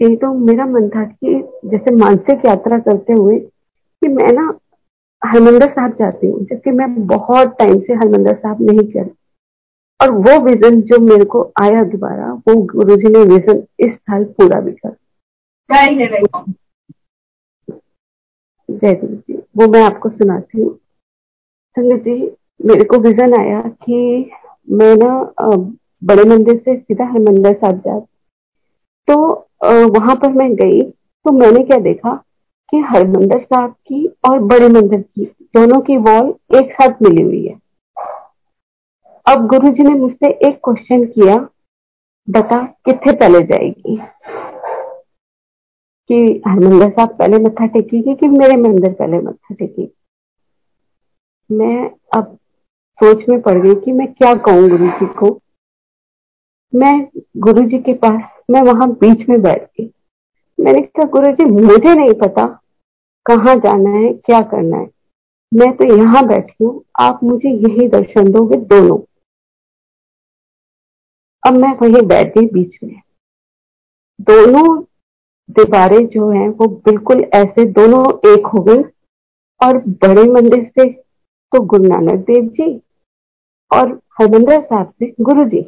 थी 0.00 0.16
तो 0.16 0.32
मेरा 0.46 0.66
मन 0.66 0.88
था 0.88 1.04
कि 1.04 1.34
जैसे 1.64 1.94
मानसिक 1.96 2.46
यात्रा 2.46 2.78
करते 2.78 3.12
हुए 3.12 3.38
कि 3.38 4.08
मैं 4.08 4.32
ना 4.32 4.46
हरमंदर 5.22 5.70
साहब 5.70 5.94
जाती 5.98 6.26
हूँ, 6.26 6.44
जबकि 6.44 6.70
मैं 6.70 7.06
बहुत 7.06 7.56
टाइम 7.58 7.80
से 7.80 7.94
हरमंदर 7.94 8.36
साहब 8.36 8.62
नहीं 8.62 8.86
कर 8.92 9.10
और 10.00 10.10
वो 10.10 10.38
विजन 10.44 10.80
जो 10.82 10.98
मेरे 11.00 11.24
को 11.24 11.42
आया 11.62 11.82
दोबारा, 11.84 12.32
वो 12.32 12.54
गुरु 12.64 12.96
जी 12.96 13.12
ने 13.12 13.24
विजन 13.34 13.62
इस 13.80 13.94
साल 13.94 14.24
पूरा 14.24 14.60
भी 14.60 14.72
कर। 14.72 14.96
जय 18.68 18.94
गुरु 18.94 19.14
जी। 19.14 19.34
वो 19.56 19.66
मैं 19.72 19.82
आपको 19.82 20.08
सुनाती 20.08 20.60
हूँ। 20.60 20.74
संगत 21.76 22.02
जी, 22.04 22.14
मेरे 22.60 22.84
को 22.84 22.98
विजन 22.98 23.34
आया 23.38 23.60
कि 23.84 24.30
मैं 24.70 24.94
ना 24.96 25.10
बड़े 26.02 26.24
मंदिर 26.24 26.56
से 26.58 26.76
सीधा 26.76 27.04
हरमंदर 27.04 27.54
साहब 27.54 27.78
जा 27.86 27.98
तो 29.08 29.16
वहाँ 29.90 30.14
पर 30.16 30.32
मैं 30.32 30.54
गई 30.54 30.80
तो 30.82 31.32
मैंने 31.32 31.62
क्या 31.64 31.78
देखा 31.80 32.14
कि 32.72 32.78
हरमंदर 32.88 33.38
साहब 33.42 33.70
की 33.70 34.06
और 34.28 34.38
बड़े 34.44 34.68
मंदिर 34.70 35.00
की 35.00 35.24
दोनों 35.56 35.80
की 35.80 35.96
वॉल 35.98 36.34
एक 36.56 36.72
साथ 36.72 37.02
मिली 37.02 37.22
हुई 37.22 37.44
है। 37.46 37.54
अब 39.26 39.46
गुरु 39.46 39.68
जी 39.68 39.82
ने 39.82 39.94
मुझसे 39.94 40.30
एक 40.48 40.60
क्वेश्चन 40.64 41.04
किया, 41.06 41.36
बता 42.28 42.62
कितने 42.84 43.12
पहले 43.12 43.40
जाएगी? 43.42 43.77
कि 46.10 46.42
हरमंदर 46.46 46.90
साहब 46.90 47.16
पहले 47.18 47.38
मत्था 47.38 47.66
टेकेगी 47.66 48.14
कि 48.14 48.28
मेरे 48.28 48.56
मंदिर 48.56 48.92
पहले 48.92 49.18
मत्था 49.18 49.54
टेकेगी 49.54 49.94
मैं 51.50 51.90
अब 52.16 52.38
सोच 52.98 53.28
में 53.28 53.40
पड़ 53.40 53.58
गई 53.58 53.74
कि 53.74 53.92
मैं 53.92 54.12
क्या 54.12 54.34
कहूँ 54.34 54.68
गुरु 54.68 54.86
जी 54.86 55.06
को। 55.06 55.40
मैं 56.74 57.08
गुरु 57.36 57.68
जी 57.68 57.78
के 57.78 57.92
पास, 57.94 58.22
मैं 58.50 58.62
वहाँ 58.62 58.88
बीच 58.88 59.28
में 59.28 59.42
बैठ 59.42 59.62
गई। 59.64 59.90
मैंने 60.60 60.80
कहा, 60.80 61.04
गुरु 61.04 61.32
जी, 61.32 61.44
मुझे 61.44 61.94
नहीं 61.94 62.14
पता 62.14 62.60
कहाँ 63.26 63.56
जाना 63.56 63.90
है, 63.90 64.12
क्या 64.12 64.40
करना 64.40 64.76
है। 64.76 64.90
मैं 65.54 65.76
तो 65.76 65.84
यहाँ 65.96 66.26
बैठी 66.26 66.64
हूँ, 66.64 66.84
आप 67.00 67.20
मुझे 67.24 67.48
यही 67.48 67.88
दर्शन 67.88 68.32
दोगे 68.32 68.56
दोनों। 68.56 68.98
अब 71.46 71.52
मैं 71.52 71.76
वहीं 71.76 72.06
बैठ 72.06 72.38
गई 72.38 72.46
बीच 72.46 72.78
में। 72.84 73.00
दोनों 74.20 74.82
दीवारें 75.50 76.06
जो 76.06 76.30
हैं 76.30 76.48
वो 76.48 76.66
बिल्कुल 76.84 77.20
ऐसे 77.34 77.64
दोनों 77.72 78.04
एक 78.30 78.46
हो 78.46 78.62
गई 78.64 78.82
और 79.60 79.78
बड़े 80.04 80.22
मंदिर 80.32 80.64
से 80.78 80.90
तो 81.52 81.60
गुरु 81.60 81.84
नानक 81.84 82.24
देव 82.26 82.44
जी 82.60 82.80
और 83.70 83.92
हरमंदर 84.20 84.62
साहब 84.62 84.92
से 84.98 85.14
गुरु 85.20 85.44
जी 85.44 85.60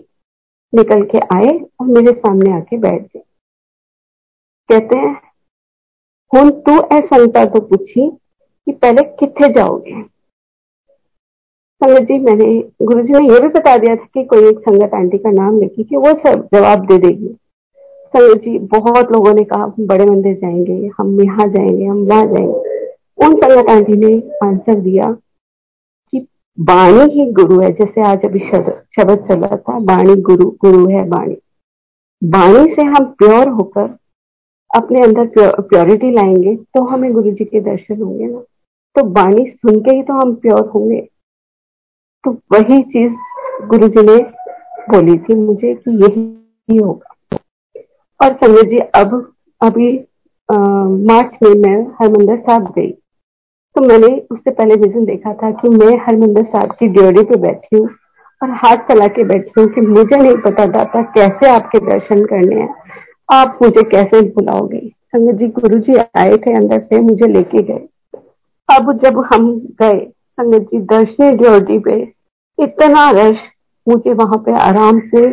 निकल 0.73 1.03
के 1.05 1.19
आए 1.37 1.59
और 1.81 1.87
मेरे 1.87 2.13
सामने 2.13 2.53
आके 2.53 2.77
बैठ 2.79 3.03
गए। 3.03 3.23
कहते 4.69 4.97
हैं 4.97 5.15
हूँ 6.33 6.51
तू 6.63 6.79
ए 6.97 7.01
संगता 7.01 7.45
तो 7.45 7.61
पूछी 7.61 8.11
कि 8.11 8.73
पहले 8.73 9.03
कितने 9.03 9.49
जाओगे? 9.49 10.03
संगत 11.81 12.03
जी, 12.03 12.19
मैंने, 12.19 12.47
गुरु 12.83 13.03
जी 13.03 13.13
ने 13.13 13.35
यह 13.35 13.41
भी 13.41 13.49
बता 13.49 13.77
दिया 13.79 13.97
था 13.97 14.05
कि 14.05 14.25
कोई 14.25 14.49
एक 14.49 14.59
संगत 14.59 14.95
आंटी 14.95 15.19
का 15.19 15.31
नाम 15.31 15.61
लिखी 15.61 15.85
कि 15.85 15.97
वो 15.97 16.13
सब 16.27 16.49
जवाब 16.55 16.87
दे 16.87 16.99
देगी। 16.99 17.37
संगत 18.15 18.41
जी 18.43 18.59
बहुत 18.71 19.11
लोगों 19.13 19.33
ने 19.35 19.43
कहा, 19.45 19.63
हम 19.65 19.87
बड़े 19.87 20.05
मंदिर 20.05 20.35
जाएँगे, 20.35 20.91
हम 20.99 21.21
यहाँ 21.21 21.47
जाएँगे, 21.49 21.85
हम 21.85 21.99
वहाँ 22.05 22.27
जाएँगे। 22.27 22.79
उन 23.19 23.35
संगत 23.37 23.71
आंटी 23.71 23.97
ने 23.97 24.17
आंसर 24.45 24.81
दिया 24.81 25.17
वाणी 26.59 27.05
ही 27.13 27.25
गुरु 27.33 27.61
है, 27.61 27.71
जैसे 27.73 28.03
आज 28.03 28.25
अभी 28.25 28.39
शब्द 28.41 29.17
चल 29.29 29.39
रहा 29.39 29.57
था 29.57 29.77
वाणी 29.85 30.15
गुरु 30.23 30.51
गुरु 30.61 30.87
है 30.89 31.03
वाणी 31.09 31.37
वाणी 32.23 32.75
से 32.75 32.83
हम 32.85 33.05
प्योर 33.19 33.49
होकर 33.49 33.89
अपने 34.71 35.03
अंदर 35.03 35.31
प्योरिटी 35.61 36.11
लाएँगे 36.11 36.55
तो 36.57 36.83
हमें 36.85 37.13
गुरु 37.13 37.31
जी 37.31 37.45
के 37.45 37.61
दर्शन 37.61 38.03
होंगे 38.03 38.27
ना। 38.27 38.41
तो 38.97 39.05
वाणी 39.13 39.45
सुन 39.47 39.81
के 39.81 39.95
ही 39.97 40.03
तो 40.03 40.15
हम 40.15 40.35
प्योर 40.35 40.69
होंगे। 40.75 41.01
तो 42.25 42.31
वही 42.53 42.83
चीज़ 42.85 43.13
गुरु 43.69 43.89
जी 43.89 44.03
ने 44.03 44.17
बोली 44.91 45.19
थी 45.19 45.35
मुझे 45.37 45.75
कि 45.75 45.91
यही 45.97 46.77
होगा। 46.77 47.10
और 48.21 48.33
संजय 48.35 48.71
जी 48.71 48.79
अब 48.79 49.13
अभी 49.61 49.97
आ, 50.49 50.57
मार्च 50.57 51.37
में 51.43 51.51
मैं 51.63 51.77
हरमंदर 52.01 52.37
साहब 52.39 52.73
गई। 52.77 52.91
तो 53.77 53.81
मैंने 53.81 54.07
उससे 54.31 54.51
पहले 54.51 54.75
विजन 54.75 55.05
देखा 55.05 55.33
था 55.33 55.51
कि 55.51 55.69
मैं 55.69 55.97
हरमिंदर 56.07 56.45
साहब 56.45 56.73
की 56.73 56.87
ड्योरी 56.89 57.23
पे 57.23 57.37
बैठी 57.41 57.77
हूँ 57.77 57.89
और 58.43 58.51
हाथ 58.65 58.77
चला 58.89 59.07
के 59.07 59.25
बैठी 59.25 59.61
हूँ 59.61 59.67
कि 59.69 59.81
मुझे 59.81 60.17
नहीं 60.17 60.35
पता 60.37 60.65
दाता 60.67 61.03
कैसे 61.17 61.51
आपके 61.51 61.79
दर्शन 61.87 62.25
करने 62.25 62.61
हैं 62.61 62.69
आप 63.29 63.59
मुझे 63.63 63.83
कैसे 63.91 64.21
बुलाओगे। 64.31 64.81
संगत 65.15 65.39
जी 65.39 65.49
गुरु 65.49 65.79
जी 65.79 65.97
आए 66.17 66.37
थे 66.37 66.55
अंदर 66.55 66.81
से 66.81 67.01
मुझे 67.01 67.27
लेके 67.27 67.63
गए। 67.63 67.87
अब 68.69 68.93
जब 69.05 69.25
हम 69.35 69.51
गए 69.83 70.01
संगत 70.39 70.69
जी 70.73 70.79
दर्शन 70.87 71.37
ड्योरी 71.37 71.79
पे 71.79 72.01
इतना 72.59 73.11
रश 73.11 73.37
मुझे 73.87 74.13
वहाँ 74.15 74.39
पे 74.39 74.59
आराम 74.61 74.99
से 75.09 75.29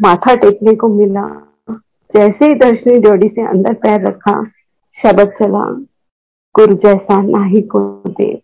माथा 0.00 0.34
टेकने 0.34 0.74
को 0.74 0.88
मिला। 0.88 1.26
जैसे 2.14 2.46
ही 2.46 2.54
दर्शनी 2.54 2.98
ड्योरी 2.98 3.28
से 3.28 3.46
अंदर 3.46 3.74
पैर 3.74 4.06
रखा, 4.06 4.42
शब्द 4.98 5.28
चला, 5.42 5.64
गुरु 6.54 6.74
जैसा 6.74 7.20
ना 7.22 7.44
ही 7.44 7.60
को 7.62 7.78
दे 8.08 8.34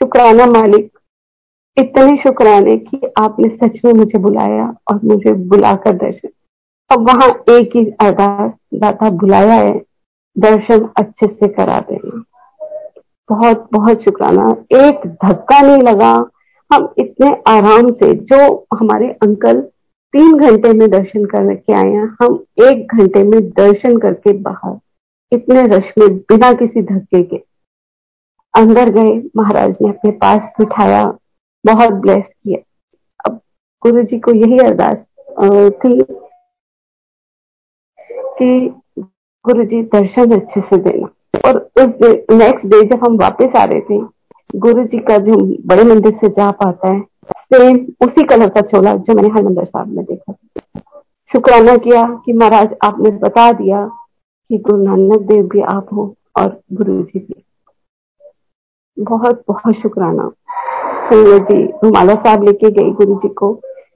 शुक्राना 0.00 0.46
मालिक, 0.46 0.90
इतने 1.76 2.16
शुक्राने 2.16 2.76
कि 2.76 3.00
आपने 3.20 3.48
सच 3.56 3.80
में 3.84 3.92
मुझे 3.92 4.18
बुलाया 4.18 4.74
और 4.90 5.00
मुझे 5.04 5.32
बुलाकर 5.32 5.92
दर्शन। 5.96 6.28
अब 6.90 7.08
वहाँ 7.08 7.28
एक 7.50 7.76
ही 7.76 7.84
अरदास 8.00 8.52
दाता 8.74 9.10
बुलाया 9.10 9.54
है, 9.54 9.82
दर्शन 10.36 10.88
अच्छे 10.96 11.26
से 11.26 11.48
करा 11.48 11.80
देना 11.80 12.24
बहुत 13.28 13.68
बहुत 13.72 14.02
शुक्राना। 14.02 14.48
एक 14.86 15.06
धक्का 15.24 15.60
नहीं 15.60 15.82
लगा। 15.82 16.12
हम 16.70 16.94
इतने 16.98 17.30
आराम 17.48 17.90
से, 17.92 18.12
जो 18.14 18.66
हमारे 18.74 19.08
अंकल 19.22 19.62
तीन 20.14 20.38
घंटे 20.38 20.72
में 20.72 20.88
दर्शन 20.90 21.24
करके 21.26 21.72
आए। 21.72 21.88
हैं 21.88 22.06
हम 22.22 22.38
एक 22.60 22.94
घंटे 22.94 23.22
में 23.24 23.40
दर्शन 23.50 23.98
करके 23.98 24.32
बाहर, 24.38 24.78
इतने 25.32 25.62
रश 25.66 25.92
में, 25.98 26.08
बिना 26.08 26.52
किसी 26.52 26.82
धक्के 26.84 27.22
के। 27.24 27.36
अंदर 28.54 28.90
गए, 28.90 29.12
महाराज 29.36 29.74
ने 29.82 29.88
अपने 29.88 30.10
पास 30.22 30.40
बिठाया, 30.58 31.04
बहुत 31.64 31.92
ब्लेस 31.94 32.24
किया। 32.24 32.58
अब 33.24 33.40
गुरु 33.82 34.02
जी 34.02 34.18
को 34.18 34.34
यही 34.34 34.58
अरदास 34.58 34.96
थी 35.76 36.00
कि 38.38 38.48
गुरु 38.98 39.64
जी 39.64 39.82
दर्शन 39.94 40.32
अच्छे 40.32 40.60
से 40.60 40.76
देना। 40.78 41.08
और 41.46 41.58
उस 41.78 42.24
नेक्स्ट 42.32 42.66
डे 42.66 42.82
जब 42.86 43.04
हम 43.04 43.16
वापस 43.18 43.56
आ 43.56 43.64
रहे 43.64 43.80
थे 43.80 44.00
गुरु 44.56 44.84
जी 44.84 44.98
का 45.00 45.16
जो 45.18 45.34
बड़े 45.66 45.84
मंदिर 45.84 46.12
से 46.14 46.28
जा 46.30 46.50
पाता 46.60 46.92
है 46.92 47.00
सेम 47.50 47.76
उसी 48.00 48.22
कलर 48.24 48.48
का 48.48 48.60
चोला 48.70 48.94
जो 48.94 49.14
मैंने 49.14 49.28
हरमंदर 49.28 49.64
साहब 49.64 49.88
में 49.88 50.04
देखा 50.04 50.32
शुक्राना 51.30 51.76
किया 51.76 52.02
कि 52.24 52.32
महाराज 52.32 52.74
आपने 52.84 53.10
बता 53.18 53.50
दिया 53.52 53.84
कि 54.50 54.58
गुरु 54.58 54.82
नानक 54.82 55.22
देव 55.28 55.46
भी 55.48 55.60
आप 55.70 55.88
हो 55.92 56.14
और 56.38 56.48
गुरु 56.72 57.02
जी 57.02 57.18
भी। 57.18 57.42
बहुत 58.96 59.42
बहुत 59.48 59.74
शुक्राना। 59.74 60.28
संजय 61.08 61.38
जी, 61.40 61.62
रुमाला 61.84 62.14
साहब 62.14 62.44
लेके 62.44 62.70
गई 62.72 62.90
गुरु 62.92 63.14
जी 63.14 63.28
को। 63.34 63.52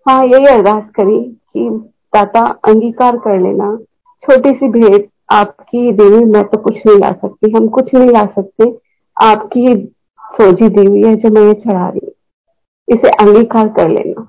हाँ 0.08 0.22
यही 0.24 0.46
अरदास 0.46 0.82
करी 0.96 1.18
कि 1.20 1.68
दाता 2.14 2.44
अंगीकार 2.68 3.16
कर 3.16 3.40
लेना। 3.40 3.74
छोटी 4.22 4.50
सी 4.50 4.68
भेंट 4.70 5.08
आपकी 5.32 5.92
देवी 5.92 6.24
मैं 6.24 6.44
तो 6.44 6.58
कुछ 6.58 6.74
नहीं 6.86 6.98
ला 6.98 7.10
सकती, 7.12 7.50
हम 7.52 7.68
कुछ 7.68 7.94
नहीं 7.94 8.10
ला 8.10 8.24
सकते। 8.38 8.72
आपकी 9.16 9.74
सोजी 10.22 10.68
दी 10.68 10.84
हुई 10.86 11.02
है 11.04 11.14
जो 11.16 11.30
मैं 11.30 11.42
ये 11.42 11.54
चढ़ा 11.54 11.88
रही 11.88 12.11
इसे 12.92 13.10
अंगीकार 13.20 13.68
कर 13.68 13.88
लेना। 13.88 14.22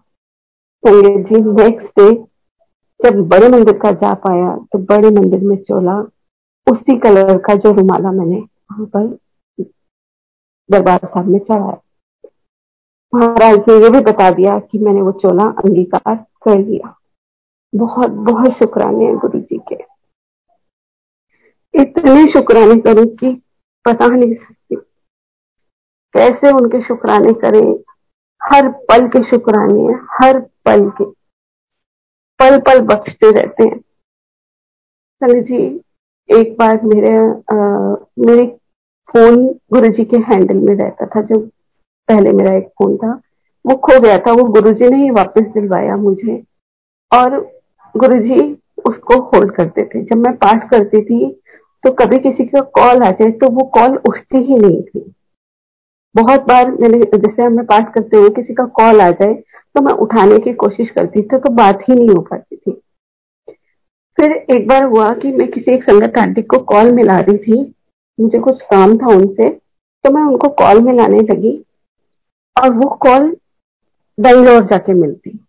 संजय 0.84 1.24
जी 1.24 1.42
नेक्स्ट 1.44 2.00
डे 2.00 2.14
जब 3.00 3.22
बड़े 3.30 3.48
मंदिर 3.50 3.78
का 3.78 3.92
जा 3.94 4.14
पाया 4.24 4.56
तो 4.74 4.80
बड़े 4.86 5.10
मंदिर 5.12 5.42
में 5.42 5.56
चोला, 5.60 6.00
उसी 6.68 6.98
कलर 7.00 7.38
का 7.38 7.56
जो 7.56 7.72
रुमाला 7.72 8.12
मैंने 8.12 8.38
वहाँ 8.38 8.86
पर 8.88 9.08
दरबार 10.70 11.00
साहब 11.06 11.28
में 11.28 11.40
चढ़ाया। 11.40 11.80
महाराज 13.14 13.58
ने 13.60 13.74
ये 13.76 13.90
भी 13.90 14.00
बता 14.02 14.30
दिया 14.32 14.58
कि 14.62 14.80
मैंने 14.80 15.02
वो 15.02 15.12
चोला 15.22 15.44
अंगीकार 15.44 16.16
कर 16.44 16.60
लिया। 16.60 16.94
बहुत 17.74 18.10
बहुत 18.28 18.52
शुक्राने 18.54 19.14
गुरु 19.16 19.40
जी 19.40 19.58
के। 19.70 19.76
इतने 21.74 22.24
शुक्राने 22.34 22.80
करूँ 22.82 23.06
कि 23.16 23.30
बता 23.86 24.08
नहीं 24.08 24.34
सकती 24.36 24.76
कैसे 26.16 26.52
उनके 26.52 26.82
शुक्राने 26.84 27.34
करें। 27.42 27.74
हर 28.44 28.68
पल 28.90 29.08
के 29.08 29.20
शुक्राने 29.30 29.82
हैं 29.82 30.00
हर 30.12 30.40
पल 30.66 30.90
के। 30.90 31.06
पल 32.40 32.58
पल 32.60 32.80
बख्शते 32.86 33.32
रहते 33.32 33.64
हैं। 33.64 33.80
चलो 35.22 35.42
जी 35.42 35.66
एक 36.30 36.56
बार 36.60 36.80
मेरे 36.84 37.16
आ, 37.54 37.96
मेरे 38.20 38.46
फ़ोन 39.10 39.46
गुरु 39.74 39.88
जी 39.88 40.06
के 40.06 40.18
हैंडल 40.30 40.58
में 40.60 40.76
रहता 40.76 41.06
था 41.06 41.22
जो 41.22 41.40
पहले 42.10 42.32
मेरा 42.32 42.54
एक 42.56 42.68
फ़ोन 42.80 42.98
था। 42.98 43.12
वो 43.66 43.76
खो 43.78 44.00
गया 44.00 44.18
था 44.18 44.32
वो 44.32 44.44
गुरु 44.54 44.72
जी 44.72 44.90
ने 44.90 44.98
ही 44.98 45.10
वापस 45.12 45.52
दिलवाया 45.54 45.96
मुझे। 45.98 46.42
और 47.12 47.40
गुरु 47.96 48.20
जी 48.22 48.40
उसको 48.88 49.20
होल्ड 49.22 49.56
करते 49.56 49.86
थे। 49.86 50.02
जब 50.04 50.18
मैं 50.18 50.36
पाठ 50.38 50.70
करती 50.70 51.02
थी 51.04 51.26
तो 51.84 51.92
कभी 51.94 52.18
किसी 52.20 52.46
का 52.46 52.62
कॉल 52.78 53.04
आ 53.04 53.10
जाए 53.12 53.32
तो 53.32 53.50
वो 53.50 53.64
कॉल 53.76 53.98
उठती 54.10 54.38
ही 54.44 54.58
नहीं 54.58 54.82
थी। 54.84 55.14
बहुत 56.16 56.42
बार 56.48 56.72
मैंने, 56.72 56.98
जैसे 56.98 57.48
मैं 57.50 57.66
पाठ 57.66 57.94
करते 57.94 58.18
हुए 58.18 58.30
किसी 58.32 58.54
का 58.54 58.66
कॉल 58.76 59.02
आ 59.02 59.10
जाए 59.12 59.34
तो 59.76 59.82
मैं 59.82 59.94
उठाने 60.00 60.38
की 60.40 60.54
कोशिश 60.56 60.90
करती 60.90 61.22
थी 61.22 61.38
तो 61.38 61.50
बात 61.54 61.80
ही 61.82 61.96
नहीं 61.96 62.10
हो 62.10 62.22
पाती 62.22 62.56
थी। 62.56 62.72
फिर 64.18 64.32
एक 64.32 64.68
बार 64.68 64.84
हुआ 64.86 65.14
कि 65.14 65.32
मैं 65.32 65.48
किसी 65.52 65.72
एक 65.72 65.84
संगत 65.84 66.18
आंटी 66.18 66.42
को 66.44 66.58
कॉल 66.66 66.92
मिला 66.94 67.20
रही 67.20 67.38
थी, 67.38 67.62
मुझे 68.20 68.40
कुछ 68.40 68.62
काम 68.64 68.98
था 68.98 69.16
उनसे 69.16 69.50
तो 69.50 70.12
मैं 70.12 70.24
उनको 70.24 70.50
कॉल 70.56 70.82
मिलाने 70.82 71.20
लगी, 71.24 71.52
और 72.56 72.74
वो 72.74 72.90
कॉल 73.02 73.30
बेंगलोर 74.18 74.64
जाके 74.64 74.94
मिलती। 74.94 75.40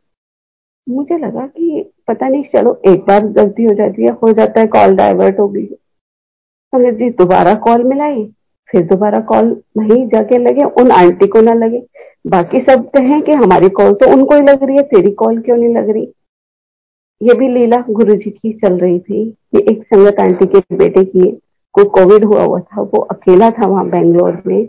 मुझे 0.87 1.19
लगा 1.19 1.47
कि 1.47 1.91
पता 2.09 2.29
नहीं, 2.29 2.43
चलो, 2.47 2.75
एक 2.87 3.05
बार 3.05 3.27
गलती 3.29 3.65
हो 3.65 3.75
जाती 3.75 4.03
है, 4.03 4.11
हो 4.13 4.33
जाता 4.33 4.61
है 4.61 4.67
कॉल 4.69 4.97
डाइवर्ट 4.97 5.39
हो 5.39 5.49
गई। 5.49 5.67
तो 5.67 6.91
जी, 6.91 7.11
दोबारा 7.13 7.55
कॉल 7.61 7.83
मिलाई 7.85 8.25
फिर 8.75 8.87
दोबारा 8.87 9.21
कॉल 9.23 9.51
वहीं 9.79 10.07
जाके 10.09 10.39
लगे 10.39 10.65
उन 10.81 10.91
आंटी 10.91 11.27
को 11.27 11.41
ना 11.41 11.53
लगे। 11.55 11.83
बाकी 12.27 12.59
सब 12.69 12.89
कहें 12.91 13.21
कि 13.23 13.33
हमारी 13.33 13.69
कॉल 13.69 13.93
तो 13.95 14.11
उनको 14.13 14.35
ही 14.35 14.41
लग 14.41 14.63
रही 14.63 14.77
है 14.77 14.83
तेरी 14.83 15.11
कॉल 15.13 15.41
क्यों 15.41 15.57
नहीं 15.57 15.75
लग 15.75 15.91
रही? 15.91 16.13
ये 17.21 17.35
भी 17.35 17.49
लीला 17.49 17.77
गुरु 17.91 18.15
जी 18.15 18.31
की 18.31 18.53
चल 18.53 18.79
रही 18.79 18.99
थी। 18.99 19.25
कि 19.31 19.59
एक 19.71 19.83
संगत 19.85 20.21
आंटी 20.21 20.47
के 20.47 20.77
बेटे 20.77 21.05
की 21.05 21.31
को 21.75 21.85
कोविड 21.91 22.25
हुआ 22.25 22.43
हुआ 22.43 22.61
था 22.61 22.81
वो 22.81 23.01
अकेला 23.11 23.51
था 23.51 23.67
वहाँ 23.67 23.89
बेंगलोर 23.91 24.43
में। 24.47 24.67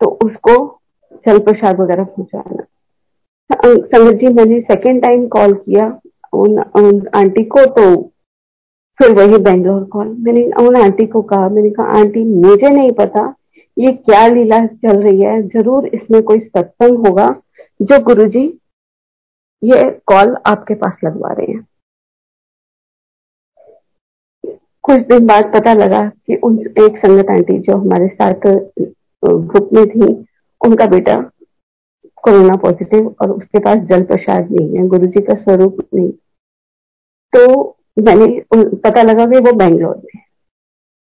तो 0.00 0.10
उसको 0.24 0.80
जल 1.26 1.38
प्रसाद 1.38 1.80
वगैरह 1.80 2.04
पहुंचाना। 2.04 2.64
संगत 3.52 4.18
जी 4.20 4.26
मैंने 4.26 4.60
सेकेंड 4.60 5.02
टाइम 5.02 5.26
कॉल 5.28 5.52
किया 5.54 5.86
उन, 6.32 6.58
उन 6.76 7.08
आंटी 7.14 7.44
को 7.44 7.64
तो 7.64 8.12
फिर 8.98 9.12
वही 9.14 9.38
बेंगलोर 9.40 9.84
कॉल। 9.84 10.08
मैंने 10.18 10.44
उन 10.60 10.76
आंटी 10.76 11.06
को 11.06 11.22
कहा, 11.22 11.48
मैंने 11.48 11.70
कहा, 11.70 11.86
आंटी, 11.98 12.24
मुझे 12.24 12.70
नहीं 12.70 12.90
पता 12.92 13.34
ये 13.76 13.92
क्या 13.94 14.26
लीला 14.26 14.58
चल 14.66 15.02
रही 15.02 15.20
है। 15.20 15.40
ज़रूर 15.48 15.86
इसमें 15.88 16.22
कोई 16.22 16.38
सत्संग 16.38 17.06
होगा 17.06 17.28
जो 17.80 17.98
गुरुजी 18.04 18.44
ये 19.62 19.82
कॉल 20.06 20.36
आपके 20.46 20.74
पास 20.74 20.96
लगवा 21.04 21.32
रहे 21.32 21.52
हैं। 21.52 21.66
कुछ 24.84 25.00
दिन 25.06 25.26
बाद 25.26 25.52
पता 25.54 25.72
लगा 25.74 26.00
कि 26.08 26.36
उन 26.44 26.58
एक 26.58 26.98
संगत 26.98 27.30
आंटी 27.30 27.58
जो 27.60 27.76
हमारे 27.76 28.08
साथ 28.08 28.46
ग्रुप 29.22 29.70
में 29.72 29.86
थी, 29.86 30.12
उनका 30.60 30.86
बेटा 30.86 31.16
कोरोना 32.24 32.56
पॉजिटिव 32.58 33.14
और 33.22 33.30
उसके 33.30 33.58
पास 33.58 33.78
जल 33.88 34.02
प्रसाद 34.04 34.50
नहीं 34.50 34.76
है 34.76 34.86
गुरु 34.88 35.06
जी 35.06 35.20
का 35.22 35.34
स्वरूप 35.34 35.76
नहीं। 35.94 36.10
तो 37.32 37.76
मैंने 38.02 38.42
पता 38.56 39.02
लगा 39.02 39.26
कि 39.26 39.38
वो 39.38 39.52
बेंगलोर 39.52 39.96
में 39.96 40.22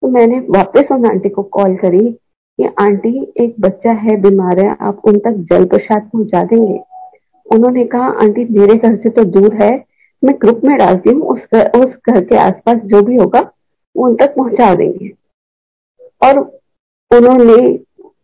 तो 0.02 0.08
मैंने 0.08 0.40
वापस 0.40 0.84
उन 0.92 1.06
आंटी 1.06 1.30
को 1.30 1.44
कॉल 1.44 1.76
करी 1.76 2.12
कि, 2.60 2.64
आंटी, 2.64 3.34
एक 3.40 3.56
बच्चा 3.60 3.94
है, 3.94 4.22
बीमार 4.22 4.60
है, 4.60 4.78
आप 4.82 5.02
उन 5.06 5.18
तक 5.18 5.48
जल 5.52 5.66
प्रसाद 5.66 6.10
पहुँचा 6.14 6.44
देंगे। 6.44 6.80
उन्होंने 7.52 7.86
कहा, 7.86 8.08
आंटी, 8.08 8.60
मेरे 8.60 8.76
घर 8.76 8.96
से 8.96 9.10
तो 9.10 9.24
दूर 9.24 9.54
है, 9.64 9.72
मैं 10.24 10.36
ग्रुप 10.42 10.62
में 10.66 10.78
डालती 10.78 11.10
हूँ, 11.10 11.22
उस 11.22 11.40
घर 11.54 11.72
उस 11.80 11.96
घर 12.10 12.24
के 12.24 12.38
आसपास 12.38 12.78
जो 12.78 13.02
भी 13.02 13.16
होगा, 13.16 13.52
वो 13.96 14.06
उन 14.06 14.16
तक 14.16 14.36
पहुँचा 14.36 14.74
देंगे। 14.76 15.10
और 16.28 16.40
उन्होंने 17.12 17.80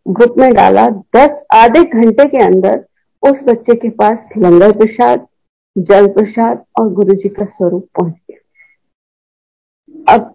ग्रुप 0.08 0.34
में 0.38 0.52
डाला, 0.54 0.88
दस 0.88 1.30
आधे 1.54 1.82
घंटे 1.82 2.28
के 2.28 2.38
अंदर 2.38 2.84
उस 3.22 3.38
बच्चे 3.44 3.74
के 3.74 3.90
पास 3.90 4.18
लंगर 4.38 4.72
प्रसाद, 4.72 5.26
जल 5.78 6.06
प्रसाद 6.06 6.64
और 6.80 6.92
गुरु 6.92 7.14
जी 7.14 7.28
का 7.28 7.44
स्वरूप 7.44 7.88
पहुँच 8.00 8.12
गया। 8.12 8.39
अब 9.90 10.34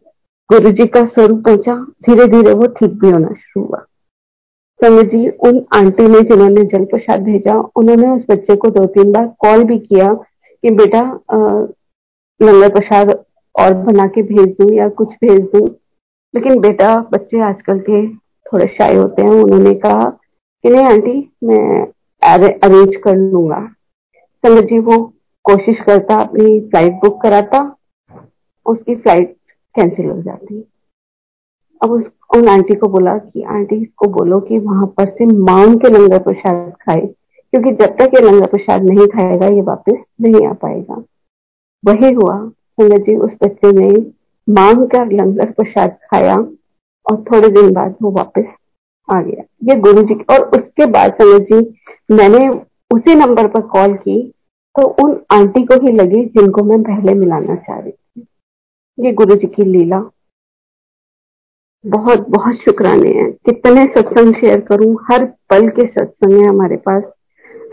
गुरु 0.50 0.72
जी 0.72 0.86
का 0.88 1.04
स्वरूप 1.06 1.44
पहुँचा 1.46 1.76
धीरे 2.06 2.26
धीरे 2.28 2.54
वो 2.54 2.68
ठीक 2.70 2.92
भी 2.94 3.10
होना 3.10 3.28
शुरू 3.28 3.66
हुआ। 3.66 3.80
संगत 4.80 5.12
जी, 5.12 5.28
उन 5.30 5.64
आंटी 5.76 6.08
ने 6.08 6.22
जिन्होंने 6.22 6.64
जल 6.64 6.86
प्रसाद 6.86 7.24
भेजा, 7.24 7.56
उन्होंने 7.76 8.10
उस 8.10 8.24
बच्चे 8.32 8.56
को 8.56 8.70
दो 8.70 8.86
तीन 8.86 9.12
बार 9.12 9.28
कॉल 9.40 9.64
भी 9.64 9.78
किया 9.80 10.14
कि, 10.14 10.70
बेटा 10.72 11.02
लंगर 12.40 12.70
प्रसाद 12.70 13.12
और 13.56 13.74
बना 13.74 14.06
के 14.06 14.22
भेज 14.24 14.56
दू 14.62 14.72
या 14.74 14.88
कुछ 14.90 15.14
भेज 15.24 15.42
दू? 15.56 15.66
लेकिन 16.34 16.60
बेटा, 16.62 16.96
बच्चे 17.14 17.40
आजकल 17.42 17.80
के 17.80 18.08
थोड़े 18.48 18.68
शाय 18.68 18.96
होते 18.96 19.22
हैं। 19.22 19.30
उन्होंने 19.30 19.74
कहा 19.76 20.10
कि, 20.10 20.70
नहीं 20.70 20.86
आंटी, 20.86 21.18
मैं 21.44 21.86
अरेंज 22.22 22.96
कर 23.04 23.16
लूँगा। 23.16 23.68
जी 24.44 24.80
वो 24.80 24.98
कोशिश 25.46 25.78
करता, 25.86 26.16
अपनी 26.16 26.60
फ़्लाइट 26.60 26.94
बुक 26.94 27.22
कराता, 27.22 27.60
उसकी 28.66 28.96
फ़्लाइट 28.96 29.36
कैंसिल 29.76 30.06
हो 30.06 30.22
जाती 30.22 30.58
है। 30.58 30.64
अब 31.82 31.92
उस, 31.92 32.04
उन 32.38 32.48
आंटी 32.48 32.76
को 32.76 32.88
बोला 32.88 33.18
कि, 33.18 33.42
आंटी 33.44 33.86
को 33.86 34.08
बोलो 34.08 34.40
कि 34.40 34.60
वहाँ 34.60 34.88
पर 34.88 35.10
से 35.10 35.26
मांग 35.26 35.80
के 35.80 35.90
लंगर 35.90 36.20
प्रसाद 36.20 36.74
खाए, 36.82 37.02
क्योंकि 37.54 37.72
जब 37.72 37.98
तक 37.98 38.12
ये 38.16 38.22
लंगर 38.22 38.48
प्रसाद 38.48 38.84
नहीं 38.84 39.08
खाएगा, 39.08 39.48
ये 39.48 39.62
वापस 39.62 39.98
नहीं 40.22 40.48
आ 40.48 40.54
पाएगा। 40.54 41.04
वही 41.86 42.14
हुआ। 42.14 42.52
संगत 42.82 43.02
जी 43.02 43.16
उस 43.16 43.32
बच्चे 43.44 43.72
ने 43.72 43.90
मांग 44.50 44.88
कर 44.88 45.12
लंगर 45.12 45.52
प्रसाद 45.52 45.90
खाया 45.90 46.36
और 47.06 47.24
थोड़े 47.24 47.48
दिन 47.48 47.74
बाद 47.74 47.96
वो 48.02 48.12
वापस 48.12 48.46
आ 49.16 49.22
गया। 49.22 49.44
ये 49.64 49.80
गुरु 49.80 50.02
जी 50.04 50.14
और 50.14 50.50
उसके 50.50 50.86
बाद 50.86 51.14
संगत 51.14 51.48
जी, 51.52 51.80
मैंने 52.12 52.50
उसी 52.94 53.16
नंबर 53.16 53.48
पर 53.48 53.62
कॉल 53.62 53.94
की 53.94 54.32
तो 54.76 54.88
उन 54.88 55.20
आंटी 55.32 55.64
को 55.64 55.76
ही 55.76 55.92
लगी 55.92 56.26
जिनको 56.26 56.64
मैं 56.64 56.82
पहले 56.84 57.14
मिलाना 57.14 57.56
चाह 57.56 57.80
रही 57.80 57.92
ये 58.98 59.12
गुरु 59.12 59.36
जी 59.36 59.48
की 59.48 59.64
लीला। 59.64 60.00
बहुत 61.86 62.20
बहुत 62.30 62.56
शुक्राने 62.56 63.10
हैं। 63.10 63.32
कितने 63.46 63.84
सत्संग 63.86 64.36
शेयर 64.36 64.62
करूँ, 64.62 64.96
हर 65.12 65.26
पल 65.50 65.68
के 65.70 65.88
सत्संग 65.88 66.34
है 66.34 66.48
हमारे 66.50 66.78
पास। 66.78 67.04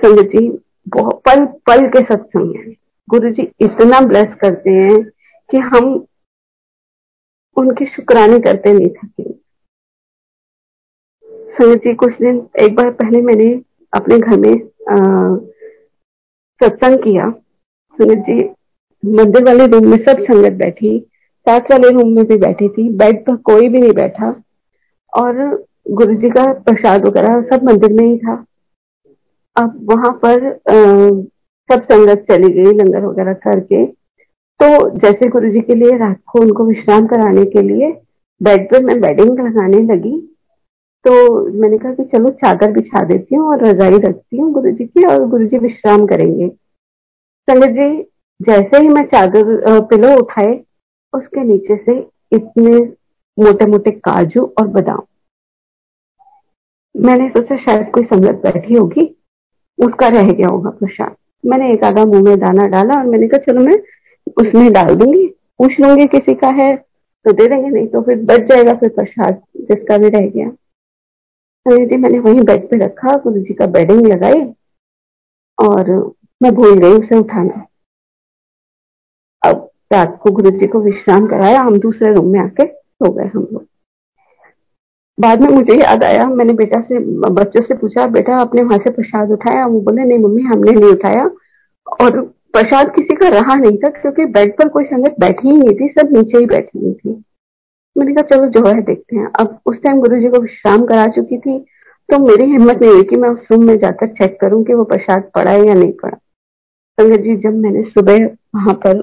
संगत 0.02 0.26
जी, 0.26 0.48
बहुत 0.88 1.20
पल 1.28 1.44
पल 1.66 1.86
के 1.88 2.04
सत्संग 2.04 2.56
है। 2.56 2.72
गुरु 3.08 3.30
जी 3.30 3.42
इतना 3.60 4.00
ब्लेस 4.00 4.34
करते 4.40 4.70
हैं 4.70 5.02
कि 5.48 5.58
हम 5.58 6.06
उनके 7.56 7.86
शुक्राने 7.86 8.38
करते 8.38 8.72
नहीं 8.72 8.88
थके। 8.88 9.30
संगत 11.54 11.78
जी, 11.78 11.94
कुछ 11.94 12.12
दिन, 12.12 12.46
एक 12.60 12.74
बार 12.74 12.90
पहले 12.90 13.20
मैंने 13.20 13.52
अपने 13.92 14.18
घर 14.18 14.38
में 14.38 14.54
सत्संग 16.60 16.98
किया। 16.98 17.30
संगत 17.98 18.24
जी, 18.30 18.38
मंदिर 19.02 19.44
वाले 19.44 19.66
रूम 19.66 19.90
में 19.90 19.98
सब 19.98 20.22
संगत 20.22 20.52
बैठी। 20.58 20.98
साथ 21.46 21.70
वाले 21.70 21.88
रूम 21.90 22.12
में 22.16 22.24
भी 22.24 22.36
बैठी 22.38 22.68
थी 22.68 22.88
बेड 22.98 23.24
पर 23.26 23.36
कोई 23.50 23.68
भी 23.68 23.78
नहीं 23.78 23.92
बैठा। 23.92 24.34
और 25.12 25.64
गुरु 25.90 26.14
जी 26.14 26.30
का 26.30 26.44
प्रसाद 26.60 27.06
वगैरह 27.06 27.40
सब 27.50 27.64
मंदिर 27.64 27.92
में 27.92 28.04
ही 28.04 28.16
था। 28.18 28.34
अब 29.56 29.78
वहाँ 29.90 30.12
पर 30.24 30.46
आ, 30.46 30.76
सब 31.70 31.82
संगत 31.84 32.24
चली 32.30 32.52
गई 32.52 32.72
लंगर 32.72 33.04
वगैरह 33.06 33.32
करके। 33.42 33.84
तो 34.60 34.88
जैसे 34.98 35.28
गुरु 35.28 35.50
जी 35.50 35.60
के 35.60 35.74
लिए 35.74 35.96
रात 35.98 36.18
को 36.32 36.40
उनको 36.40 36.64
विश्राम 36.64 37.06
कराने 37.06 37.44
के 37.46 37.62
लिए 37.62 37.90
बेड 38.40 38.70
पर 38.70 38.84
मैं 38.84 39.00
बेडिंग 39.00 39.38
लगाने 39.38 39.80
लगी। 39.86 40.18
तो 41.04 41.12
मैंने 41.60 41.78
कहा 41.78 41.92
कि 41.92 42.04
चलो 42.06 42.30
चादर 42.42 42.72
बिछा 42.72 43.02
देती 43.04 43.34
हूँ 43.34 43.48
और 43.48 43.64
रजाई 43.64 43.98
रखती 44.00 44.36
हूँ 44.36 44.52
गुरु 44.52 44.70
जी 44.70 44.84
की 44.84 45.06
और 45.06 45.26
गुरु 45.28 45.46
जी 45.46 45.58
विश्राम 45.58 46.06
करेंगे। 46.06 46.48
संगत 47.48 47.74
जी 47.78 47.88
जैसे 48.40 48.82
ही 48.82 48.88
मैं 48.88 49.02
चादर 49.06 49.80
पिलो 49.88 50.16
उठाए 50.18 50.52
उसके 51.12 51.44
नीचे 51.44 51.76
से 51.76 51.98
इतने 52.32 52.78
मोटे 53.38 53.66
मोटे 53.66 53.90
काजू 54.00 54.44
और 54.60 54.66
बादाम। 54.68 55.02
मैंने 56.94 57.28
सोचा 57.30 57.56
शायद 57.56 57.90
कोई 57.90 58.04
संगत 58.04 58.40
बैठी 58.42 58.74
होगी, 58.74 59.04
उसका 59.78 60.08
रह 60.08 60.30
गया 60.30 60.48
होगा 60.48 60.70
प्रसाद। 60.70 61.16
मैंने 61.44 61.72
एक 61.72 61.84
आधा 61.84 62.04
मुँह 62.04 62.22
में 62.22 62.38
दाना 62.38 62.66
डाला 62.68 62.98
और 62.98 63.06
मैंने 63.06 63.28
कहा, 63.28 63.38
चलो 63.42 63.64
मैं 63.64 63.76
उसमें 64.36 64.72
डाल 64.72 64.94
दूँगी। 64.96 65.26
पूछ 65.58 65.78
लूँगी 65.80 66.06
किसी 66.08 66.34
का 66.34 66.48
है 66.54 66.74
तो 66.76 67.32
दे 67.32 67.46
देंगे, 67.48 67.68
नहीं 67.68 67.86
तो 67.86 68.00
फिर 68.02 68.22
बच 68.24 68.48
जाएगा 68.48 68.74
फिर 68.74 68.88
प्रसाद 68.90 69.42
जिसका 69.62 69.98
भी 69.98 70.08
रह 70.08 70.28
गया। 70.28 70.48
तो 71.66 71.76
जी 71.86 71.96
मैंने 71.96 72.18
वहीं 72.18 72.42
बेड 72.42 72.68
पे 72.70 72.76
रखा, 72.76 73.16
गुरु 73.16 73.40
जी 73.40 73.54
का 73.54 73.66
बेडिंग 73.68 74.06
लगाई 74.06 74.42
और 75.58 75.90
मैं 76.40 76.54
भूल 76.54 76.78
गई 76.78 76.92
उसे 76.92 77.18
उठाना। 77.18 77.66
अब 79.42 79.68
रात 79.92 80.18
को 80.22 80.30
गुरु 80.30 80.50
जी 80.50 80.66
को 80.66 80.80
विश्राम 80.80 81.26
कराया, 81.26 81.60
हम 81.60 81.78
दूसरे 81.78 82.12
रूम 82.14 82.32
में 82.32 82.40
आके 82.40 82.66
सो 82.66 83.12
गए 83.12 83.24
हम 83.24 83.48
लोग। 83.52 83.66
बाद 85.18 85.40
में 85.40 85.48
मुझे 85.48 85.74
याद 85.74 86.04
आया, 86.04 86.26
मैंने 86.26 86.52
बेटा 86.52 86.80
से, 86.80 86.98
बच्चों 87.30 87.64
से 87.64 87.74
पूछा, 87.74 88.06
बेटा, 88.06 88.36
आपने 88.36 88.62
वहाँ 88.62 88.78
से 88.78 88.90
प्रसाद 88.90 89.30
उठाया? 89.30 89.66
वो 89.66 89.80
बोले, 89.80 90.04
नहीं 90.04 90.18
मम्मी, 90.18 90.42
हमने 90.42 90.72
नहीं 90.72 90.92
उठाया। 90.92 91.30
और 92.02 92.20
प्रसाद 92.52 92.94
किसी 92.94 93.16
का 93.16 93.28
रहा 93.28 93.54
नहीं 93.54 93.76
था, 93.78 93.88
क्योंकि 93.90 94.24
बेड 94.24 94.52
पर 94.52 94.68
कोई 94.68 94.84
संगत 94.84 95.14
बैठी 95.20 95.48
ही 95.48 95.56
नहीं 95.56 95.74
थी, 95.76 95.88
सब 95.88 96.16
नीचे 96.16 96.38
ही 96.38 96.46
बैठी 96.46 96.78
हुई 96.78 96.94
थी। 96.94 97.22
मैंने 97.96 98.14
कहा, 98.14 98.36
चलो 98.36 98.46
जो 98.46 98.66
है 98.66 98.80
देखते 98.82 99.16
हैं। 99.16 99.28
अब 99.40 99.58
उस 99.66 99.76
टाइम 99.76 100.00
गुरु 100.00 100.20
जी 100.20 100.28
को 100.28 100.40
विश्राम 100.40 100.84
करा 100.86 101.06
चुकी 101.08 101.38
थी 101.38 101.58
तो 102.08 102.18
मेरी 102.18 102.44
हिम्मत 102.44 102.82
नहीं 102.82 102.90
हुई 102.90 103.02
कि 103.02 103.16
मैं 103.16 103.28
उस 103.28 103.46
रूम 103.52 103.64
में 103.64 103.76
जाकर 103.78 104.06
चेक 104.06 104.36
करूँ 104.40 104.62
कि 104.64 104.74
वो 104.74 104.84
प्रसाद 104.84 105.30
पड़ा 105.34 105.50
है 105.50 105.66
या 105.66 105.74
नहीं 105.74 105.92
पड़ा। 105.92 106.16
संगत 106.98 107.20
जी, 107.20 107.36
जब 107.36 107.54
मैंने 107.56 107.82
सुबह 107.82 108.24
वहाँ 108.54 108.74
पर 108.86 109.02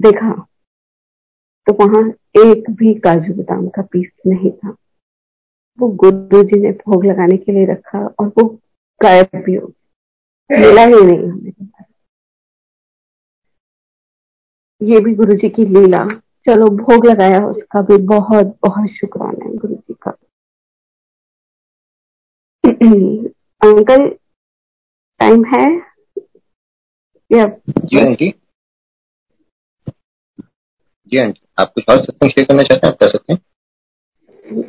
देखा 0.00 0.46
तो 1.66 1.72
वहाँ 1.72 2.10
एक 2.46 2.70
भी 2.70 2.94
काजू 2.94 3.34
बादाम 3.34 3.68
का 3.68 3.82
पीस 3.82 4.10
नहीं 4.26 4.50
था। 4.50 4.76
वो 5.80 5.88
गुरु 5.88 6.42
जी 6.42 6.60
ने 6.60 6.72
भोग 6.72 7.04
लगाने 7.04 7.36
के 7.36 7.52
लिए 7.52 7.66
रखा 7.66 7.98
और 7.98 8.28
वो 8.28 8.48
गायब 9.02 9.28
भी 9.34 9.54
हो 9.54 9.72
मिला 10.52 10.84
ही 10.84 11.04
नहीं 11.04 11.30
हमें 11.30 11.52
ये 14.82 15.00
भी 15.00 15.14
गुरु 15.14 15.32
जी 15.32 15.48
की 15.48 15.64
लीला। 15.64 16.04
चलो, 16.46 16.66
भोग 16.66 17.06
लगाया 17.06 17.46
उसका 17.46 17.82
भी 17.82 17.96
बहुत 17.96 18.46
बहुत 18.46 18.88
शुक्राना 18.90 19.44
है 19.44 19.56
गुरु 19.56 19.74
जी 19.74 19.94
का। 20.02 20.10
अंकल 23.68 24.08
टाइम 25.20 25.44
है? 25.44 25.66
या 27.32 27.44
जी 31.12 31.18
आंटी 31.18 31.40
आप 31.58 31.72
कुछ 31.74 31.84
और 31.90 32.00
सत्संग 32.00 32.30
शेयर 32.30 32.46
करना 32.46 32.62
चाहते 32.62 32.86
हैं, 32.86 32.92
आप 32.92 32.98
कर 32.98 33.08
सकते 33.10 33.32
हैं। 33.32 33.40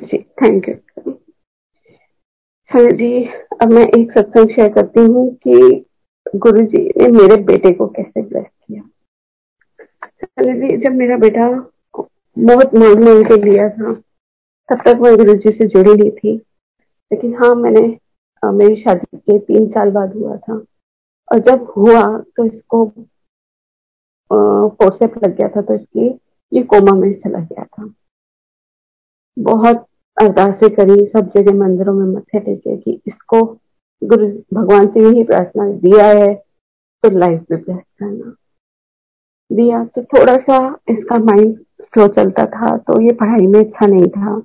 जी 0.04 0.18
थैंक 0.42 0.70
यू 0.70 0.76
हाँ 2.72 2.86
जी 2.92 3.24
अब 3.62 3.72
मैं 3.72 3.84
एक 3.98 4.12
सत्संग 4.12 4.50
शेयर 4.50 4.72
करती 4.74 5.02
हूँ 5.04 5.30
कि 5.38 5.86
गुरु 6.36 6.62
जी 6.64 6.84
ने 6.98 7.08
मेरे 7.12 7.36
बेटे 7.44 7.72
को 7.74 7.88
कैसे 7.90 8.22
ब्लेस 8.22 8.46
किया। 8.46 8.82
हाँ 10.24 10.56
जी 10.56 10.78
जब 10.78 10.96
मेरा 10.96 11.18
बेटा 11.18 11.48
बहुत 12.38 12.74
मांग 12.76 13.04
मांग 13.04 13.26
के 13.26 13.38
लिया 13.44 13.68
था, 13.70 13.94
तब 13.94 14.82
तक 14.86 15.00
मैं 15.02 15.16
गुरु 15.18 15.34
जी 15.36 15.52
से 15.52 15.68
जुड़ी 15.68 15.94
नहीं 15.94 16.12
थी। 16.12 16.36
लेकिन 17.12 17.36
हाँ 17.36 17.54
मैंने 17.56 17.82
मेरी 18.44 18.82
शादी 18.82 19.18
के 19.18 19.38
तीन 19.40 19.68
साल 19.72 19.92
बाद 19.92 20.16
हुआ 20.16 20.36
था। 20.38 20.54
और 21.32 21.40
जब 21.40 21.72
हुआ 21.78 22.02
तो 22.38 22.46
इसको 22.46 22.86
फोर्सेप 24.32 25.14
लग 25.24 25.36
गया 25.38 25.48
था 25.56 25.62
तो 25.62 25.74
इसकी 25.76 26.10
ये 26.52 26.62
कोमा 26.64 26.96
में 26.96 27.14
चला 27.16 27.40
गया 27.40 27.64
था। 27.64 27.94
बहुत 29.38 29.86
अरदासें 30.18 30.70
करी, 30.70 31.06
सब 31.08 31.32
जगह 31.36 31.58
मंदिरों 31.58 31.94
में 31.94 32.06
मत्थे 32.06 32.40
टेके 32.40 32.78
कि 32.78 33.00
इसको 33.08 33.44
गुरु 34.02 34.28
भगवान 34.54 34.88
से 34.88 35.00
यही 35.00 35.24
प्रार्थना, 35.24 35.66
दिया 35.66 36.06
है 36.08 36.34
तो 37.04 37.10
लाइफ 37.10 37.46
में 37.52 37.62
ब्लेस 37.62 37.84
करना। 38.00 38.36
दिया 39.52 39.84
तो 39.86 40.04
थोड़ा 40.04 40.36
सा 40.40 40.58
इसका 40.90 41.18
माइंड 41.20 41.56
स्लो 41.84 42.08
चलता 42.10 42.46
था 42.48 42.76
तो 42.80 43.00
ये 43.02 43.14
पढ़ाई 43.14 43.48
में 43.48 43.60
अच्छा 43.60 43.86
नहीं 43.86 44.10
था 44.10 44.36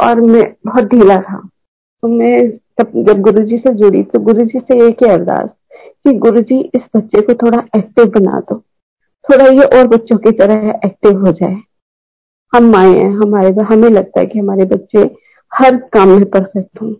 और 0.00 0.20
मैं 0.22 0.44
बहुत 0.66 0.84
ढीला 0.84 1.16
था। 1.20 1.38
तो 1.38 2.08
मैं 2.08 2.38
तब 2.78 2.92
जब 3.06 3.20
गुरु 3.22 3.44
जी 3.44 3.58
से 3.58 3.72
जुड़ी 3.74 4.02
तो 4.04 4.20
गुरु 4.20 4.44
जी 4.44 4.60
से 4.60 4.86
एक 4.86 5.02
ही 5.02 5.10
अरदास 5.10 5.48
कि 6.04 6.12
गुरु 6.18 6.40
जी 6.42 6.58
इस 6.74 6.82
बच्चे 6.96 7.20
को 7.22 7.34
थोड़ा 7.36 7.62
एक्टिव 7.76 8.06
बना 8.10 8.40
दो। 8.40 8.62
थोड़ा 9.24 9.46
ये 9.46 9.64
और 9.78 9.86
बच्चों 9.88 10.16
की 10.18 10.30
तरह 10.30 10.68
एक्टिव 10.84 11.26
हो 11.26 11.32
जाए। 11.32 11.56
हम 12.52 12.70
माए 12.72 12.88
हैं, 12.88 13.10
हमारे 13.12 13.64
हमें 13.64 13.88
लगता 13.90 14.20
है 14.20 14.26
कि 14.26 14.38
हमारे 14.38 14.64
बच्चे 14.64 15.10
हर 15.52 15.76
काम 15.92 16.08
में 16.08 16.24
परफेक्ट 16.30 16.80
हों। 16.82 16.92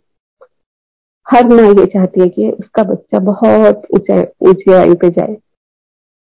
हर 1.26 1.46
माँ 1.48 1.68
ये 1.70 1.86
चाहती 1.86 2.20
है 2.20 2.28
कि 2.28 2.50
उसका 2.50 2.82
बच्चा 2.82 3.18
बहुत 3.18 3.82
ऊंचाई 3.94 4.24
ऊंचाई 4.48 4.94
पे 4.94 5.10
जाए। 5.10 5.36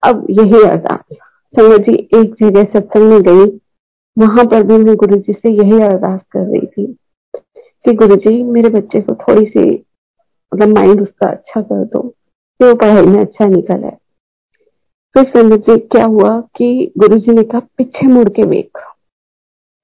अब 0.04 0.26
यही 0.30 0.64
अरदास 0.64 1.16
संगत 1.54 1.82
जी, 1.82 1.94
एक 1.94 2.36
जगह 2.42 2.64
सत्संग 2.74 3.10
में 3.10 3.22
गई, 3.22 3.46
वहाँ 4.18 4.46
पर 4.46 4.64
भी 4.64 4.78
मैं 4.78 4.96
गुरु 4.96 5.16
जी 5.18 5.34
से 5.34 5.50
यही 5.52 5.82
अरदास 5.84 6.20
कर 6.32 6.40
रही 6.40 6.66
थी 6.68 6.86
कि 7.86 7.94
गुरु 7.94 8.16
जी 8.16 8.42
मेरे 8.44 8.70
बच्चे 8.70 9.02
को 9.02 9.16
थोड़ी 9.16 9.46
सी 9.46 9.70
मतलब 10.52 10.78
माइंड 10.78 11.02
उसका 11.02 11.30
अच्छा 11.30 11.62
कर 11.62 11.84
दो, 11.86 12.02
कि 12.02 12.66
वो 12.66 12.76
पढ़ाई 12.76 13.06
में 13.06 13.20
अच्छा 13.22 13.46
निकल 13.46 13.84
है 13.84 13.98
तो 15.16 15.24
संगत 15.24 15.70
जी, 15.70 15.78
क्या 15.78 16.06
हुआ 16.06 16.40
कि 16.58 16.92
गुरु 16.98 17.18
जी 17.18 17.34
ने 17.34 17.44
कहा, 17.44 17.60
पीछे 17.78 18.08
मुड़ 18.08 18.30
के 18.30 18.46
देख। 18.46 18.80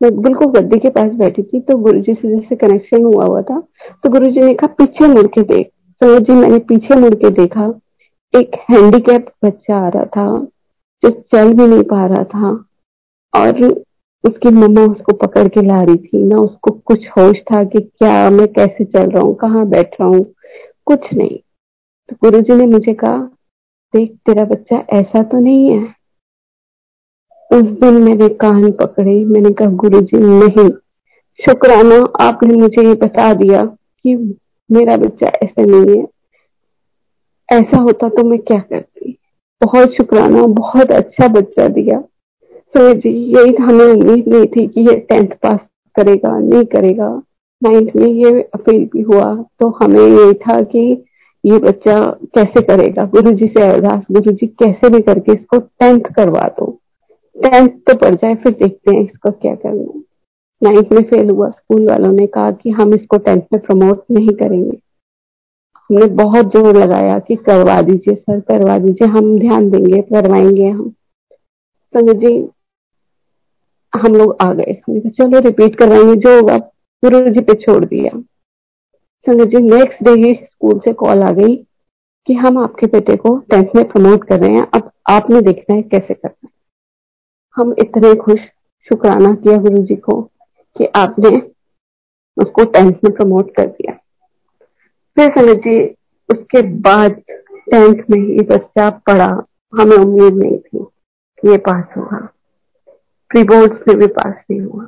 मैं 0.02 0.12
बिल्कुल 0.22 0.48
गद्दी 0.52 0.78
के 0.80 0.90
पास 0.90 1.12
बैठी 1.14 1.44
थी 1.44 1.60
तो 1.62 1.78
गुरु 1.78 2.00
जी 2.00 2.14
से 2.14 2.30
जैसे 2.30 2.56
कनेक्शन 2.56 3.04
हुआ 3.06 3.26
हुआ 3.26 3.42
था 3.42 3.60
तो 4.04 4.10
गुरु 4.10 4.26
जी 4.28 4.42
ने 4.42 4.54
कहा, 4.54 4.74
पीछे 4.76 5.08
मुड़ 5.08 5.26
के 5.28 5.42
देख। 5.44 5.68
संगत 6.02 6.28
जी, 6.28 6.34
मैंने 6.34 6.60
पीछे 6.70 7.00
मुड़ 7.00 7.14
के 7.16 7.30
देखा, 7.32 7.68
एक 8.34 8.56
हैंडीकैप 8.72 9.32
बच्चा 9.46 9.78
आ 9.78 9.88
रहा 9.90 10.06
था, 10.06 10.40
जो 11.04 11.10
चल 11.10 11.54
भी 11.54 11.68
नहीं 11.68 11.84
पा 11.84 12.06
रहा 12.06 12.24
था, 12.26 12.52
और 13.34 13.64
उसकी 14.24 14.50
मम्मा 14.52 14.82
उसको 14.84 15.14
पकड़ 15.18 15.48
के 15.48 15.62
ला 15.62 15.82
रही 15.82 15.98
थी, 15.98 16.24
ना 16.26 16.38
उसको 16.38 16.72
कुछ 16.86 17.08
होश 17.18 17.38
था 17.52 17.64
कि 17.64 17.80
क्या 17.80 18.30
मैं 18.30 18.48
कैसे 18.54 18.86
चल 18.86 19.10
रहा 19.10 19.24
हूँ, 19.24 19.36
कहाँ 19.36 19.66
बैठ 19.70 19.96
रहा 20.02 20.10
हूँ, 20.10 20.24
कुछ 20.86 21.14
नहीं। 21.14 21.38
तो 22.10 22.16
गुरु 22.24 22.42
जी 22.42 22.56
ने 22.56 22.66
मुझे 22.66 22.94
कहा 22.94 23.18
देख, 23.96 24.12
तेरा 24.12 24.44
बच्चा 24.44 24.86
ऐसा 24.90 25.24
तो 25.24 25.40
नहीं 25.40 25.72
है। 25.72 25.96
उस 27.54 27.62
दिन 27.62 27.94
मैंने 27.94 28.30
कान 28.30 28.72
पकड़े, 28.72 29.26
मैंने 29.26 29.52
कहा 29.52 29.68
गुरु 29.68 30.02
जी 30.02 30.18
नहीं। 30.18 30.70
शुक्राना, 31.40 32.24
आपने 32.24 32.54
मुझे 32.54 32.88
ये 32.88 32.94
बता 32.94 33.34
दिया 33.34 33.62
कि 34.04 34.16
मेरा 34.72 34.98
बच्चा 34.98 35.28
ऐसा 35.28 35.62
नहीं 35.62 35.98
है। 35.98 36.08
ऐसा 37.60 37.78
होता 37.78 38.10
तो 38.10 38.24
मैं 38.24 38.40
क्या 38.40 38.60
करती? 38.60 39.18
बहुत 39.64 39.94
शुक्राना, 39.94 40.44
बहुत 40.44 40.92
अच्छा 40.92 41.28
बच्चा 41.28 41.68
दिया। 41.68 42.00
तो 42.74 42.94
जी, 42.94 43.10
यही 43.10 43.56
हमें 43.56 43.86
उम्मीद 43.86 44.28
नहीं 44.28 44.46
थी 44.46 44.68
कि 44.68 44.82
ये 44.82 44.96
टेंथ 45.00 45.28
पास 45.28 45.60
करेगा, 45.96 46.40
नहीं 46.40 46.66
करेगा। 46.66 47.22
नाइन्थ 47.64 47.96
में 47.96 48.08
ये 48.08 48.42
अपील 48.42 48.86
भी 48.86 49.02
हुआ 49.02 49.36
तो 49.60 49.70
हमें 49.70 50.02
यही 50.02 50.34
था 50.34 50.62
कि 50.62 51.06
ये 51.44 51.58
बच्चा 51.60 52.00
कैसे 52.36 52.62
करेगा? 52.62 53.04
गुरु 53.06 53.32
जी 53.32 53.48
से 53.48 53.64
अरदास 53.64 54.02
गुरु 54.12 54.32
जी 54.32 54.48
कैसे 54.60 54.90
भी 54.90 55.02
करके 55.02 55.34
इसको 55.34 55.58
टेंथ 55.58 56.14
करवा 56.16 56.48
दो। 56.60 56.72
टेंथ 57.36 57.70
तो 57.70 57.96
पड़ 57.96 58.14
जाए, 58.16 58.36
फिर 58.36 58.52
देखते 58.54 58.96
हैं 58.96 59.04
इसको 59.04 59.32
क्या 59.32 59.56
करना 59.56 60.02
नाइन्थ 60.62 60.92
में 60.92 61.02
फेल 61.04 61.30
हुआ 61.30 61.50
स्कूल 61.50 61.88
वालों 61.88 62.12
ने 62.12 62.26
कहा 62.28 62.52
कि 62.52 62.70
हम 62.70 62.94
इसको 62.94 63.18
टेंथ 63.18 63.42
में 63.54 63.62
प्रमोट 63.62 64.04
नहीं 64.12 64.36
करेंगे। 64.38 64.78
हमने 65.90 66.06
बहुत 66.16 66.52
ज़ोर 66.56 66.76
लगाया 66.78 67.18
कि 67.20 67.36
करवा 67.36 67.82
दीजिए, 67.82 68.16
सर 68.16 68.40
करवा 68.40 68.78
दीजिए, 68.78 69.08
हम 69.08 69.38
ध्यान 69.40 69.70
देंगे, 69.70 70.02
करवाएँगे 70.04 70.68
हम। 70.68 70.90
संजय 71.94 72.14
जी 72.20 72.50
हम 73.94 74.16
लोग 74.16 74.36
आ 74.42 74.52
गए। 74.54 74.82
हमने 74.88 75.00
कहा, 75.00 75.10
चलो 75.20 75.40
रिपीट 75.40 75.76
करवाएँगे, 75.76 76.16
जो 76.16 76.36
होगा 76.36 76.58
गुरु 77.04 77.30
जी 77.30 77.40
पे 77.40 77.54
छोड़ 77.56 77.84
दिया। 77.86 78.12
संजय 79.30 79.46
जी 79.46 79.58
नेक्स्ट 79.58 80.04
डे 80.04 80.12
ही 80.12 80.34
स्कूल 80.34 80.80
से 80.80 80.94
कॉल 80.94 81.24
आ 81.24 81.32
गई 81.32 81.56
कि 82.28 82.34
हम 82.34 82.58
आपके 82.58 82.88
बेटे 82.88 83.16
को 83.16 83.38
टेंथ 83.38 83.66
में 83.76 83.90
प्रमोट 83.90 84.28
कर 84.28 84.40
रहे 84.40 84.50
हैं। 84.50 84.68
अब 84.74 84.92
आपने 85.10 85.42
देखना 85.42 85.76
है 85.76 85.82
कैसे 85.82 86.14
करना 86.14 86.48
है। 86.48 86.50
हम 87.56 87.76
इतने 87.80 88.16
खुश, 88.16 88.40
शुक्राना 88.90 89.34
किया 89.36 89.58
गुरु 89.58 89.78
जी 89.78 89.96
को 89.96 90.22
कि 90.78 90.86
आपने 90.86 91.30
उसको 92.38 92.64
टेंथ 92.64 92.92
में 92.92 93.16
प्रमोट 93.16 93.56
कर 93.56 93.68
दिया। 93.68 93.94
फिर 95.16 95.32
संजय 95.32 95.56
जी, 95.56 95.86
उसके 96.30 96.62
बाद 96.62 97.12
टेंथ 97.52 98.04
में 98.10 98.20
ही 98.20 98.40
बच्चा 98.40 98.90
पढ़ा, 98.90 99.44
हमें 99.80 99.98
उम्मीद 99.98 100.34
नहीं 100.34 100.58
थी 100.58 100.80
कि 101.42 101.50
ये 101.50 101.58
पास 101.58 101.86
होगा। 101.98 102.30
प्री 103.30 103.44
बोर्ड 103.44 103.74
में 103.88 103.98
भी 103.98 104.08
पास 104.08 104.36
नहीं 104.52 104.62
हुआ। 104.62 104.86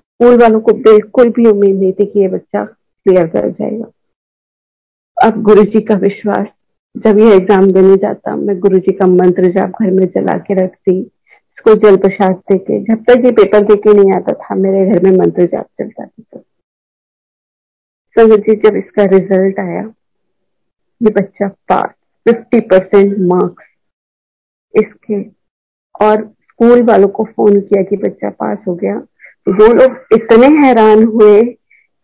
स्कूल 0.00 0.38
वालों 0.38 0.60
को 0.60 0.72
बिल्कुल 0.72 1.30
भी 1.30 1.46
उम्मीद 1.46 1.76
नहीं 1.76 1.92
थी 1.92 2.06
कि 2.06 2.20
ये 2.20 2.28
बच्चा 2.28 2.76
क्लियर 3.06 3.26
कर 3.28 3.50
जाएगा। 3.50 3.90
अब 5.16 5.42
गुरु 5.42 5.62
जी 5.64 5.80
का 5.82 5.94
विश्वास, 5.98 6.46
जब 6.94 7.18
ये 7.18 7.34
एग्ज़ाम 7.34 7.72
देने 7.72 7.96
जाता, 7.96 8.34
मैं 8.36 8.58
गुरु 8.60 8.78
जी 8.78 8.92
का 8.92 9.06
मंत्र 9.08 9.50
जाप 9.52 9.82
घर 9.82 9.90
में 9.90 10.06
चला 10.08 10.36
के 10.40 10.54
रखती 10.54 11.00
इसको 11.00 11.74
जल 11.80 11.96
प्रसाद 11.98 12.34
दे 12.50 12.58
के 12.60 12.80
जब 12.84 13.04
तक 13.04 13.24
ये 13.24 13.30
पेपर 13.32 13.64
दे 13.64 13.76
के 13.78 13.92
नहीं 13.94 14.12
आता 14.14 14.32
था, 14.34 14.54
मेरे 14.56 14.86
घर 14.86 15.02
में 15.04 15.18
मंत्र 15.18 15.46
जाप 15.46 15.66
चलता 15.80 16.04
था 16.04 16.40
संगत 18.16 18.40
जी 18.40 18.54
जब 18.58 18.76
इसका 18.76 19.04
रिज़ल्ट 19.06 19.58
आया, 19.60 19.82
ये 21.00 21.10
बच्चा 21.12 21.48
पास 21.68 21.94
फिफ्टी 22.26 22.60
परसेंट 22.68 23.16
मार्क्स 23.22 23.64
इसके 24.74 25.20
और 26.00 26.22
स्कूल 26.22 26.82
वालों 26.84 27.08
को 27.08 27.24
फ़ोन 27.26 27.60
किया 27.60 27.82
कि 27.82 27.96
बच्चा 27.98 28.30
पास 28.32 28.58
हो 28.68 28.74
गया। 28.74 28.98
तो 28.98 29.52
वो 29.54 29.72
लोग 29.74 30.14
इतने 30.14 30.46
हैरान 30.58 31.02
हुए 31.04 31.40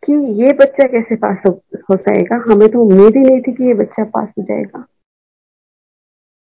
कि 0.04 0.12
ये 0.42 0.52
बच्चा 0.52 0.88
कैसे 0.88 1.16
पास 1.16 1.36
हो, 1.48 1.62
हो 1.74 1.94
जाएगा? 1.94 2.36
हमें 2.36 2.68
तो 2.68 2.82
उम्मीद 2.82 3.16
ही 3.16 3.22
नहीं 3.22 3.40
थी 3.40 3.52
कि 3.52 3.64
ये 3.64 3.74
बच्चा 3.74 4.04
पास 4.04 4.28
हो 4.38 4.42
जाएगा। 4.42 4.86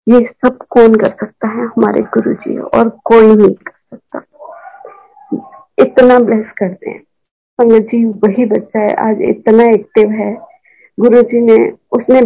ये 0.09 0.20
सब 0.20 0.59
कौन 0.70 0.94
कर 0.94 1.11
सकता 1.11 1.48
है? 1.48 1.64
हमारे 1.66 2.02
गुरु 2.02 2.34
जी 2.34 2.59
और 2.59 2.88
कोई 2.88 3.36
नहीं 3.36 3.54
कर 3.54 3.96
सकता। 3.96 4.22
इतना 5.78 6.18
ब्लेस 6.18 6.50
करते 6.50 6.90
हैं। 6.90 7.02
संगत 7.61 7.82
जी 7.82 8.04
वही 8.04 8.44
बच्चा 8.44 8.80
है। 8.80 8.94
आज 8.94 9.16
इतना 9.20 9.64
एक्टिव 9.64 10.11
है। 10.11 10.34
गुरु 11.00 11.22
जी 11.22 11.40
ने 11.40 11.70
उसने 11.92 12.22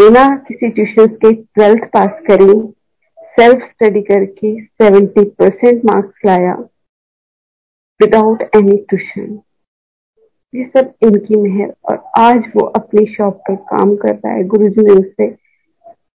बिना 0.00 0.36
किसी 0.36 0.68
ट्यूशन 0.68 1.06
के 1.06 1.32
ट्वेल्थ 1.34 1.84
पास 1.84 2.10
करी। 2.30 2.74
सेल्फ 3.22 3.64
स्टडी 3.64 4.02
करके 4.02 4.64
70 4.64 5.24
परसेंट 5.24 5.84
मार्क्स 5.84 6.20
लाया। 6.26 6.54
विदाउट 8.00 8.42
एनी 8.42 8.76
ट्यूशन 8.76 9.40
ये 10.54 10.70
सब 10.76 10.92
इनकी 11.02 11.36
मेहर। 11.36 11.74
और 11.84 12.04
आज 12.18 12.44
वो 12.56 12.66
अपनी 12.66 13.06
शॉप 13.06 13.36
पर 13.36 13.56
काम 13.56 13.96
कर 13.96 14.14
रहा 14.14 14.32
है। 14.32 14.44
गुरु 14.44 14.68
जी 14.68 14.82
ने 14.82 14.92
उसे 14.92 15.26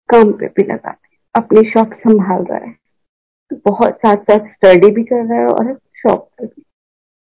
काम 0.08 0.32
पे 0.32 0.46
भी 0.46 0.62
लगा 0.62 0.96
अपनी 1.34 1.70
शॉप 1.70 1.92
संभाल 1.92 2.44
रहा 2.44 2.58
है। 2.58 2.74
तो 3.50 3.56
बहुत 3.64 3.92
साथ 3.94 4.16
साथ 4.16 4.38
स्टडी 4.38 4.90
भी 4.90 5.04
कर 5.04 5.24
रहा 5.24 5.38
है 5.38 5.46
और 5.46 5.74
शॉप 5.74 6.30
पर 6.38 6.46
भी। 6.46 6.62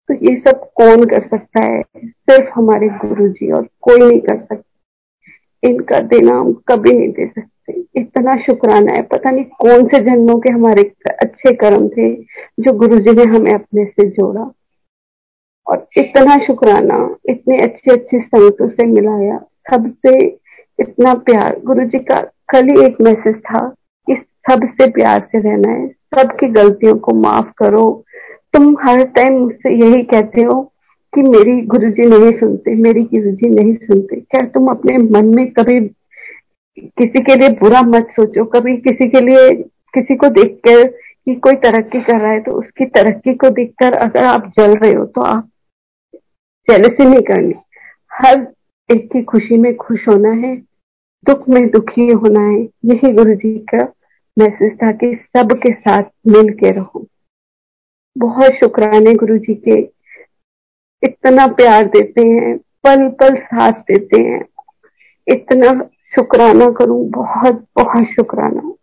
तो 0.08 0.14
ये 0.14 0.44
सब 0.48 0.70
कौन 0.76 1.06
कर 1.06 1.28
सकता 1.28 1.64
है? 1.64 1.82
सिर्फ़ 2.06 2.50
हमारे 2.56 2.90
गुरु 2.90 3.28
जी 3.28 3.52
और 3.52 3.68
कोई 3.82 4.10
नहीं 4.10 4.22
कर 4.22 4.38
सकता। 4.38 4.64
इनका 5.64 6.00
देना 6.00 6.32
हम 6.32 6.54
कभी 6.54 6.92
नहीं 6.92 7.10
दे 7.10 7.28
सकते। 7.28 7.84
इतना 7.96 8.38
शुक्राना 8.38 8.94
है। 8.94 9.02
पता 9.02 9.32
नहीं 9.32 9.46
कौन 9.46 9.88
से 9.88 10.00
जन्मों 10.00 10.40
के 10.40 10.54
हमारे 10.54 10.94
अच्छे 11.10 11.54
कर्म 11.54 11.90
थे 11.90 12.16
जो 12.60 12.74
गुरु 12.74 13.00
जी 13.00 13.12
ने 13.12 13.24
हमें 13.24 13.54
अपने 13.54 13.86
से 13.86 14.08
जोड़ा। 14.10 14.52
और 15.68 15.88
इतना 15.98 16.38
शुक्राना, 16.38 17.16
इतने 17.30 17.58
अच्छे 17.58 17.92
अच्छे 17.94 18.20
संतों 18.20 18.68
से 18.68 18.86
मिलाया। 18.88 19.38
सबसे 19.74 20.20
इतना 20.80 21.14
प्यार। 21.14 21.60
गुरु 21.66 21.84
जी 21.84 22.00
का 22.00 22.22
कल 22.50 22.68
ही 22.68 22.86
एक 22.86 23.02
मैसेज 23.02 23.36
था 23.36 23.68
कि 24.08 24.16
सबसे 24.52 24.90
प्यार 24.92 25.28
से 25.32 25.40
रहना 25.40 25.72
है। 25.72 25.88
सबकी 25.88 26.48
गलतियों 26.48 26.96
को 26.96 27.14
माफ़ 27.14 27.52
करो। 27.58 28.04
तुम 28.54 28.76
हर 28.82 29.04
टाइम 29.06 29.38
मुझसे 29.38 29.74
यही 29.74 30.04
कहते 30.04 30.42
हो 30.42 30.62
कि 31.14 31.22
मेरी 31.22 31.62
गुरु 31.62 31.90
जी 31.90 32.08
नहीं 32.10 32.32
सुनते, 32.32 32.76
मेरी 32.76 33.04
गुरु 33.04 33.32
जी 33.32 33.50
नहीं 33.50 33.76
सुनते। 33.76 34.16
क्या 34.16 34.42
तुम 34.42 34.68
अपने 34.68 34.98
मन 34.98 35.26
में 35.26 35.46
कभी 35.52 35.80
किसी 36.80 37.24
के 37.24 37.36
लिए 37.36 37.50
बुरा 37.50 37.82
मत 37.82 38.08
सोचो? 38.12 38.46
कभी 38.46 38.78
किसी 38.78 39.10
के 39.10 39.22
लिए, 39.22 39.54
किसी 39.94 40.16
को 40.16 40.28
देखकर 40.28 40.88
कि 41.26 41.36
कोई 41.36 41.54
तरक्की 41.54 42.00
कर 42.00 42.20
रहा 42.20 42.32
है 42.32 42.40
तो 42.40 42.52
उसकी 42.52 42.86
तरक्की 42.86 43.34
को 43.34 43.50
देखकर 43.50 43.94
अगर 43.94 44.24
आप 44.24 44.52
जल 44.60 44.76
रहे 44.76 44.94
हो 44.94 45.06
तो 45.06 45.22
आप 45.22 45.50
जेलसी 46.70 47.06
नहीं 47.06 47.22
करनी। 47.22 47.54
हर 48.14 48.48
एक 48.92 49.12
की 49.14 49.24
खुशी 49.24 49.58
में 49.58 49.76
खुश 49.76 50.08
होना 50.08 50.30
है, 50.30 50.56
दुख 51.26 51.50
में 51.50 51.70
दुखी 51.70 52.08
होना 52.08 52.42
है। 52.42 52.62
यही 52.62 53.14
गुरु 53.14 53.36
जी 53.36 53.66
का 53.76 53.94
मैसेज 54.40 54.78
था 54.84 54.92
कि 54.92 55.20
सबके 55.38 55.74
साथ 55.74 56.04
मिल 56.28 56.54
के 56.54 56.72
रहो। 56.72 57.08
बहुत 58.18 58.52
शुक्राने 58.52 59.14
गुरु 59.14 59.38
जी 59.38 59.54
के। 59.54 59.80
इतना 61.04 61.48
प्यार 61.48 61.84
देते 61.84 62.22
हैं 62.28 62.58
पल 62.58 63.10
पल 63.10 63.36
साथ 63.36 63.72
देते 63.72 64.22
हैं। 64.22 64.46
इतना 65.28 65.90
शुक्राना 66.16 66.72
करूँ, 66.72 67.10
बहुत 67.10 67.66
बहुत 67.76 68.04
शुक्राना। 68.04 68.74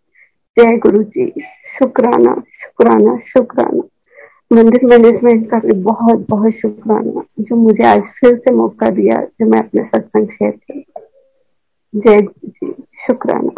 जय 0.59 0.76
गुरु 0.76 1.03
जी। 1.03 1.32
शुक्राना 1.78 2.35
शुक्राना 2.35 3.16
शुक्राना। 3.16 3.82
मंदिर 4.53 4.86
मैनेजमेंट 4.86 5.51
का 5.51 5.59
भी 5.59 5.72
बहुत 5.72 6.26
बहुत 6.28 6.53
शुक्राना 6.53 7.22
जो 7.40 7.57
मुझे 7.57 7.84
आज 7.84 8.03
फिर 8.03 8.36
से 8.36 8.51
मौका 8.51 8.90
दिया, 8.90 9.16
जो 9.16 9.47
मैं 9.47 9.59
अपने 9.59 9.84
सत्संग 9.84 10.28
शेयर 10.28 10.51
किया 10.51 11.01
जय 11.95 12.22
जी। 12.22 12.74
जी 13.09 13.54